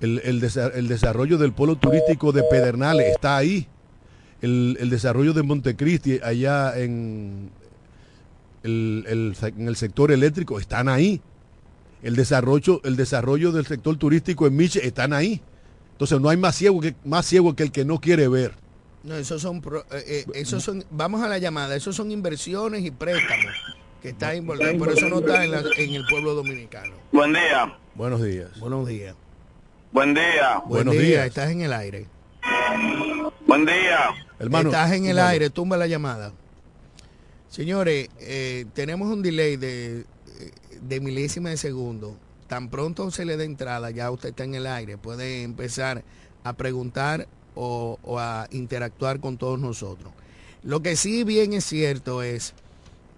El, 0.00 0.20
el, 0.24 0.40
desarrollo 0.88 1.38
del 1.38 1.52
polo 1.52 1.76
turístico 1.76 2.32
de 2.32 2.42
Pedernales 2.50 3.12
está 3.14 3.36
ahí. 3.36 3.68
El, 4.42 4.90
desarrollo 4.90 5.32
de 5.32 5.42
Montecristi 5.42 6.20
allá 6.22 6.78
en 6.78 7.50
el, 8.62 9.34
en 9.40 9.68
el 9.68 9.76
sector 9.76 10.12
eléctrico 10.12 10.60
están 10.60 10.88
ahí. 10.88 11.22
El 12.02 12.16
desarrollo, 12.16 12.82
el 12.84 12.96
desarrollo 12.96 13.50
del 13.50 13.66
sector 13.66 13.96
turístico 13.96 14.46
en 14.46 14.56
Miche 14.56 14.86
están 14.86 15.14
ahí. 15.14 15.40
Entonces 15.92 16.20
no 16.20 16.28
hay 16.28 16.36
más 16.36 16.56
ciego 16.56 16.80
que, 16.80 16.94
más 17.04 17.24
ciego 17.24 17.54
que 17.54 17.62
el 17.62 17.72
que 17.72 17.84
no 17.84 18.00
quiere 18.00 18.28
ver. 18.28 18.52
No, 19.04 19.14
esos 19.16 19.40
son, 19.40 19.62
eh, 19.92 20.24
eh, 20.34 20.44
son, 20.44 20.84
vamos 20.90 21.22
a 21.22 21.28
la 21.28 21.38
llamada, 21.38 21.76
esos 21.76 21.94
son 21.94 22.10
inversiones 22.10 22.84
y 22.84 22.90
préstamos 22.90 23.52
que 24.02 24.10
está 24.10 24.34
involucrado, 24.34 24.78
por 24.78 24.90
eso 24.90 25.08
no 25.08 25.20
está 25.20 25.44
en, 25.44 25.94
el 25.94 26.04
pueblo 26.06 26.34
dominicano. 26.34 26.94
Buen 27.12 27.32
día. 27.32 27.78
Buenos 27.94 28.22
días. 28.22 28.58
Buenos 28.58 28.86
días. 28.86 29.14
Buen 29.94 30.12
día. 30.12 30.60
Buenos 30.66 30.94
días. 30.98 31.26
Estás 31.26 31.50
en 31.50 31.62
el 31.62 31.72
aire. 31.72 32.06
Buen 33.46 33.64
día. 33.64 34.10
Hermano, 34.38 34.68
estás 34.68 34.92
en 34.92 35.06
el 35.06 35.18
aire, 35.18 35.48
tumba 35.48 35.78
la 35.78 35.86
llamada. 35.86 36.32
Señores, 37.48 38.10
eh, 38.20 38.66
tenemos 38.74 39.08
un 39.08 39.22
delay 39.22 39.56
de, 39.56 40.04
de 40.82 41.00
milésima 41.00 41.48
de 41.48 41.56
segundo 41.56 42.18
tan 42.48 42.68
pronto 42.68 43.10
se 43.10 43.24
le 43.24 43.36
dé 43.36 43.44
entrada, 43.44 43.90
ya 43.90 44.10
usted 44.10 44.30
está 44.30 44.44
en 44.44 44.54
el 44.54 44.66
aire, 44.66 44.98
puede 44.98 45.42
empezar 45.42 46.04
a 46.42 46.52
preguntar 46.52 47.26
o, 47.54 47.98
a 48.18 48.46
interactuar 48.50 49.20
con 49.20 49.38
todos 49.38 49.58
nosotros. 49.58 50.12
Lo 50.62 50.82
que 50.82 50.96
sí 50.96 51.24
bien 51.24 51.52
es 51.52 51.64
cierto 51.64 52.22
es 52.22 52.54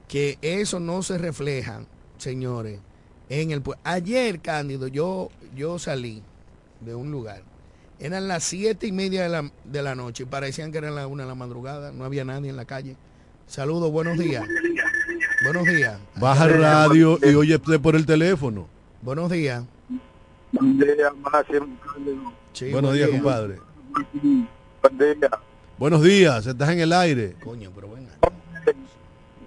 que 0.09 0.39
eso 0.43 0.81
no 0.81 1.03
se 1.03 1.18
refleja, 1.18 1.85
señores, 2.18 2.81
en 3.29 3.51
el 3.51 3.62
Ayer, 3.83 4.41
Cándido, 4.41 4.87
yo, 4.89 5.31
yo 5.55 5.79
salí 5.79 6.22
de 6.81 6.95
un 6.95 7.11
lugar. 7.11 7.43
Eran 7.99 8.29
las 8.29 8.45
siete 8.45 8.87
y 8.87 8.93
media 8.93 9.22
de 9.22 9.29
la, 9.29 9.51
de 9.64 9.83
la 9.83 9.95
noche 9.95 10.24
y 10.24 10.27
parecían 10.27 10.70
que 10.70 10.79
eran 10.79 10.95
las 10.95 11.07
una 11.07 11.22
de 11.22 11.29
la 11.29 11.35
madrugada. 11.35 11.93
No 11.93 12.05
había 12.05 12.24
nadie 12.24 12.51
en 12.51 12.57
la 12.57 12.66
calle. 12.66 12.97
Saludos, 13.47 13.91
buenos 13.91 14.18
días. 14.18 14.45
Buenos 15.45 15.64
días. 15.64 15.99
Baja 16.16 16.47
el 16.47 16.61
radio 16.61 17.18
y 17.22 17.35
oye 17.35 17.59
por 17.59 17.97
el 17.97 18.05
teléfono. 18.05 18.68
Buenos 19.03 19.31
días. 19.31 19.64
Buenos 20.53 20.79
días, 20.79 21.12
Buenos 22.72 22.95
días, 22.95 23.11
compadre. 23.11 23.61
Buen 24.83 24.99
día. 24.99 25.31
Buenos 25.79 26.03
días, 26.03 26.47
estás 26.47 26.70
en 26.70 26.81
el 26.81 26.93
aire. 26.93 27.37
Coño, 27.45 27.70
pero 27.74 27.91
venga. 27.91 28.12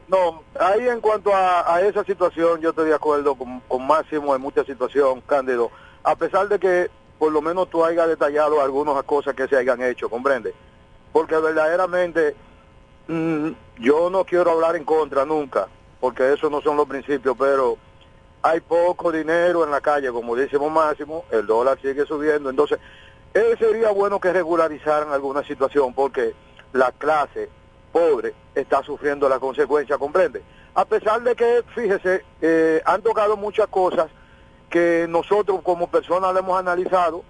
No, 0.08 0.44
ahí 0.60 0.88
en 0.88 1.02
cuanto 1.02 1.32
a, 1.34 1.82
esa 1.82 2.04
situación, 2.04 2.62
yo 2.62 2.70
estoy 2.70 2.90
de 2.90 2.96
acuerdo 2.96 3.36
con, 3.36 3.88
Máximo 3.88 4.36
en 4.36 4.42
mucha 4.42 4.64
situación, 4.64 5.22
Cándido. 5.22 5.72
A 6.04 6.16
pesar 6.16 6.48
de 6.48 6.60
que 6.60 6.90
por 7.20 7.34
lo 7.34 7.42
menos 7.42 7.70
tú 7.70 7.84
hayas 7.84 8.08
detallado 8.08 8.62
algunas 8.62 9.04
cosas 9.04 9.36
que 9.36 9.48
se 9.48 9.58
hayan 9.58 9.82
hecho, 9.84 10.10
¿comprende? 10.10 10.54
Porque 11.12 11.38
verdaderamente 11.38 12.34
mm, 13.08 13.50
yo 13.80 14.10
no 14.10 14.24
quiero 14.24 14.52
hablar 14.52 14.78
en 14.78 14.86
contra 14.86 15.26
nunca, 15.26 15.68
porque 16.00 16.34
esos 16.34 16.50
no 16.50 16.62
son 16.62 16.78
los 16.78 16.88
principios, 16.88 17.36
pero 17.38 17.78
hay 18.42 18.62
poco 18.62 19.12
dinero 19.12 19.66
en 19.66 19.72
la 19.72 19.82
calle, 19.82 20.12
como 20.12 20.34
decimos 20.34 20.72
Máximo, 20.72 21.26
el 21.30 21.46
dólar 21.46 21.78
sigue 21.82 22.06
subiendo, 22.06 22.50
entonces 22.50 22.80
eh, 23.34 23.56
sería 23.60 23.92
bueno 23.92 24.20
que 24.20 24.32
regularizaran 24.32 25.12
alguna 25.12 25.44
situación 25.44 25.94
porque 25.94 26.34
la 26.72 26.94
clase 26.94 27.50
pobre 27.92 28.34
está 28.56 28.82
sufriendo 28.82 29.28
la 29.28 29.40
consecuencia, 29.40 29.98
comprende. 29.98 30.42
A 30.74 30.86
pesar 30.86 31.22
de 31.22 31.36
que, 31.36 31.64
fíjese, 31.76 32.24
eh, 32.42 32.82
han 32.86 33.02
tocado 33.02 33.36
muchas 33.36 33.68
cosas 33.68 34.08
que 34.70 35.08
nosotros 35.10 35.62
como 35.64 35.90
personas 35.90 36.34
le 36.34 36.40
hemos 36.40 36.60
analizado, 36.60 37.24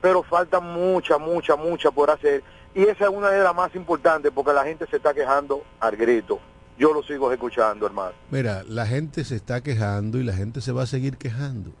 pero 0.00 0.22
falta 0.22 0.60
mucha, 0.60 1.18
mucha, 1.18 1.56
mucha 1.56 1.90
por 1.90 2.10
hacer. 2.10 2.42
Y 2.74 2.82
esa 2.82 3.04
es 3.04 3.10
una 3.10 3.30
de 3.30 3.42
las 3.42 3.54
más 3.54 3.74
importantes 3.74 4.30
porque 4.34 4.52
la 4.52 4.64
gente 4.64 4.86
se 4.86 4.96
está 4.96 5.14
quejando 5.14 5.62
al 5.80 5.96
grito 5.96 6.38
yo 6.80 6.94
lo 6.94 7.02
sigo 7.02 7.30
escuchando, 7.30 7.84
hermano. 7.84 8.14
Mira, 8.30 8.64
la 8.66 8.86
gente 8.86 9.22
se 9.24 9.36
está 9.36 9.62
quejando 9.62 10.18
y 10.18 10.24
la 10.24 10.32
gente 10.32 10.62
se 10.62 10.72
va 10.72 10.84
a 10.84 10.86
seguir 10.86 11.18
quejando. 11.18 11.72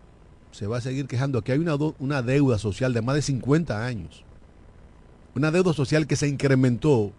Se 0.52 0.66
va 0.66 0.76
a 0.76 0.80
seguir 0.82 1.06
quejando. 1.06 1.38
Aquí 1.38 1.52
hay 1.52 1.58
una, 1.58 1.74
una 1.98 2.20
deuda 2.20 2.58
social 2.58 2.92
de 2.92 3.00
más 3.00 3.14
de 3.14 3.22
50 3.22 3.82
años. 3.82 4.24
Una 5.34 5.50
deuda 5.50 5.72
social 5.72 6.06
que 6.06 6.16
se 6.16 6.28
incrementó 6.28 7.12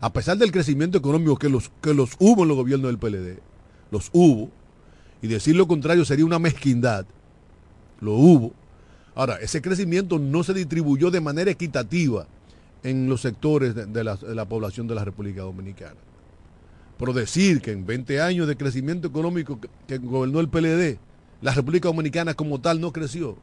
a 0.00 0.10
pesar 0.12 0.38
del 0.38 0.52
crecimiento 0.52 0.96
económico 0.96 1.36
que 1.36 1.50
los, 1.50 1.70
que 1.82 1.92
los 1.92 2.12
hubo 2.18 2.42
en 2.42 2.48
los 2.48 2.56
gobiernos 2.56 2.88
del 2.88 2.98
PLD. 2.98 3.40
Los 3.90 4.08
hubo. 4.14 4.50
Y 5.24 5.26
decir 5.26 5.56
lo 5.56 5.66
contrario 5.66 6.04
sería 6.04 6.26
una 6.26 6.38
mezquindad. 6.38 7.06
Lo 8.02 8.12
hubo. 8.12 8.52
Ahora, 9.14 9.36
ese 9.36 9.62
crecimiento 9.62 10.18
no 10.18 10.44
se 10.44 10.52
distribuyó 10.52 11.10
de 11.10 11.22
manera 11.22 11.50
equitativa 11.50 12.26
en 12.82 13.08
los 13.08 13.22
sectores 13.22 13.74
de 13.74 14.04
la 14.04 14.44
población 14.44 14.86
de 14.86 14.94
la 14.94 15.02
República 15.02 15.40
Dominicana. 15.40 15.96
Pero 16.98 17.14
decir 17.14 17.62
que 17.62 17.72
en 17.72 17.86
20 17.86 18.20
años 18.20 18.46
de 18.46 18.54
crecimiento 18.54 19.08
económico 19.08 19.58
que, 19.86 19.96
gobernó 19.96 20.40
el 20.40 20.50
PLD, 20.50 20.98
la 21.40 21.54
República 21.54 21.88
Dominicana 21.88 22.34
como 22.34 22.60
tal 22.60 22.78
no 22.78 22.92
creció. 22.92 23.38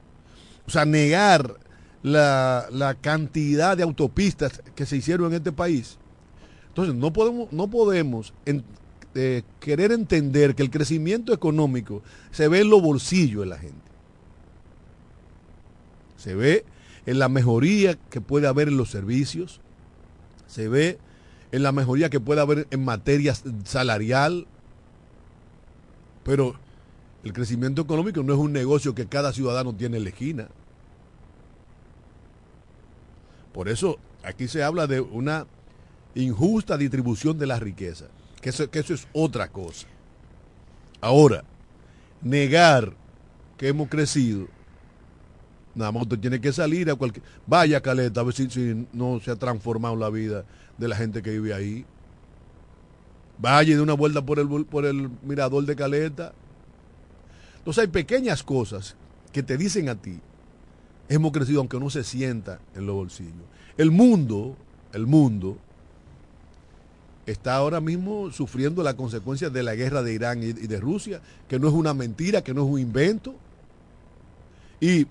O 0.68 0.70
sea, 0.70 0.86
negar 0.86 1.56
la, 2.04 2.96
cantidad 3.02 3.76
de 3.76 3.82
autopistas 3.82 4.62
que 4.76 4.86
se 4.86 4.98
hicieron 4.98 5.32
en 5.32 5.38
este 5.38 5.52
país. 5.52 5.98
Entonces, 6.68 6.94
no 6.94 7.12
podemos, 7.12 7.52
no 7.52 7.68
podemos 7.72 8.36
eh, 9.16 9.43
querer 9.59 9.91
entender 9.91 10.55
que 10.55 10.64
el 10.64 10.70
crecimiento 10.70 11.34
económico 11.34 12.01
se 12.32 12.47
ve 12.47 12.62
en 12.62 12.70
los 12.70 12.82
bolsillos 12.82 13.41
de 13.41 13.47
la 13.47 13.57
gente. 13.57 13.91
Se 16.18 16.36
ve 16.36 16.66
en 17.05 17.20
la 17.20 17.30
mejoría 17.30 17.95
que 17.95 18.22
puede 18.22 18.47
haber 18.47 18.68
en 18.68 18.78
los 18.78 18.89
servicios. 18.89 19.59
Se 20.47 20.68
ve 20.68 20.99
en 21.51 21.64
la 21.64 21.72
mejoría 21.72 22.09
que 22.09 22.20
pueda 22.20 22.43
haber 22.43 22.68
en 22.72 22.86
materia 22.86 23.36
salarial. 23.64 24.47
Pero 26.24 26.55
el 27.24 27.34
crecimiento 27.34 27.82
económico 27.82 28.24
no 28.24 28.34
es 28.34 28.39
un 28.39 28.53
negocio 28.53 28.95
que 28.95 29.07
cada 29.07 29.34
ciudadano 29.34 29.74
tiene 29.76 29.97
en 29.97 30.03
la 30.03 30.09
esquina. 30.09 30.47
Por 33.53 33.68
eso 33.68 33.97
aquí 34.24 34.47
se 34.47 34.64
habla 34.64 34.88
de 34.88 35.01
una 35.01 35.45
injusta 36.16 36.78
distribución 36.78 37.38
de 37.38 37.47
la 37.47 37.59
riqueza, 37.59 38.05
que 38.42 38.50
eso, 38.50 38.70
que 38.70 38.80
eso 38.80 38.94
es 38.94 39.08
otra 39.14 39.50
cosa. 39.50 39.88
Ahora, 41.00 41.44
negar 42.22 42.94
que 43.58 43.68
hemos 43.68 43.88
crecido, 43.89 44.48
nada 45.74 45.92
más 45.92 46.04
usted 46.04 46.20
tiene 46.20 46.42
que 46.42 46.52
salir 46.52 46.89
a 46.89 46.96
cualquier... 46.96 47.24
Vaya 47.48 47.82
Caleta, 47.82 48.22
a 48.22 48.24
ver 48.24 48.34
si 48.34 48.88
no 48.94 49.20
se 49.20 49.32
ha 49.32 49.36
transformado 49.36 49.96
la 49.96 50.10
vida 50.10 50.46
de 50.78 50.88
la 50.88 50.96
gente 50.96 51.22
que 51.22 51.32
vive 51.32 51.54
ahí. 51.54 51.86
Vaya 53.38 53.76
de 53.76 53.82
una 53.82 53.94
vuelta 53.94 54.24
por 54.24 54.39
el, 54.39 54.66
por 54.66 54.86
el 54.86 55.10
mirador 55.24 55.66
de 55.66 55.76
Caleta. 55.76 56.34
Entonces 57.58 57.84
hay 57.84 57.88
pequeñas 57.88 58.44
cosas 58.44 58.96
que 59.32 59.44
te 59.44 59.58
dicen 59.58 59.89
a 59.89 59.96
ti, 59.96 60.20
hemos 61.10 61.32
crecido 61.32 61.60
aunque 61.60 61.80
no 61.80 61.89
se 61.89 62.04
sienta 62.04 62.60
en 62.76 62.86
los 62.86 62.96
bolsillos. 62.96 63.46
El 63.78 63.92
mundo, 63.92 64.56
el 64.94 65.08
mundo, 65.08 65.58
está 67.26 67.56
ahora 67.56 67.80
mismo 67.80 68.32
sufriendo 68.32 68.84
las 68.84 68.96
consecuencias 68.96 69.54
de 69.54 69.64
la 69.64 69.76
guerra 69.76 70.02
de 70.02 70.14
Irán 70.14 70.44
y 70.44 70.54
de 70.54 70.80
Rusia, 70.80 71.22
que 71.48 71.60
no 71.60 71.68
es 71.68 71.74
una 71.74 71.94
mentira, 71.94 72.44
que 72.44 72.54
no 72.54 72.64
es 72.64 72.72
un 72.72 72.80
invento. 72.80 73.36
Y 74.80 75.08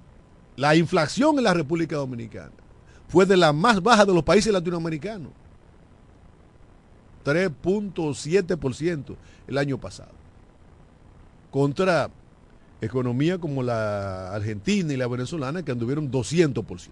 la 0.56 0.74
inflación 0.74 1.38
en 1.38 1.44
la 1.44 1.54
República 1.54 1.96
Dominicana 1.96 2.52
fue 3.08 3.26
de 3.26 3.36
la 3.36 3.52
más 3.52 3.82
baja 3.82 4.04
de 4.04 4.14
los 4.14 4.22
países 4.22 4.52
latinoamericanos. 4.52 5.32
3.7% 7.24 9.16
el 9.46 9.58
año 9.58 9.78
pasado. 9.78 10.12
Contra 11.50 12.10
economía 12.80 13.38
como 13.38 13.62
la 13.62 14.32
argentina 14.32 14.92
y 14.92 14.96
la 14.96 15.06
venezolana 15.06 15.62
que 15.62 15.72
anduvieron 15.72 16.10
200%. 16.10 16.88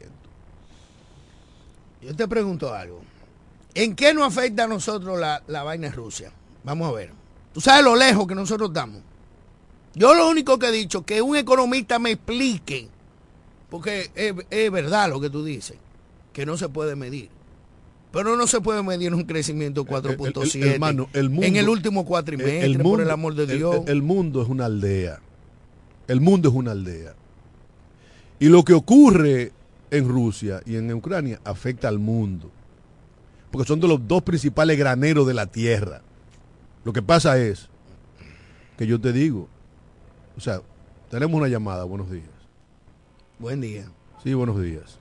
Yo 2.03 2.14
te 2.14 2.29
pregunto 2.29 2.73
algo. 2.73 3.01
¿En 3.75 3.95
qué 3.95 4.14
nos 4.14 4.27
afecta 4.27 4.64
a 4.64 4.66
nosotros 4.69 5.19
la, 5.19 5.43
la 5.47 5.62
vaina 5.62 5.91
Rusia? 5.91 6.33
Vamos 6.64 6.89
a 6.89 6.93
ver. 6.93 7.11
Tú 7.53 7.61
sabes 7.61 7.85
lo 7.85 7.97
lejos 7.97 8.27
que 8.27 8.35
nosotros 8.35 8.71
estamos. 8.71 9.03
Yo 9.95 10.14
lo 10.14 10.29
único 10.29 10.59
que 10.59 10.69
he 10.69 10.73
dicho, 10.73 11.05
que 11.05 11.21
un 11.23 11.37
economista 11.37 11.99
me 11.99 12.12
explique 12.12 12.89
Porque 13.69 14.11
es, 14.14 14.71
verdad 14.71 15.11
lo 15.11 15.21
que 15.21 15.29
tú 15.29 15.45
dices, 15.45 15.77
que 16.33 16.47
no 16.47 16.57
se 16.57 16.69
puede 16.69 16.95
medir. 16.95 17.31
Pero 18.12 18.37
no 18.37 18.47
se 18.47 18.61
puede 18.61 18.83
medir 18.83 19.12
un 19.12 19.25
crecimiento 19.25 19.85
4.7 19.85 21.09
en 21.45 21.57
el 21.57 21.69
último 21.69 22.07
cuatrimestre, 22.07 22.64
el 22.64 22.79
por 22.79 23.01
el 23.01 23.11
amor 23.11 23.35
de 23.35 23.47
Dios. 23.47 23.83
el 23.87 24.03
mundo 24.03 24.41
es 24.43 24.49
una 24.49 24.66
aldea. 24.66 25.21
El 26.07 26.21
mundo 26.21 26.49
es 26.49 26.55
una 26.55 26.71
aldea. 26.71 27.14
Y 28.41 28.49
lo 28.49 28.64
que 28.64 28.73
ocurre 28.73 29.53
en 29.91 30.09
Rusia 30.09 30.62
y 30.64 30.77
en 30.77 30.93
Ucrania 30.93 31.41
afecta 31.45 31.89
al 31.89 31.99
mundo. 31.99 32.51
Porque 33.51 33.66
son 33.66 33.80
de 33.80 33.88
los 33.88 34.07
dos 34.07 34.22
principales 34.22 34.78
graneros 34.78 35.26
de 35.26 35.34
la 35.34 35.46
tierra. 35.46 36.03
Lo 36.84 36.92
que 36.92 37.03
pasa 37.03 37.38
es 37.38 37.68
que 38.76 38.86
yo 38.86 39.01
te 39.01 39.12
digo, 39.12 39.49
o 40.36 40.40
sea, 40.40 40.61
tenemos 41.11 41.36
una 41.36 41.49
llamada, 41.49 41.84
buenos 41.84 42.11
días. 42.11 42.28
Buen 43.38 43.61
día. 43.61 43.86
Sí, 44.22 44.34
buenos 44.34 44.61
días. 44.61 44.99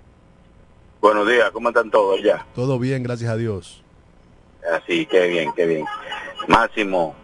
Buenos 1.02 1.28
días, 1.28 1.52
¿cómo 1.52 1.70
están 1.70 1.92
todos 1.92 2.22
ya? 2.24 2.46
Todo 2.56 2.80
bien, 2.80 3.04
gracias 3.04 3.30
a 3.30 3.36
Dios. 3.36 3.84
Así, 4.74 5.06
qué 5.06 5.28
bien, 5.28 5.52
qué 5.56 5.66
bien. 5.66 5.86
Máximo, 6.48 7.16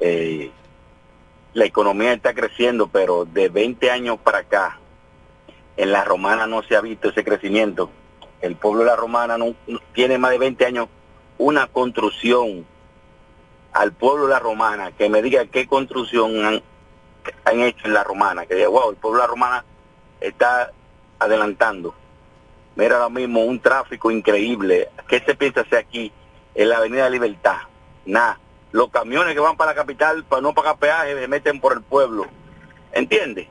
eh, 0.00 0.50
la 1.54 1.64
economía 1.64 2.12
está 2.12 2.34
creciendo, 2.34 2.88
pero 2.88 3.24
de 3.24 3.48
20 3.48 3.90
años 3.90 4.18
para 4.18 4.38
acá, 4.38 4.78
en 5.76 5.92
la 5.92 6.04
romana 6.04 6.46
no 6.46 6.62
se 6.62 6.76
ha 6.76 6.80
visto 6.80 7.08
ese 7.08 7.24
crecimiento. 7.24 7.90
El 8.40 8.56
pueblo 8.56 8.80
de 8.80 8.86
la 8.86 8.96
romana 8.96 9.36
tiene 9.92 10.18
más 10.18 10.30
de 10.30 10.38
20 10.38 10.66
años 10.66 10.88
una 11.38 11.66
construcción 11.66 12.66
al 13.72 13.92
pueblo 13.92 14.26
de 14.26 14.32
la 14.32 14.38
romana, 14.38 14.92
que 14.92 15.08
me 15.08 15.22
diga 15.22 15.46
qué 15.46 15.66
construcción 15.66 16.44
han, 16.44 16.62
han 17.44 17.60
hecho 17.60 17.86
en 17.86 17.94
la 17.94 18.04
romana, 18.04 18.46
que 18.46 18.54
diga, 18.54 18.68
wow, 18.68 18.90
el 18.90 18.96
pueblo 18.96 19.18
de 19.18 19.24
la 19.24 19.30
romana 19.30 19.64
está 20.20 20.72
adelantando. 21.18 21.94
Mira 22.76 22.96
ahora 22.96 23.08
mismo 23.08 23.44
un 23.44 23.60
tráfico 23.60 24.10
increíble. 24.10 24.88
¿Qué 25.08 25.20
se 25.20 25.34
piensa 25.34 25.60
hacer 25.60 25.78
aquí 25.78 26.12
en 26.54 26.68
la 26.68 26.78
Avenida 26.78 27.10
Libertad? 27.10 27.58
Nada. 28.06 28.38
Los 28.72 28.90
camiones 28.90 29.34
que 29.34 29.40
van 29.40 29.56
para 29.56 29.72
la 29.72 29.76
capital 29.76 30.24
para 30.24 30.42
no 30.42 30.54
pagar 30.54 30.78
peaje 30.78 31.18
se 31.18 31.28
meten 31.28 31.60
por 31.60 31.72
el 31.72 31.82
pueblo. 31.82 32.26
¿Entiendes? 32.92 33.48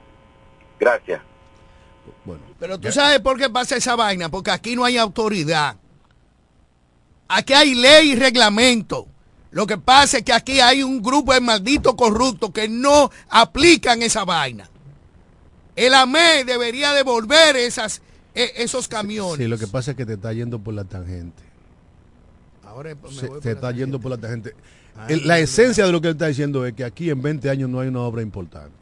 Gracias. 0.80 1.22
Bueno, 2.26 2.42
Pero 2.60 2.80
tú 2.80 2.92
sabes 2.92 3.20
por 3.20 3.38
qué 3.38 3.50
pasa 3.50 3.76
esa 3.76 3.96
vaina, 3.96 4.30
porque 4.30 4.52
aquí 4.52 4.76
no 4.76 4.86
hay 4.86 4.98
autoridad. 4.98 5.76
Aquí 7.28 7.54
hay 7.54 7.76
ley 7.76 8.12
y 8.12 8.16
reglamento. 8.16 9.08
Lo 9.52 9.66
que 9.66 9.78
pasa 9.78 10.20
es 10.20 10.24
que 10.24 10.34
aquí 10.34 10.60
hay 10.60 10.84
un 10.84 11.02
grupo 11.02 11.34
de 11.34 11.42
malditos 11.42 11.96
corruptos 11.96 12.52
que 12.52 12.68
no 12.68 13.10
aplican 13.30 14.02
esa 14.02 14.24
vaina. 14.24 14.70
El 15.76 15.94
AME 15.94 16.44
debería 16.46 16.94
devolver 16.94 17.56
esas, 17.56 18.02
e, 18.36 18.52
esos 18.58 18.88
camiones. 18.88 19.38
Sí, 19.38 19.48
lo 19.48 19.58
que 19.58 19.68
pasa 19.68 19.92
es 19.92 19.98
que 19.98 20.06
te 20.06 20.14
está 20.14 20.34
yendo 20.34 20.60
por 20.60 20.74
la 20.74 20.84
tangente. 20.84 21.44
Ahora 22.64 22.94
me 22.96 23.40
te 23.40 23.52
está 23.52 23.72
yendo 23.72 24.00
por 24.00 24.12
la 24.12 24.18
tangente. 24.18 24.54
la 25.26 25.40
esencia 25.40 25.86
de 25.86 25.92
lo 25.92 26.02
que 26.02 26.10
él 26.10 26.14
está 26.14 26.28
diciendo 26.28 26.66
es 26.66 26.74
que 26.74 26.84
aquí 26.84 27.10
en 27.10 27.22
20 27.22 27.50
años 27.50 27.70
no 27.70 27.80
hay 27.80 27.88
una 27.88 28.02
obra 28.02 28.22
importante. 28.22 28.79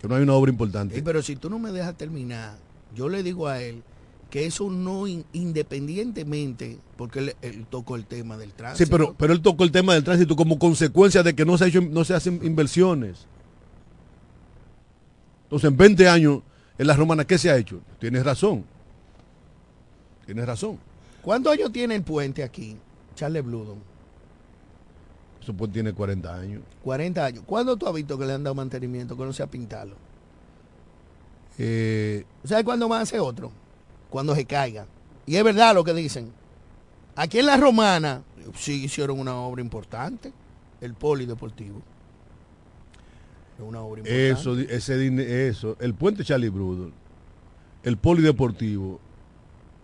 Que 0.00 0.08
no 0.08 0.14
hay 0.14 0.22
una 0.22 0.34
obra 0.34 0.50
importante. 0.50 1.02
pero 1.02 1.22
si 1.22 1.36
tú 1.36 1.50
no 1.50 1.58
me 1.58 1.72
dejas 1.72 1.96
terminar, 1.96 2.56
yo 2.94 3.08
le 3.08 3.22
digo 3.22 3.48
a 3.48 3.60
él 3.60 3.82
que 4.30 4.46
eso 4.46 4.70
no 4.70 5.06
independientemente, 5.06 6.78
porque 6.96 7.34
él, 7.42 7.66
tocó 7.68 7.96
el 7.96 8.06
tema 8.06 8.38
del 8.38 8.52
tránsito. 8.52 8.84
Sí, 8.84 8.90
pero, 8.90 9.14
pero 9.18 9.32
él 9.32 9.42
tocó 9.42 9.64
el 9.64 9.72
tema 9.72 9.94
del 9.94 10.04
tránsito 10.04 10.36
como 10.36 10.58
consecuencia 10.58 11.22
de 11.22 11.34
que 11.34 11.44
no 11.44 11.58
se, 11.58 11.64
ha 11.64 11.66
hecho, 11.66 11.82
no 11.82 12.04
se 12.04 12.14
hacen 12.14 12.40
inversiones. 12.44 13.26
Entonces, 15.44 15.68
en 15.68 15.76
20 15.76 16.08
años, 16.08 16.42
en 16.78 16.86
la 16.86 16.94
romana, 16.94 17.26
¿qué 17.26 17.36
se 17.38 17.50
ha 17.50 17.56
hecho? 17.56 17.80
Tienes 17.98 18.24
razón. 18.24 18.64
Tienes 20.24 20.46
razón. 20.46 20.78
¿Cuántos 21.22 21.52
años 21.52 21.72
tiene 21.72 21.96
el 21.96 22.02
puente 22.02 22.44
aquí, 22.44 22.76
Charles 23.16 23.44
Bludon? 23.44 23.89
Eso 25.40 25.54
puente 25.54 25.74
tiene 25.74 25.92
40 25.92 26.34
años. 26.34 26.62
40 26.84 27.24
años. 27.24 27.44
¿Cuándo 27.46 27.76
tú 27.76 27.86
has 27.86 27.94
visto 27.94 28.18
que 28.18 28.26
le 28.26 28.34
han 28.34 28.44
dado 28.44 28.54
mantenimiento, 28.54 29.16
que 29.16 29.24
no 29.24 29.32
se 29.32 29.42
ha 29.42 29.46
pintado? 29.46 29.92
Eh, 31.58 32.24
¿Sabes 32.44 32.64
cuándo 32.64 32.88
va 32.88 32.98
a 32.98 33.02
hacer 33.02 33.20
otro? 33.20 33.50
Cuando 34.10 34.34
se 34.34 34.44
caiga. 34.44 34.86
Y 35.26 35.36
es 35.36 35.44
verdad 35.44 35.74
lo 35.74 35.84
que 35.84 35.94
dicen. 35.94 36.32
Aquí 37.16 37.38
en 37.38 37.46
la 37.46 37.56
romana 37.56 38.22
sí 38.56 38.84
hicieron 38.84 39.18
una 39.18 39.34
obra 39.36 39.60
importante, 39.60 40.32
el 40.80 40.94
polideportivo 40.94 41.82
una 43.62 43.80
obra 43.80 44.02
Eso, 44.04 44.58
ese, 44.58 45.48
eso, 45.48 45.76
el 45.80 45.94
puente 45.94 46.24
Charlie 46.24 46.48
Bruder, 46.48 46.92
el 47.82 47.96
polideportivo, 47.96 49.00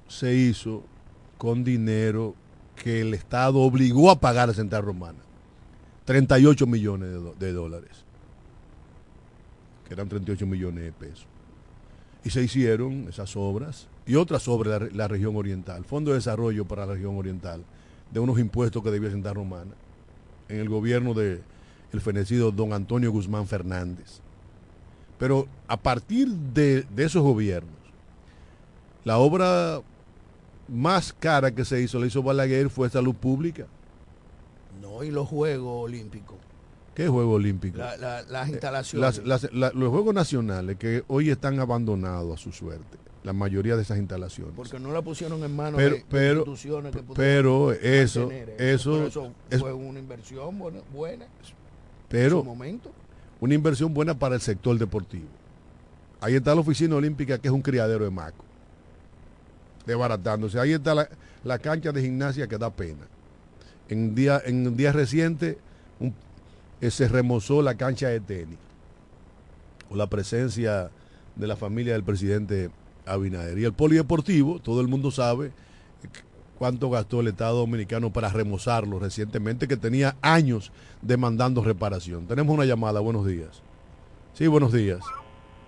se 0.08 0.34
hizo 0.34 0.82
con 1.38 1.64
dinero 1.64 2.34
que 2.76 3.00
el 3.00 3.14
Estado 3.14 3.60
obligó 3.60 4.10
a 4.10 4.20
pagar 4.20 4.50
a 4.50 4.54
Central 4.54 4.82
Romana. 4.82 5.18
38 6.06 6.66
millones 6.66 7.10
de, 7.38 7.52
dólares. 7.52 8.04
Que 9.86 9.94
eran 9.94 10.08
38 10.08 10.46
millones 10.46 10.84
de 10.84 10.92
pesos. 10.92 11.26
Y 12.24 12.30
se 12.30 12.42
hicieron 12.42 13.06
esas 13.08 13.36
obras 13.36 13.88
y 14.06 14.14
otras 14.14 14.48
obras 14.48 14.80
de 14.80 14.90
la, 14.92 15.08
región 15.08 15.36
oriental. 15.36 15.84
Fondo 15.84 16.12
de 16.12 16.16
Desarrollo 16.16 16.64
para 16.64 16.86
la 16.86 16.94
región 16.94 17.16
oriental. 17.18 17.64
De 18.10 18.20
unos 18.20 18.38
impuestos 18.38 18.82
que 18.82 18.90
debía 18.90 19.10
Central 19.10 19.34
Romana. 19.34 19.72
En 20.48 20.60
el 20.60 20.68
gobierno 20.68 21.12
de, 21.12 21.42
el 21.92 22.00
fenecido 22.00 22.52
don 22.52 22.72
Antonio 22.72 23.10
Guzmán 23.10 23.46
Fernández. 23.46 24.20
Pero 25.18 25.48
a 25.66 25.76
partir 25.76 26.28
de, 26.28 26.86
esos 26.96 27.22
gobiernos, 27.22 27.74
la 29.04 29.18
obra 29.18 29.80
más 30.68 31.12
cara 31.12 31.52
que 31.52 31.64
se 31.64 31.80
hizo, 31.80 31.98
la 31.98 32.06
hizo 32.06 32.22
Balaguer, 32.22 32.70
fue 32.70 32.90
salud 32.90 33.14
pública. 33.14 33.66
No, 34.80 35.02
y 35.02 35.10
los 35.10 35.28
Juegos 35.28 35.84
Olímpicos. 35.84 36.36
¿Qué 36.94 37.08
Juegos 37.08 37.36
Olímpicos? 37.36 37.80
las 37.98 38.48
instalaciones. 38.48 39.22
los 39.52 39.90
Juegos 39.90 40.14
Nacionales 40.14 40.76
que 40.76 41.04
hoy 41.08 41.30
están 41.30 41.60
abandonados 41.60 42.40
a 42.40 42.42
su 42.42 42.52
suerte 42.52 42.98
la 43.26 43.32
mayoría 43.32 43.74
de 43.74 43.82
esas 43.82 43.98
instalaciones. 43.98 44.54
Porque 44.54 44.78
no 44.78 44.92
la 44.92 45.02
pusieron 45.02 45.42
en 45.42 45.54
manos 45.54 45.80
de, 45.80 46.04
pero, 46.08 46.38
instituciones 46.38 46.94
que 46.94 47.02
Pero 47.16 47.72
eso, 47.72 48.30
eso, 48.56 49.04
eso, 49.04 49.32
fue 49.58 49.72
una 49.72 49.98
inversión 49.98 50.56
buena. 50.92 51.26
Pero 52.08 52.46
una 53.40 53.54
inversión 53.54 53.92
buena 53.92 54.16
para 54.16 54.36
el 54.36 54.40
sector 54.40 54.78
deportivo. 54.78 55.26
Ahí 56.20 56.36
está 56.36 56.54
la 56.54 56.60
oficina 56.60 56.94
olímpica 56.94 57.36
que 57.38 57.48
es 57.48 57.52
un 57.52 57.62
criadero 57.62 58.04
de 58.04 58.10
maco. 58.12 58.44
Desbaratándose. 59.84 60.60
Ahí 60.60 60.72
está 60.72 60.94
la, 61.42 61.58
cancha 61.58 61.90
de 61.90 62.02
gimnasia 62.02 62.46
que 62.46 62.56
da 62.56 62.70
pena. 62.70 63.08
En 63.88 64.14
día, 64.14 64.40
en 64.44 64.76
día 64.76 64.92
reciente 64.92 65.58
eh, 66.80 66.90
se 66.90 67.08
remozó 67.08 67.62
la 67.62 67.76
cancha 67.76 68.08
de 68.08 68.20
tenis. 68.20 68.58
O 69.90 69.96
la 69.96 70.08
presencia 70.08 70.90
de 71.36 71.46
la 71.46 71.56
familia 71.56 71.92
del 71.92 72.02
presidente 72.02 72.70
Abinader. 73.04 73.58
Y 73.58 73.64
el 73.64 73.72
polideportivo, 73.72 74.58
todo 74.58 74.80
el 74.80 74.88
mundo 74.88 75.10
sabe 75.10 75.52
cuánto 76.58 76.90
gastó 76.90 77.20
el 77.20 77.28
Estado 77.28 77.58
Dominicano 77.58 78.12
para 78.12 78.28
remozarlo 78.30 78.98
recientemente, 78.98 79.68
que 79.68 79.76
tenía 79.76 80.16
años 80.22 80.72
demandando 81.02 81.62
reparación. 81.62 82.26
Tenemos 82.26 82.54
una 82.54 82.64
llamada, 82.64 83.00
buenos 83.00 83.26
días. 83.26 83.62
Sí, 84.34 84.46
buenos 84.46 84.72
días. 84.72 85.00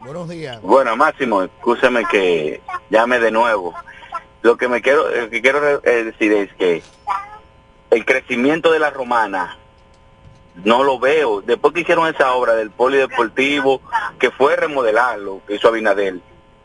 Buenos 0.00 0.28
días. 0.28 0.60
Bueno, 0.62 0.96
Máximo, 0.96 1.42
escúchame 1.42 2.04
que 2.10 2.60
llame 2.90 3.18
de 3.18 3.30
nuevo. 3.30 3.74
Lo 4.42 4.56
que 4.56 4.68
me 4.68 4.80
quiero, 4.80 5.04
que 5.30 5.42
quiero 5.42 5.84
eh, 5.84 6.04
decir 6.04 6.32
es 6.32 6.52
que 6.54 6.82
el 7.91 8.05
crecimiento 8.05 8.72
de 8.72 8.78
la 8.78 8.91
romana 8.91 9.59
no 10.64 10.82
lo 10.82 10.99
veo. 10.99 11.41
Después 11.41 11.74
que 11.74 11.80
hicieron 11.80 12.09
esa 12.09 12.34
obra 12.34 12.55
del 12.55 12.70
polideportivo, 12.70 13.80
que 14.18 14.30
fue 14.30 14.57
remodelarlo, 14.57 15.41
que 15.47 15.55
hizo 15.55 15.68
Abinadel, 15.68 16.22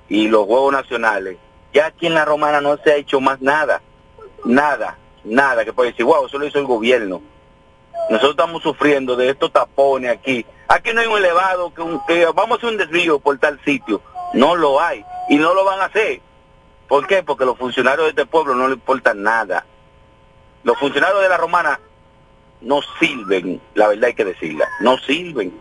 y 0.10 0.28
los 0.28 0.46
Juegos 0.46 0.74
Nacionales, 0.74 1.38
ya 1.74 1.88
aquí 1.88 2.08
en 2.08 2.14
la 2.14 2.26
romana 2.26 2.62
no 2.62 2.78
se 2.78 2.92
ha 2.92 2.96
hecho 2.96 3.20
más 3.20 3.42
nada 3.42 3.82
nada, 4.46 4.98
nada 5.24 5.66
que 5.66 5.74
puede 5.74 5.92
decir, 5.92 6.06
wow, 6.06 6.26
eso 6.26 6.38
lo 6.38 6.46
hizo 6.46 6.60
el 6.60 6.66
gobierno. 6.66 7.22
Nosotros 8.10 8.32
estamos 8.32 8.64
sufriendo 8.64 9.16
de 9.16 9.30
estos 9.30 9.52
tapones 9.52 10.12
aquí. 10.12 10.46
Aquí 10.68 10.92
no 10.94 11.02
hay 11.02 11.08
un 11.08 11.18
elevado 11.18 11.74
que, 11.74 11.84
que 12.08 12.26
vamos 12.26 12.52
a 12.52 12.58
hacer 12.58 12.70
un 12.70 12.78
desvío 12.78 13.20
por 13.20 13.38
tal 13.38 13.60
sitio. 13.64 14.02
No 14.34 14.56
lo 14.56 14.82
hay 14.82 15.06
y 15.30 15.38
no 15.38 15.54
lo 15.54 15.64
van 15.64 15.80
a 15.80 15.86
hacer. 15.86 16.22
¿Por 16.88 17.08
qué? 17.08 17.24
Porque 17.24 17.46
los 17.46 17.58
funcionarios 17.58 18.06
de 18.06 18.10
este 18.10 18.26
pueblo 18.26 18.56
no 18.56 18.68
le 18.68 18.74
importa 18.74 19.14
nada. 19.14 19.66
Los 20.64 20.78
funcionarios 20.78 21.22
de 21.22 21.30
la 21.30 21.38
romana 21.38 21.80
no 22.62 22.80
sirven, 23.00 23.62
la 23.76 23.90
verdad 23.90 24.06
hay 24.06 24.14
que 24.14 24.26
decirla, 24.26 24.68
no 24.80 24.98
sirven. 25.00 25.54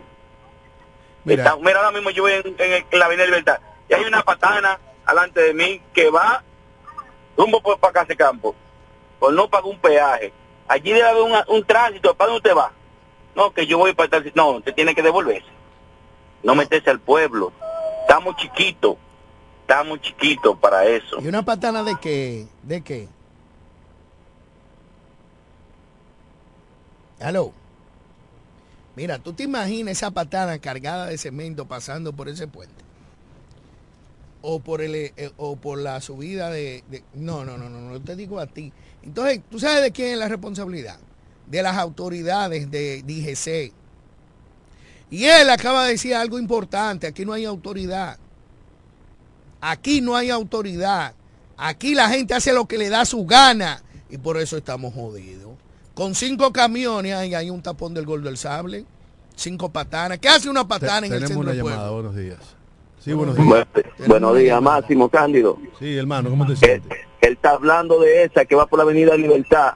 Mira, 1.25 1.51
ahora 1.51 1.91
mismo 1.91 2.09
yo 2.09 2.23
voy 2.23 2.33
en, 2.33 2.85
la 2.91 3.05
Avenida 3.05 3.25
Libertad 3.25 3.59
y 3.89 3.93
hay 3.93 4.03
una 4.05 4.23
patana 4.23 4.79
delante 5.07 5.41
de 5.41 5.53
mí 5.53 5.81
que 5.93 6.09
va 6.09 6.43
rumbo 7.37 7.61
por 7.61 7.79
para 7.79 7.91
acá 7.91 8.01
ese 8.03 8.15
campo 8.15 8.55
o 9.19 9.31
no 9.31 9.49
paga 9.49 9.67
un 9.67 9.79
peaje. 9.79 10.33
Allí 10.67 10.91
debe 10.91 11.07
haber 11.07 11.45
un 11.47 11.63
tránsito, 11.65 12.13
¿para 12.13 12.31
dónde 12.31 12.49
usted 12.49 12.57
va? 12.57 12.71
No, 13.35 13.51
que 13.53 13.65
yo 13.65 13.77
voy 13.77 13.93
para 13.93 14.09
tal 14.09 14.31
No, 14.35 14.51
usted 14.51 14.73
tiene 14.73 14.93
que 14.93 15.01
devolverse. 15.01 15.47
No 16.43 16.55
meterse 16.55 16.89
al 16.89 16.99
pueblo. 16.99 17.51
Estamos 18.01 18.35
chiquitos, 18.35 18.97
estamos 19.61 20.01
chiquitos 20.01 20.57
para 20.57 20.85
eso. 20.85 21.19
¿Y 21.21 21.27
una 21.27 21.43
patana 21.43 21.83
de 21.83 21.95
qué? 22.01 22.47
¿De 22.63 22.83
qué? 22.83 23.07
Aló. 27.19 27.53
Mira, 28.95 29.17
tú 29.19 29.33
te 29.33 29.43
imaginas 29.43 29.93
esa 29.93 30.11
patana 30.11 30.59
cargada 30.59 31.07
de 31.07 31.17
cemento 31.17 31.67
pasando 31.67 32.13
por 32.13 32.29
ese 32.29 32.47
puente. 32.47 32.83
O 34.41 34.59
por 34.59 34.81
el 34.81 34.95
eh, 34.95 35.31
o 35.37 35.55
por 35.55 35.79
la 35.79 35.99
subida 36.01 36.49
de, 36.49 36.83
no, 37.13 37.45
no, 37.45 37.57
no, 37.57 37.69
no, 37.69 37.79
no 37.79 38.01
te 38.01 38.15
digo 38.15 38.39
a 38.39 38.45
ti. 38.45 38.71
Entonces, 39.01 39.41
¿tú 39.49 39.59
sabes 39.59 39.81
de 39.81 39.91
quién 39.91 40.11
es 40.11 40.17
la 40.17 40.27
responsabilidad? 40.27 40.99
De 41.47 41.63
las 41.63 41.77
autoridades 41.77 42.69
de 42.69 43.01
DGC. 43.03 43.73
Y 45.09 45.25
él 45.25 45.49
acaba 45.49 45.85
de 45.85 45.91
decir 45.91 46.13
algo 46.15 46.37
importante, 46.37 47.07
aquí 47.07 47.25
no 47.25 47.33
hay 47.33 47.45
autoridad. 47.45 48.17
Aquí 49.61 50.01
no 50.01 50.15
hay 50.15 50.29
autoridad. 50.29 51.13
Aquí 51.55 51.95
la 51.95 52.09
gente 52.09 52.33
hace 52.33 52.51
lo 52.51 52.67
que 52.67 52.77
le 52.77 52.89
da 52.89 53.05
su 53.05 53.25
gana 53.25 53.81
y 54.09 54.17
por 54.17 54.37
eso 54.37 54.57
estamos 54.57 54.93
jodidos 54.93 55.62
con 55.93 56.15
cinco 56.15 56.51
camiones 56.51 57.27
y 57.27 57.35
hay 57.35 57.49
un 57.49 57.61
tapón 57.61 57.93
del 57.93 58.05
Gol 58.05 58.23
del 58.23 58.37
Sable, 58.37 58.85
cinco 59.35 59.69
patanas. 59.69 60.19
¿Qué 60.19 60.27
hace 60.27 60.49
una 60.49 60.67
patana 60.67 61.07
en 61.07 61.13
el 61.13 61.19
centro 61.27 61.39
una 61.39 61.53
llamada, 61.53 61.91
buenos 61.91 62.15
días. 62.15 62.39
Sí, 62.99 63.13
buenos 63.13 63.35
días. 63.35 63.67
buenos 64.07 64.37
días, 64.37 64.61
Máximo 64.61 65.09
Cándido. 65.09 65.57
Sí, 65.77 65.97
hermano, 65.97 66.29
¿cómo 66.29 66.47
te 66.47 66.55
sientes? 66.55 66.99
Él, 67.21 67.33
está 67.33 67.51
hablando 67.51 67.99
de 67.99 68.23
esa 68.23 68.45
que 68.45 68.55
va 68.55 68.65
por 68.65 68.79
la 68.79 68.83
Avenida 68.83 69.15
Libertad, 69.15 69.73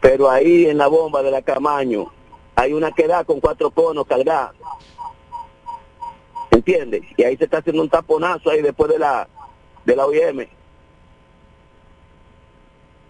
pero 0.00 0.30
ahí 0.30 0.66
en 0.66 0.78
la 0.78 0.86
bomba 0.86 1.22
de 1.22 1.30
la 1.30 1.42
Camaño 1.42 2.12
hay 2.54 2.72
una 2.72 2.92
que 2.92 3.06
da 3.06 3.24
con 3.24 3.40
cuatro 3.40 3.70
conos 3.70 4.06
cargados. 4.06 4.56
¿Entiendes? 6.50 7.02
Y 7.16 7.22
ahí 7.22 7.36
se 7.36 7.44
está 7.44 7.58
haciendo 7.58 7.82
un 7.82 7.90
taponazo 7.90 8.50
ahí 8.50 8.62
después 8.62 8.90
de 8.90 8.98
la 8.98 9.28
de 9.84 9.94
la 9.94 10.06
OIM. 10.06 10.46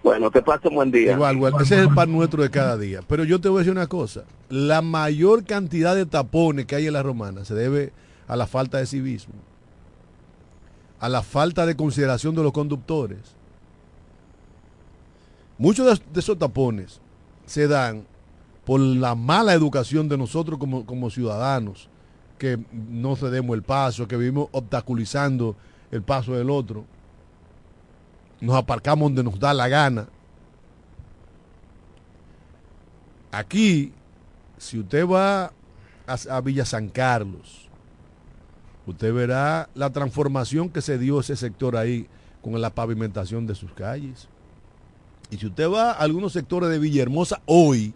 Bueno, 0.06 0.30
que 0.30 0.40
pase 0.40 0.68
un 0.68 0.76
buen 0.76 0.92
día. 0.92 1.14
Igual, 1.14 1.40
ese 1.60 1.74
es 1.74 1.80
el 1.80 1.92
pan 1.92 2.12
nuestro 2.12 2.40
de 2.40 2.48
cada 2.48 2.76
día. 2.76 3.00
Pero 3.08 3.24
yo 3.24 3.40
te 3.40 3.48
voy 3.48 3.58
a 3.58 3.60
decir 3.62 3.72
una 3.72 3.88
cosa. 3.88 4.22
La 4.48 4.80
mayor 4.80 5.42
cantidad 5.42 5.96
de 5.96 6.06
tapones 6.06 6.66
que 6.66 6.76
hay 6.76 6.86
en 6.86 6.92
la 6.92 7.02
romana 7.02 7.44
se 7.44 7.54
debe 7.54 7.92
a 8.28 8.36
la 8.36 8.46
falta 8.46 8.78
de 8.78 8.86
civismo, 8.86 9.34
a 11.00 11.08
la 11.08 11.24
falta 11.24 11.66
de 11.66 11.74
consideración 11.74 12.36
de 12.36 12.44
los 12.44 12.52
conductores. 12.52 13.18
Muchos 15.58 16.00
de 16.12 16.20
esos 16.20 16.38
tapones 16.38 17.00
se 17.44 17.66
dan 17.66 18.06
por 18.64 18.78
la 18.78 19.16
mala 19.16 19.54
educación 19.54 20.08
de 20.08 20.16
nosotros 20.16 20.56
como, 20.60 20.86
como 20.86 21.10
ciudadanos, 21.10 21.88
que 22.38 22.60
no 22.72 23.16
cedemos 23.16 23.56
el 23.56 23.64
paso, 23.64 24.06
que 24.06 24.16
vivimos 24.16 24.50
obstaculizando 24.52 25.56
el 25.90 26.02
paso 26.02 26.34
del 26.34 26.48
otro 26.48 26.84
nos 28.40 28.56
aparcamos 28.56 29.08
donde 29.08 29.24
nos 29.24 29.38
da 29.38 29.54
la 29.54 29.68
gana. 29.68 30.08
Aquí, 33.30 33.92
si 34.58 34.78
usted 34.78 35.06
va 35.06 35.52
a, 36.06 36.40
Villa 36.40 36.64
San 36.64 36.88
Carlos, 36.88 37.68
usted 38.86 39.12
verá 39.12 39.68
la 39.74 39.90
transformación 39.90 40.70
que 40.70 40.80
se 40.80 40.98
dio 40.98 41.20
ese 41.20 41.36
sector 41.36 41.76
ahí 41.76 42.08
con 42.40 42.60
la 42.60 42.70
pavimentación 42.70 43.46
de 43.46 43.54
sus 43.54 43.72
calles. 43.72 44.28
Y 45.30 45.38
si 45.38 45.46
usted 45.46 45.68
va 45.68 45.90
a 45.90 45.94
algunos 45.94 46.32
sectores 46.32 46.70
de 46.70 46.78
Villahermosa 46.78 47.42
hoy, 47.46 47.92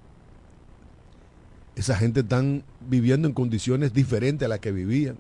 esa 1.76 1.96
gente 1.96 2.20
están 2.20 2.64
viviendo 2.80 3.28
en 3.28 3.34
condiciones 3.34 3.94
diferentes 3.94 4.44
a 4.44 4.48
las 4.48 4.58
que 4.58 4.72
vivían. 4.72 5.16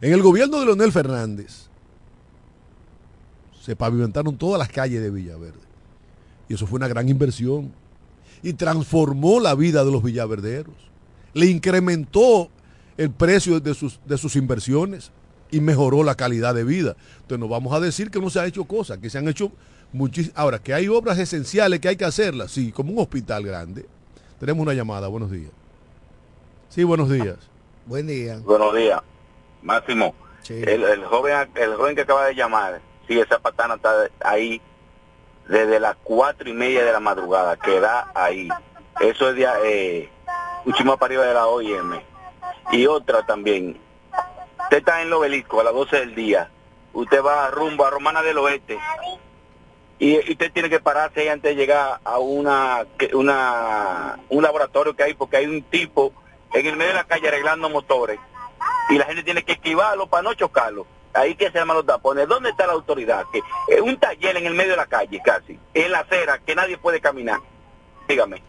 En 0.00 0.12
el 0.12 0.22
gobierno 0.22 0.60
de 0.60 0.66
Leonel 0.66 0.92
Fernández, 0.92 1.68
se 3.62 3.76
pavimentaron 3.76 4.36
todas 4.36 4.58
las 4.58 4.68
calles 4.68 5.00
de 5.00 5.08
Villaverde. 5.08 5.52
Y 6.48 6.54
eso 6.54 6.66
fue 6.66 6.78
una 6.78 6.88
gran 6.88 7.08
inversión. 7.08 7.72
Y 8.42 8.54
transformó 8.54 9.38
la 9.38 9.54
vida 9.54 9.84
de 9.84 9.92
los 9.92 10.02
villaverderos. 10.02 10.74
Le 11.32 11.46
incrementó 11.46 12.48
el 12.96 13.12
precio 13.12 13.60
de 13.60 13.72
sus, 13.74 14.00
de 14.04 14.18
sus 14.18 14.34
inversiones 14.34 15.12
y 15.52 15.60
mejoró 15.60 16.02
la 16.02 16.16
calidad 16.16 16.56
de 16.56 16.64
vida. 16.64 16.96
Entonces 17.20 17.38
no 17.38 17.46
vamos 17.46 17.72
a 17.72 17.78
decir 17.78 18.10
que 18.10 18.18
no 18.18 18.30
se 18.30 18.40
ha 18.40 18.46
hecho 18.46 18.64
cosas, 18.64 18.98
que 18.98 19.08
se 19.08 19.18
han 19.18 19.28
hecho 19.28 19.52
muchísimas. 19.92 20.36
Ahora, 20.36 20.58
que 20.58 20.74
hay 20.74 20.88
obras 20.88 21.20
esenciales 21.20 21.78
que 21.78 21.86
hay 21.86 21.96
que 21.96 22.04
hacerlas, 22.04 22.50
sí, 22.50 22.72
como 22.72 22.92
un 22.92 22.98
hospital 22.98 23.44
grande. 23.44 23.86
Tenemos 24.40 24.60
una 24.60 24.74
llamada, 24.74 25.06
buenos 25.06 25.30
días. 25.30 25.52
Sí, 26.68 26.82
buenos 26.82 27.08
días. 27.08 27.36
Buen 27.86 28.08
día. 28.08 28.40
Buenos 28.40 28.74
días. 28.74 29.00
Máximo, 29.62 30.16
el, 30.48 31.04
joven, 31.04 31.48
el 31.54 31.76
joven 31.76 31.94
que 31.94 32.00
acaba 32.00 32.26
de 32.26 32.34
llamar, 32.34 32.82
Sí, 33.06 33.18
esa 33.18 33.38
patana 33.38 33.74
está 33.74 34.08
ahí 34.20 34.60
desde 35.48 35.80
las 35.80 35.96
cuatro 36.02 36.48
y 36.48 36.52
media 36.52 36.84
de 36.84 36.92
la 36.92 37.00
madrugada, 37.00 37.56
queda 37.56 38.10
ahí. 38.14 38.48
Eso 39.00 39.30
es 39.30 39.36
de, 39.36 39.46
eh, 39.64 40.10
mucho 40.64 40.96
arriba 41.00 41.24
de 41.24 41.34
la 41.34 41.46
OIM. 41.46 42.00
Y 42.70 42.86
otra 42.86 43.26
también. 43.26 43.78
Usted 44.64 44.78
está 44.78 45.00
en 45.00 45.08
el 45.08 45.12
obelisco 45.12 45.60
a 45.60 45.64
las 45.64 45.74
12 45.74 45.98
del 46.00 46.14
día. 46.14 46.50
Usted 46.92 47.22
va 47.22 47.50
rumbo 47.50 47.84
a 47.84 47.90
Romana 47.90 48.22
del 48.22 48.38
Oeste. 48.38 48.78
Y, 49.98 50.18
usted 50.18 50.52
tiene 50.52 50.70
que 50.70 50.80
pararse 50.80 51.20
ahí 51.20 51.28
antes 51.28 51.50
de 51.50 51.56
llegar 51.56 52.00
a 52.04 52.18
una, 52.18 52.86
una 53.12 54.18
un 54.28 54.42
laboratorio 54.42 54.94
que 54.94 55.02
hay, 55.02 55.14
porque 55.14 55.36
hay 55.36 55.46
un 55.46 55.62
tipo 55.62 56.12
en 56.52 56.66
el 56.66 56.76
medio 56.76 56.90
de 56.90 56.98
la 56.98 57.04
calle 57.04 57.28
arreglando 57.28 57.68
motores. 57.68 58.18
Y 58.90 58.98
la 58.98 59.06
gente 59.06 59.22
tiene 59.22 59.42
que 59.42 59.52
esquivarlo 59.52 60.06
para 60.06 60.22
no 60.22 60.34
chocarlo 60.34 60.86
ahí 61.14 61.34
que 61.34 61.50
se 61.50 61.58
llaman 61.58 61.76
los 61.76 61.86
tapones. 61.86 62.28
¿Dónde 62.28 62.50
está 62.50 62.66
la 62.66 62.72
autoridad? 62.72 63.24
Que 63.32 63.40
es 63.68 63.80
un 63.80 63.98
taller 63.98 64.36
en 64.36 64.46
el 64.46 64.54
medio 64.54 64.72
de 64.72 64.76
la 64.76 64.86
calle 64.86 65.20
casi, 65.24 65.58
en 65.74 65.92
la 65.92 66.00
acera, 66.00 66.38
que 66.38 66.54
nadie 66.54 66.78
puede 66.78 67.00
caminar. 67.00 67.40
Dígame. 68.08 68.42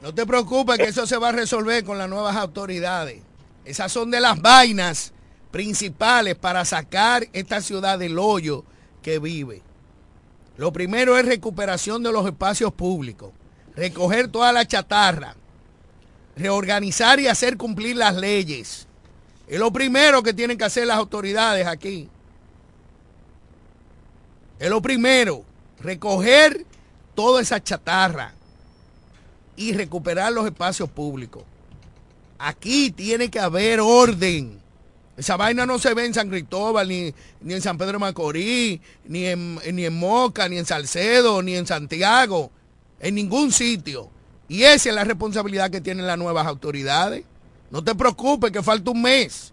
No 0.00 0.14
te 0.14 0.24
preocupes 0.24 0.78
que 0.78 0.84
eso 0.84 1.06
se 1.06 1.18
va 1.18 1.28
a 1.28 1.32
resolver 1.32 1.84
con 1.84 1.98
las 1.98 2.08
nuevas 2.08 2.36
autoridades. 2.36 3.22
Esas 3.64 3.92
son 3.92 4.10
de 4.10 4.20
las 4.20 4.40
vainas 4.40 5.12
principales 5.50 6.36
para 6.36 6.64
sacar 6.64 7.26
esta 7.32 7.60
ciudad 7.60 7.98
del 7.98 8.18
hoyo 8.18 8.64
que 9.02 9.18
vive. 9.18 9.62
Lo 10.56 10.72
primero 10.72 11.18
es 11.18 11.26
recuperación 11.26 12.02
de 12.02 12.12
los 12.12 12.26
espacios 12.26 12.72
públicos, 12.72 13.32
recoger 13.74 14.28
toda 14.28 14.52
la 14.52 14.66
chatarra, 14.66 15.34
reorganizar 16.36 17.20
y 17.20 17.28
hacer 17.28 17.56
cumplir 17.56 17.96
las 17.96 18.14
leyes 18.14 18.86
es 19.50 19.58
lo 19.58 19.72
primero 19.72 20.22
que 20.22 20.32
tienen 20.32 20.56
que 20.56 20.62
hacer 20.62 20.86
las 20.86 20.96
autoridades 20.96 21.66
aquí. 21.66 22.08
Es 24.60 24.70
lo 24.70 24.80
primero, 24.80 25.44
recoger 25.80 26.64
toda 27.16 27.42
esa 27.42 27.60
chatarra 27.60 28.32
y 29.56 29.72
recuperar 29.72 30.32
los 30.32 30.46
espacios 30.46 30.88
públicos. 30.88 31.42
Aquí 32.38 32.92
tiene 32.92 33.28
que 33.28 33.40
haber 33.40 33.80
orden. 33.80 34.60
Esa 35.16 35.36
vaina 35.36 35.66
no 35.66 35.80
se 35.80 35.94
ve 35.94 36.06
en 36.06 36.14
San 36.14 36.30
Cristóbal, 36.30 36.86
ni, 36.86 37.12
ni 37.40 37.54
en 37.54 37.60
San 37.60 37.76
Pedro 37.76 37.94
de 37.94 37.98
Macorís, 37.98 38.80
ni 39.04 39.34
ni 39.34 39.84
en 39.84 39.98
Moca, 39.98 40.48
ni 40.48 40.58
en 40.58 40.64
Salcedo, 40.64 41.42
ni 41.42 41.56
en 41.56 41.66
Santiago, 41.66 42.52
en 43.00 43.16
ningún 43.16 43.50
sitio. 43.50 44.10
Y 44.48 44.62
esa 44.62 44.90
es 44.90 44.94
la 44.94 45.02
responsabilidad 45.02 45.72
que 45.72 45.80
tienen 45.80 46.06
las 46.06 46.18
nuevas 46.18 46.46
autoridades. 46.46 47.24
No 47.70 47.82
te 47.84 47.94
preocupes 47.94 48.50
que 48.50 48.62
falta 48.62 48.90
un 48.90 49.02
mes. 49.02 49.52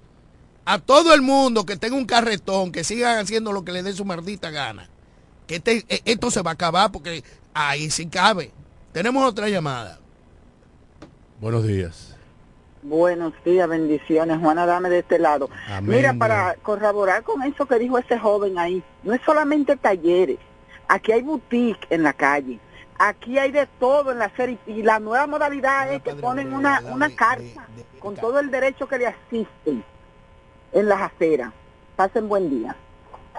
A 0.65 0.79
todo 0.79 1.13
el 1.13 1.21
mundo 1.21 1.65
que 1.65 1.77
tenga 1.77 1.95
un 1.95 2.05
carretón, 2.05 2.71
que 2.71 2.83
sigan 2.83 3.19
haciendo 3.19 3.53
lo 3.53 3.63
que 3.63 3.71
le 3.71 3.83
dé 3.83 3.93
su 3.93 4.03
maldita 4.03 4.49
gana. 4.49 4.89
Que 5.45 5.55
este, 5.55 5.85
e, 5.87 6.01
esto 6.05 6.29
se 6.29 6.41
va 6.41 6.51
a 6.51 6.53
acabar 6.55 6.91
porque 6.91 7.23
ahí 7.53 7.89
sí 7.89 8.07
cabe. 8.07 8.51
Tenemos 8.91 9.23
otra 9.23 9.47
llamada. 9.47 9.99
Buenos 11.39 11.65
días. 11.65 12.15
Buenos 12.81 13.33
días, 13.45 13.67
bendiciones. 13.67 14.39
Juana, 14.39 14.65
dame 14.65 14.89
de 14.89 14.99
este 14.99 15.19
lado. 15.19 15.49
Mira, 15.81 16.13
para 16.13 16.55
corroborar 16.63 17.23
con 17.23 17.43
eso 17.43 17.65
que 17.65 17.79
dijo 17.79 17.97
ese 17.97 18.17
joven 18.17 18.57
ahí, 18.57 18.83
no 19.03 19.13
es 19.13 19.21
solamente 19.25 19.75
talleres. 19.77 20.37
Aquí 20.87 21.11
hay 21.11 21.21
boutique 21.21 21.85
en 21.89 22.03
la 22.03 22.13
calle. 22.13 22.59
Aquí 22.99 23.37
hay 23.37 23.51
de 23.51 23.67
todo 23.79 24.11
en 24.11 24.19
la 24.19 24.35
serie. 24.35 24.57
Y 24.65 24.81
la 24.83 24.99
nueva 24.99 25.27
modalidad 25.27 25.93
es 25.93 26.01
que 26.01 26.13
ponen 26.15 26.53
una, 26.53 26.81
una 26.91 27.09
carta 27.15 27.67
con 27.99 28.15
todo 28.15 28.39
el 28.39 28.49
derecho 28.49 28.87
que 28.87 28.97
le 28.97 29.07
asisten 29.07 29.83
en 30.71 30.89
las 30.89 31.01
aceras. 31.01 31.53
Pasen 31.95 32.27
buen 32.27 32.49
día. 32.49 32.75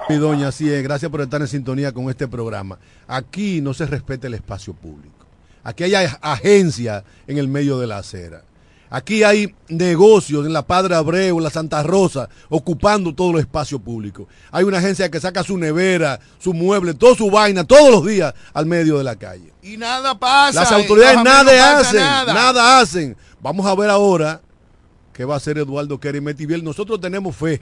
Mi 0.09 0.17
doña, 0.17 0.53
sí, 0.53 0.71
gracias 0.83 1.11
por 1.11 1.21
estar 1.21 1.41
en 1.41 1.49
sintonía 1.49 1.93
con 1.93 2.09
este 2.09 2.29
programa. 2.29 2.79
Aquí 3.07 3.61
no 3.61 3.75
se 3.75 3.87
respeta 3.87 4.27
el 4.27 4.35
espacio 4.35 4.73
público. 4.75 5.27
Aquí 5.65 5.85
hay 5.85 6.07
agencia 6.23 7.05
en 7.27 7.39
el 7.39 7.49
medio 7.49 7.79
de 7.79 7.87
la 7.87 7.99
acera. 7.99 8.43
Aquí 8.91 9.23
hay 9.23 9.55
negocios 9.69 10.47
en 10.47 10.53
la 10.53 10.67
Padre 10.67 10.95
Abreu, 10.95 11.37
en 11.37 11.45
la 11.45 11.51
Santa 11.51 11.83
Rosa, 11.83 12.29
ocupando 12.49 13.15
todo 13.15 13.33
el 13.33 13.41
espacio 13.41 13.79
público. 13.79 14.29
Hay 14.51 14.65
una 14.65 14.79
agencia 14.79 15.11
que 15.11 15.21
saca 15.21 15.43
su 15.43 15.59
nevera, 15.59 16.21
su 16.39 16.55
mueble, 16.55 16.95
toda 16.95 17.15
su 17.15 17.31
vaina, 17.31 17.65
todos 17.65 17.91
los 17.91 18.07
días 18.07 18.35
al 18.55 18.67
medio 18.67 18.97
de 18.99 19.05
la 19.05 19.17
calle. 19.17 19.53
Y 19.63 19.77
nada 19.77 20.19
pasa. 20.19 20.61
Las 20.61 20.73
autoridades 20.73 21.23
nada 21.23 21.79
hacen, 21.79 22.01
nada. 22.01 22.81
hacen. 22.81 23.17
Vamos 23.41 23.67
a 23.67 23.75
ver 23.75 23.91
ahora 23.91 24.41
que 25.13 25.25
va 25.25 25.37
a 25.37 25.41
ser 25.41 25.59
Eduardo 25.59 25.99
Kerry 26.01 26.21
Metiviel. 26.21 26.65
Nosotros 26.65 27.01
tenemos 27.01 27.37
fe 27.37 27.61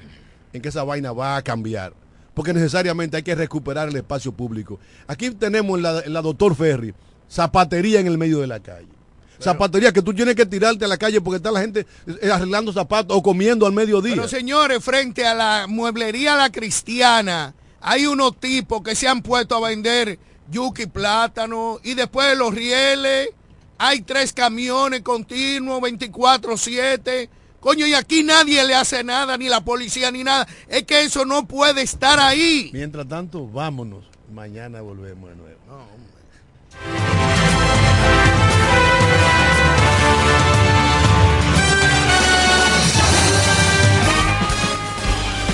en 0.52 0.62
que 0.62 0.68
esa 0.68 0.84
vaina 0.84 1.12
va 1.12 1.36
a 1.36 1.42
cambiar, 1.42 1.92
porque 2.34 2.52
necesariamente 2.52 3.16
hay 3.16 3.22
que 3.22 3.34
recuperar 3.34 3.88
el 3.88 3.96
espacio 3.96 4.30
público. 4.32 4.78
Aquí 5.06 5.30
tenemos 5.30 5.76
en 5.78 6.12
la, 6.12 6.22
Doctor 6.22 6.54
Ferry, 6.54 6.94
zapatería 7.28 8.00
en 8.00 8.06
el 8.06 8.18
medio 8.18 8.40
de 8.40 8.46
la 8.46 8.60
calle. 8.60 8.95
Zapatería 9.40 9.92
que 9.92 10.02
tú 10.02 10.12
tienes 10.14 10.34
que 10.34 10.46
tirarte 10.46 10.84
a 10.84 10.88
la 10.88 10.96
calle 10.96 11.20
porque 11.20 11.36
está 11.36 11.50
la 11.50 11.60
gente 11.60 11.86
eh, 12.06 12.30
arreglando 12.30 12.72
zapatos 12.72 13.16
o 13.16 13.22
comiendo 13.22 13.66
al 13.66 13.72
mediodía. 13.72 14.14
Pero 14.14 14.28
señores, 14.28 14.82
frente 14.82 15.26
a 15.26 15.34
la 15.34 15.66
mueblería 15.68 16.36
La 16.36 16.50
Cristiana, 16.50 17.54
hay 17.80 18.06
unos 18.06 18.38
tipos 18.38 18.82
que 18.82 18.94
se 18.94 19.08
han 19.08 19.22
puesto 19.22 19.56
a 19.56 19.68
vender 19.68 20.18
yuki 20.50 20.86
plátano 20.86 21.80
y 21.82 21.94
después 21.94 22.36
los 22.36 22.54
rieles. 22.54 23.30
Hay 23.78 24.00
tres 24.00 24.32
camiones 24.32 25.02
continuos, 25.02 25.82
24-7 25.82 27.28
Coño, 27.66 27.84
y 27.84 27.94
aquí 27.94 28.22
nadie 28.22 28.64
le 28.64 28.76
hace 28.76 29.02
nada, 29.02 29.36
ni 29.36 29.48
la 29.48 29.60
policía, 29.60 30.12
ni 30.12 30.22
nada. 30.22 30.46
Es 30.68 30.84
que 30.84 31.02
eso 31.02 31.24
no 31.24 31.48
puede 31.48 31.82
estar 31.82 32.20
ahí. 32.20 32.70
Mientras 32.72 33.08
tanto, 33.08 33.48
vámonos. 33.48 34.04
Mañana 34.32 34.82
volvemos 34.82 35.30
de 35.30 35.34
nuevo. 35.34 35.56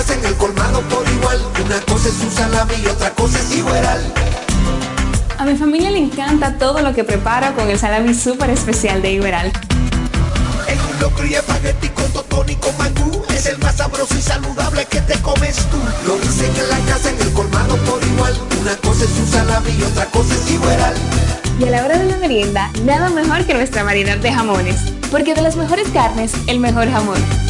dicen 0.00 0.18
en 0.20 0.26
el 0.26 0.34
colmado 0.36 0.80
por 0.82 1.06
igual. 1.08 1.38
Una 1.64 1.80
cosa 1.80 2.08
es 2.08 2.14
su 2.14 2.30
salami 2.30 2.74
y 2.82 2.86
otra 2.86 3.10
cosa 3.10 3.38
es 3.38 3.56
igual. 3.56 4.12
A 5.38 5.44
mi 5.44 5.56
familia 5.56 5.90
le 5.90 5.98
encanta 5.98 6.58
todo 6.58 6.80
lo 6.80 6.94
que 6.94 7.04
prepara 7.04 7.52
con 7.52 7.68
el 7.70 7.78
salami 7.78 8.14
súper 8.14 8.50
especial 8.50 9.02
de 9.02 9.12
Iberal. 9.12 9.52
En 10.68 10.80
un 10.80 11.00
locro 11.00 11.26
y 11.26 11.34
espagueti 11.34 11.88
con 11.88 12.10
totón 12.12 12.48
y 12.48 12.54
con 12.54 12.76
mangú 12.78 13.24
Es 13.30 13.46
el 13.46 13.58
más 13.58 13.76
sabroso 13.76 14.14
y 14.16 14.22
saludable 14.22 14.84
que 14.84 15.00
te 15.00 15.18
comes 15.20 15.56
tú 15.56 15.78
Lo 16.06 16.16
dicen 16.18 16.52
en 16.54 16.68
la 16.68 16.78
casa, 16.92 17.10
en 17.10 17.20
el 17.20 17.32
colmado 17.32 17.76
por 17.78 18.00
igual 18.04 18.38
Una 18.60 18.76
cosa 18.76 19.04
es 19.04 19.10
su 19.10 19.26
salami 19.26 19.70
y 19.76 19.82
otra 19.82 20.04
cosa 20.06 20.32
es 20.32 20.50
Iberal. 20.50 20.94
Y 21.58 21.64
a 21.64 21.70
la 21.70 21.84
hora 21.84 21.98
de 21.98 22.04
la 22.04 22.16
merienda, 22.18 22.70
nada 22.84 23.08
mejor 23.10 23.44
que 23.46 23.54
nuestra 23.54 23.82
variedad 23.82 24.18
de 24.18 24.32
jamones 24.32 24.76
Porque 25.10 25.34
de 25.34 25.42
las 25.42 25.56
mejores 25.56 25.88
carnes, 25.88 26.32
el 26.46 26.60
mejor 26.60 26.88
jamón 26.88 27.49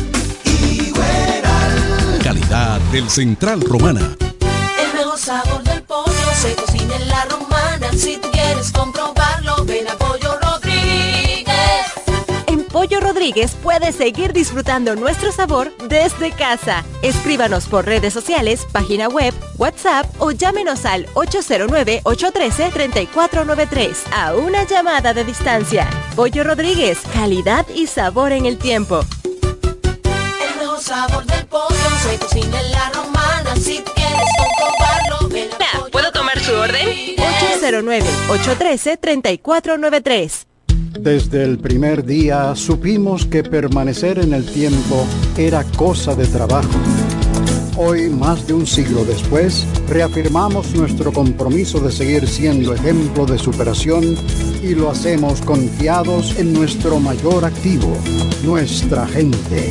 calidad 2.51 2.81
del 2.93 3.09
Central 3.09 3.61
Romana. 3.61 4.17
El 4.79 4.93
mejor 4.95 5.19
sabor 5.19 5.63
del 5.63 5.83
pollo 5.83 6.11
se 6.35 6.57
cocina 6.57 6.97
en 6.97 7.07
la 7.09 7.25
romana. 7.27 7.93
Si 7.97 8.17
tú 8.17 8.29
quieres 8.33 8.73
comprobarlo, 8.73 9.65
ven 9.65 9.87
a 9.89 9.97
Pollo 9.97 10.37
Rodríguez. 10.41 11.47
En 12.49 12.65
Pollo 12.65 12.99
Rodríguez 13.01 13.53
puedes 13.63 13.95
seguir 13.95 14.33
disfrutando 14.33 14.97
nuestro 14.97 15.31
sabor 15.31 15.73
desde 15.89 16.33
casa. 16.33 16.83
Escríbanos 17.03 17.67
por 17.67 17.87
redes 17.87 18.13
sociales, 18.13 18.67
página 18.73 19.07
web, 19.09 19.33
WhatsApp 19.57 20.07
o 20.19 20.33
llámenos 20.33 20.85
al 20.87 21.07
809-813-3493 21.15 23.97
a 24.13 24.35
una 24.35 24.65
llamada 24.65 25.15
de 25.15 25.23
distancia. 25.25 25.89
Pollo 26.17 26.43
Rodríguez, 26.43 26.99
calidad 27.15 27.65
y 27.75 27.87
sabor 27.87 28.33
en 28.33 28.47
el 28.47 28.59
tiempo. 28.59 29.05
El 29.25 30.57
mejor 30.59 30.81
sabor 30.81 31.25
del 31.27 31.40
pollo 31.51 31.91
se 32.03 32.19
cocina 32.19 32.61
en 32.61 32.71
la 32.71 32.91
romana. 32.91 33.57
Si 33.57 33.83
quieres 33.83 34.31
comprobarlo, 34.39 35.29
ven 35.29 35.51
a 35.61 35.81
¿Puedo 35.91 36.13
tomar 36.13 36.39
su 36.39 36.53
orden? 36.53 37.17
809-813-3493. 37.61 40.47
Desde 41.01 41.43
el 41.45 41.59
primer 41.59 42.05
día 42.05 42.55
supimos 42.55 43.25
que 43.27 43.43
permanecer 43.43 44.19
en 44.19 44.35
el 44.35 44.45
tiempo 44.47 45.07
era 45.37 45.65
cosa 45.77 46.15
de 46.15 46.27
trabajo. 46.27 46.69
Hoy, 47.77 48.11
más 48.11 48.47
de 48.47 48.53
un 48.53 48.67
siglo 48.67 49.05
después, 49.05 49.67
reafirmamos 49.89 50.75
nuestro 50.75 51.13
compromiso 51.13 51.81
de 51.81 51.91
seguir 51.91 52.29
siendo 52.29 52.75
ejemplo 52.75 53.25
de 53.25 53.39
superación 53.39 54.17
y 54.63 54.75
lo 54.75 54.91
hacemos 54.91 55.41
confiados 55.41 56.39
en 56.39 56.53
nuestro 56.53 57.01
mayor 57.01 57.45
activo, 57.45 57.97
nuestra 58.45 59.07
gente. 59.07 59.71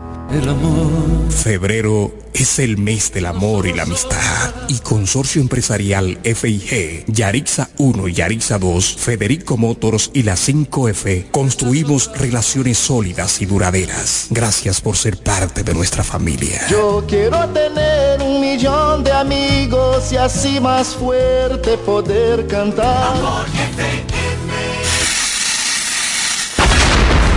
El 0.33 0.47
amor. 0.47 1.29
Febrero 1.31 2.13
es 2.33 2.59
el 2.59 2.77
mes 2.77 3.11
del 3.11 3.25
amor 3.25 3.67
y 3.67 3.73
la 3.73 3.83
amistad. 3.83 4.53
Y 4.69 4.79
Consorcio 4.79 5.41
Empresarial 5.41 6.19
FIG, 6.23 7.05
Yarixa 7.07 7.69
1 7.77 8.07
y 8.07 8.13
Yarixa 8.13 8.57
2, 8.57 8.95
Federico 8.97 9.57
Motors 9.57 10.11
y 10.13 10.23
la 10.23 10.35
5F 10.35 11.31
construimos 11.31 12.11
relaciones 12.17 12.77
sólidas 12.77 13.41
y 13.41 13.45
duraderas. 13.45 14.27
Gracias 14.29 14.79
por 14.79 14.95
ser 14.95 15.17
parte 15.17 15.63
de 15.63 15.73
nuestra 15.73 16.03
familia. 16.03 16.61
Yo 16.69 17.03
quiero 17.07 17.49
tener 17.49 18.21
un 18.21 18.39
millón 18.39 19.03
de 19.03 19.11
amigos 19.11 20.13
y 20.13 20.17
así 20.17 20.59
más 20.59 20.95
fuerte 20.95 21.77
poder 21.77 22.47
cantar. 22.47 23.17
Amor 23.17 23.45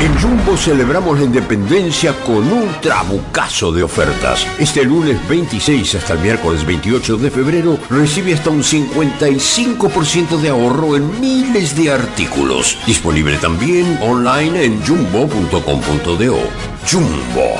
En 0.04 0.14
Jumbo 0.20 0.54
celebramos 0.54 1.18
la 1.18 1.24
independencia 1.24 2.12
con 2.26 2.52
un 2.52 2.68
trabucazo 2.82 3.72
de 3.72 3.82
ofertas. 3.82 4.46
Este 4.58 4.84
lunes 4.84 5.16
26 5.26 5.94
hasta 5.94 6.12
el 6.12 6.18
miércoles 6.18 6.66
28 6.66 7.16
de 7.16 7.30
febrero 7.30 7.78
recibe 7.88 8.34
hasta 8.34 8.50
un 8.50 8.62
55% 8.62 10.38
de 10.42 10.50
ahorro 10.50 10.96
en 10.96 11.18
miles 11.22 11.74
de 11.74 11.90
artículos. 11.90 12.76
Disponible 12.84 13.38
también 13.38 13.98
online 14.02 14.64
en 14.64 14.84
jumbo.com.do. 14.84 16.38
Jumbo, 16.86 17.58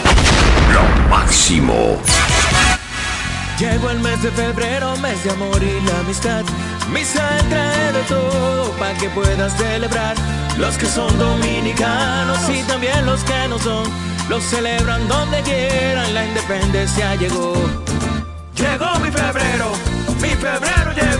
lo 0.74 1.09
máximo. 1.09 1.99
Llegó 3.59 3.91
el 3.91 4.01
mes 4.01 4.21
de 4.21 4.31
febrero, 4.33 4.97
mes 4.97 5.23
de 5.23 5.31
amor 5.31 5.63
y 5.63 5.81
la 5.83 6.01
amistad. 6.01 6.45
Misa 6.93 7.39
trae 7.49 7.93
de 7.93 8.03
todo 8.09 8.71
para 8.79 8.95
que 8.95 9.09
puedas 9.11 9.57
celebrar. 9.57 10.17
Los 10.59 10.77
que 10.77 10.87
son 10.87 11.17
dominicanos 11.19 12.39
y 12.49 12.63
también 12.65 13.07
los 13.07 13.23
que 13.23 13.49
no 13.49 13.59
son, 13.59 13.85
los 14.29 14.43
celebran 14.43 15.07
donde 15.07 15.41
quieran. 15.43 16.13
La 16.15 16.27
independencia 16.27 17.15
llegó. 17.15 17.55
Llegó 18.57 18.99
mi 19.01 19.11
febrero, 19.11 19.73
mi 20.21 20.31
febrero 20.31 20.93
llegó. 20.93 21.14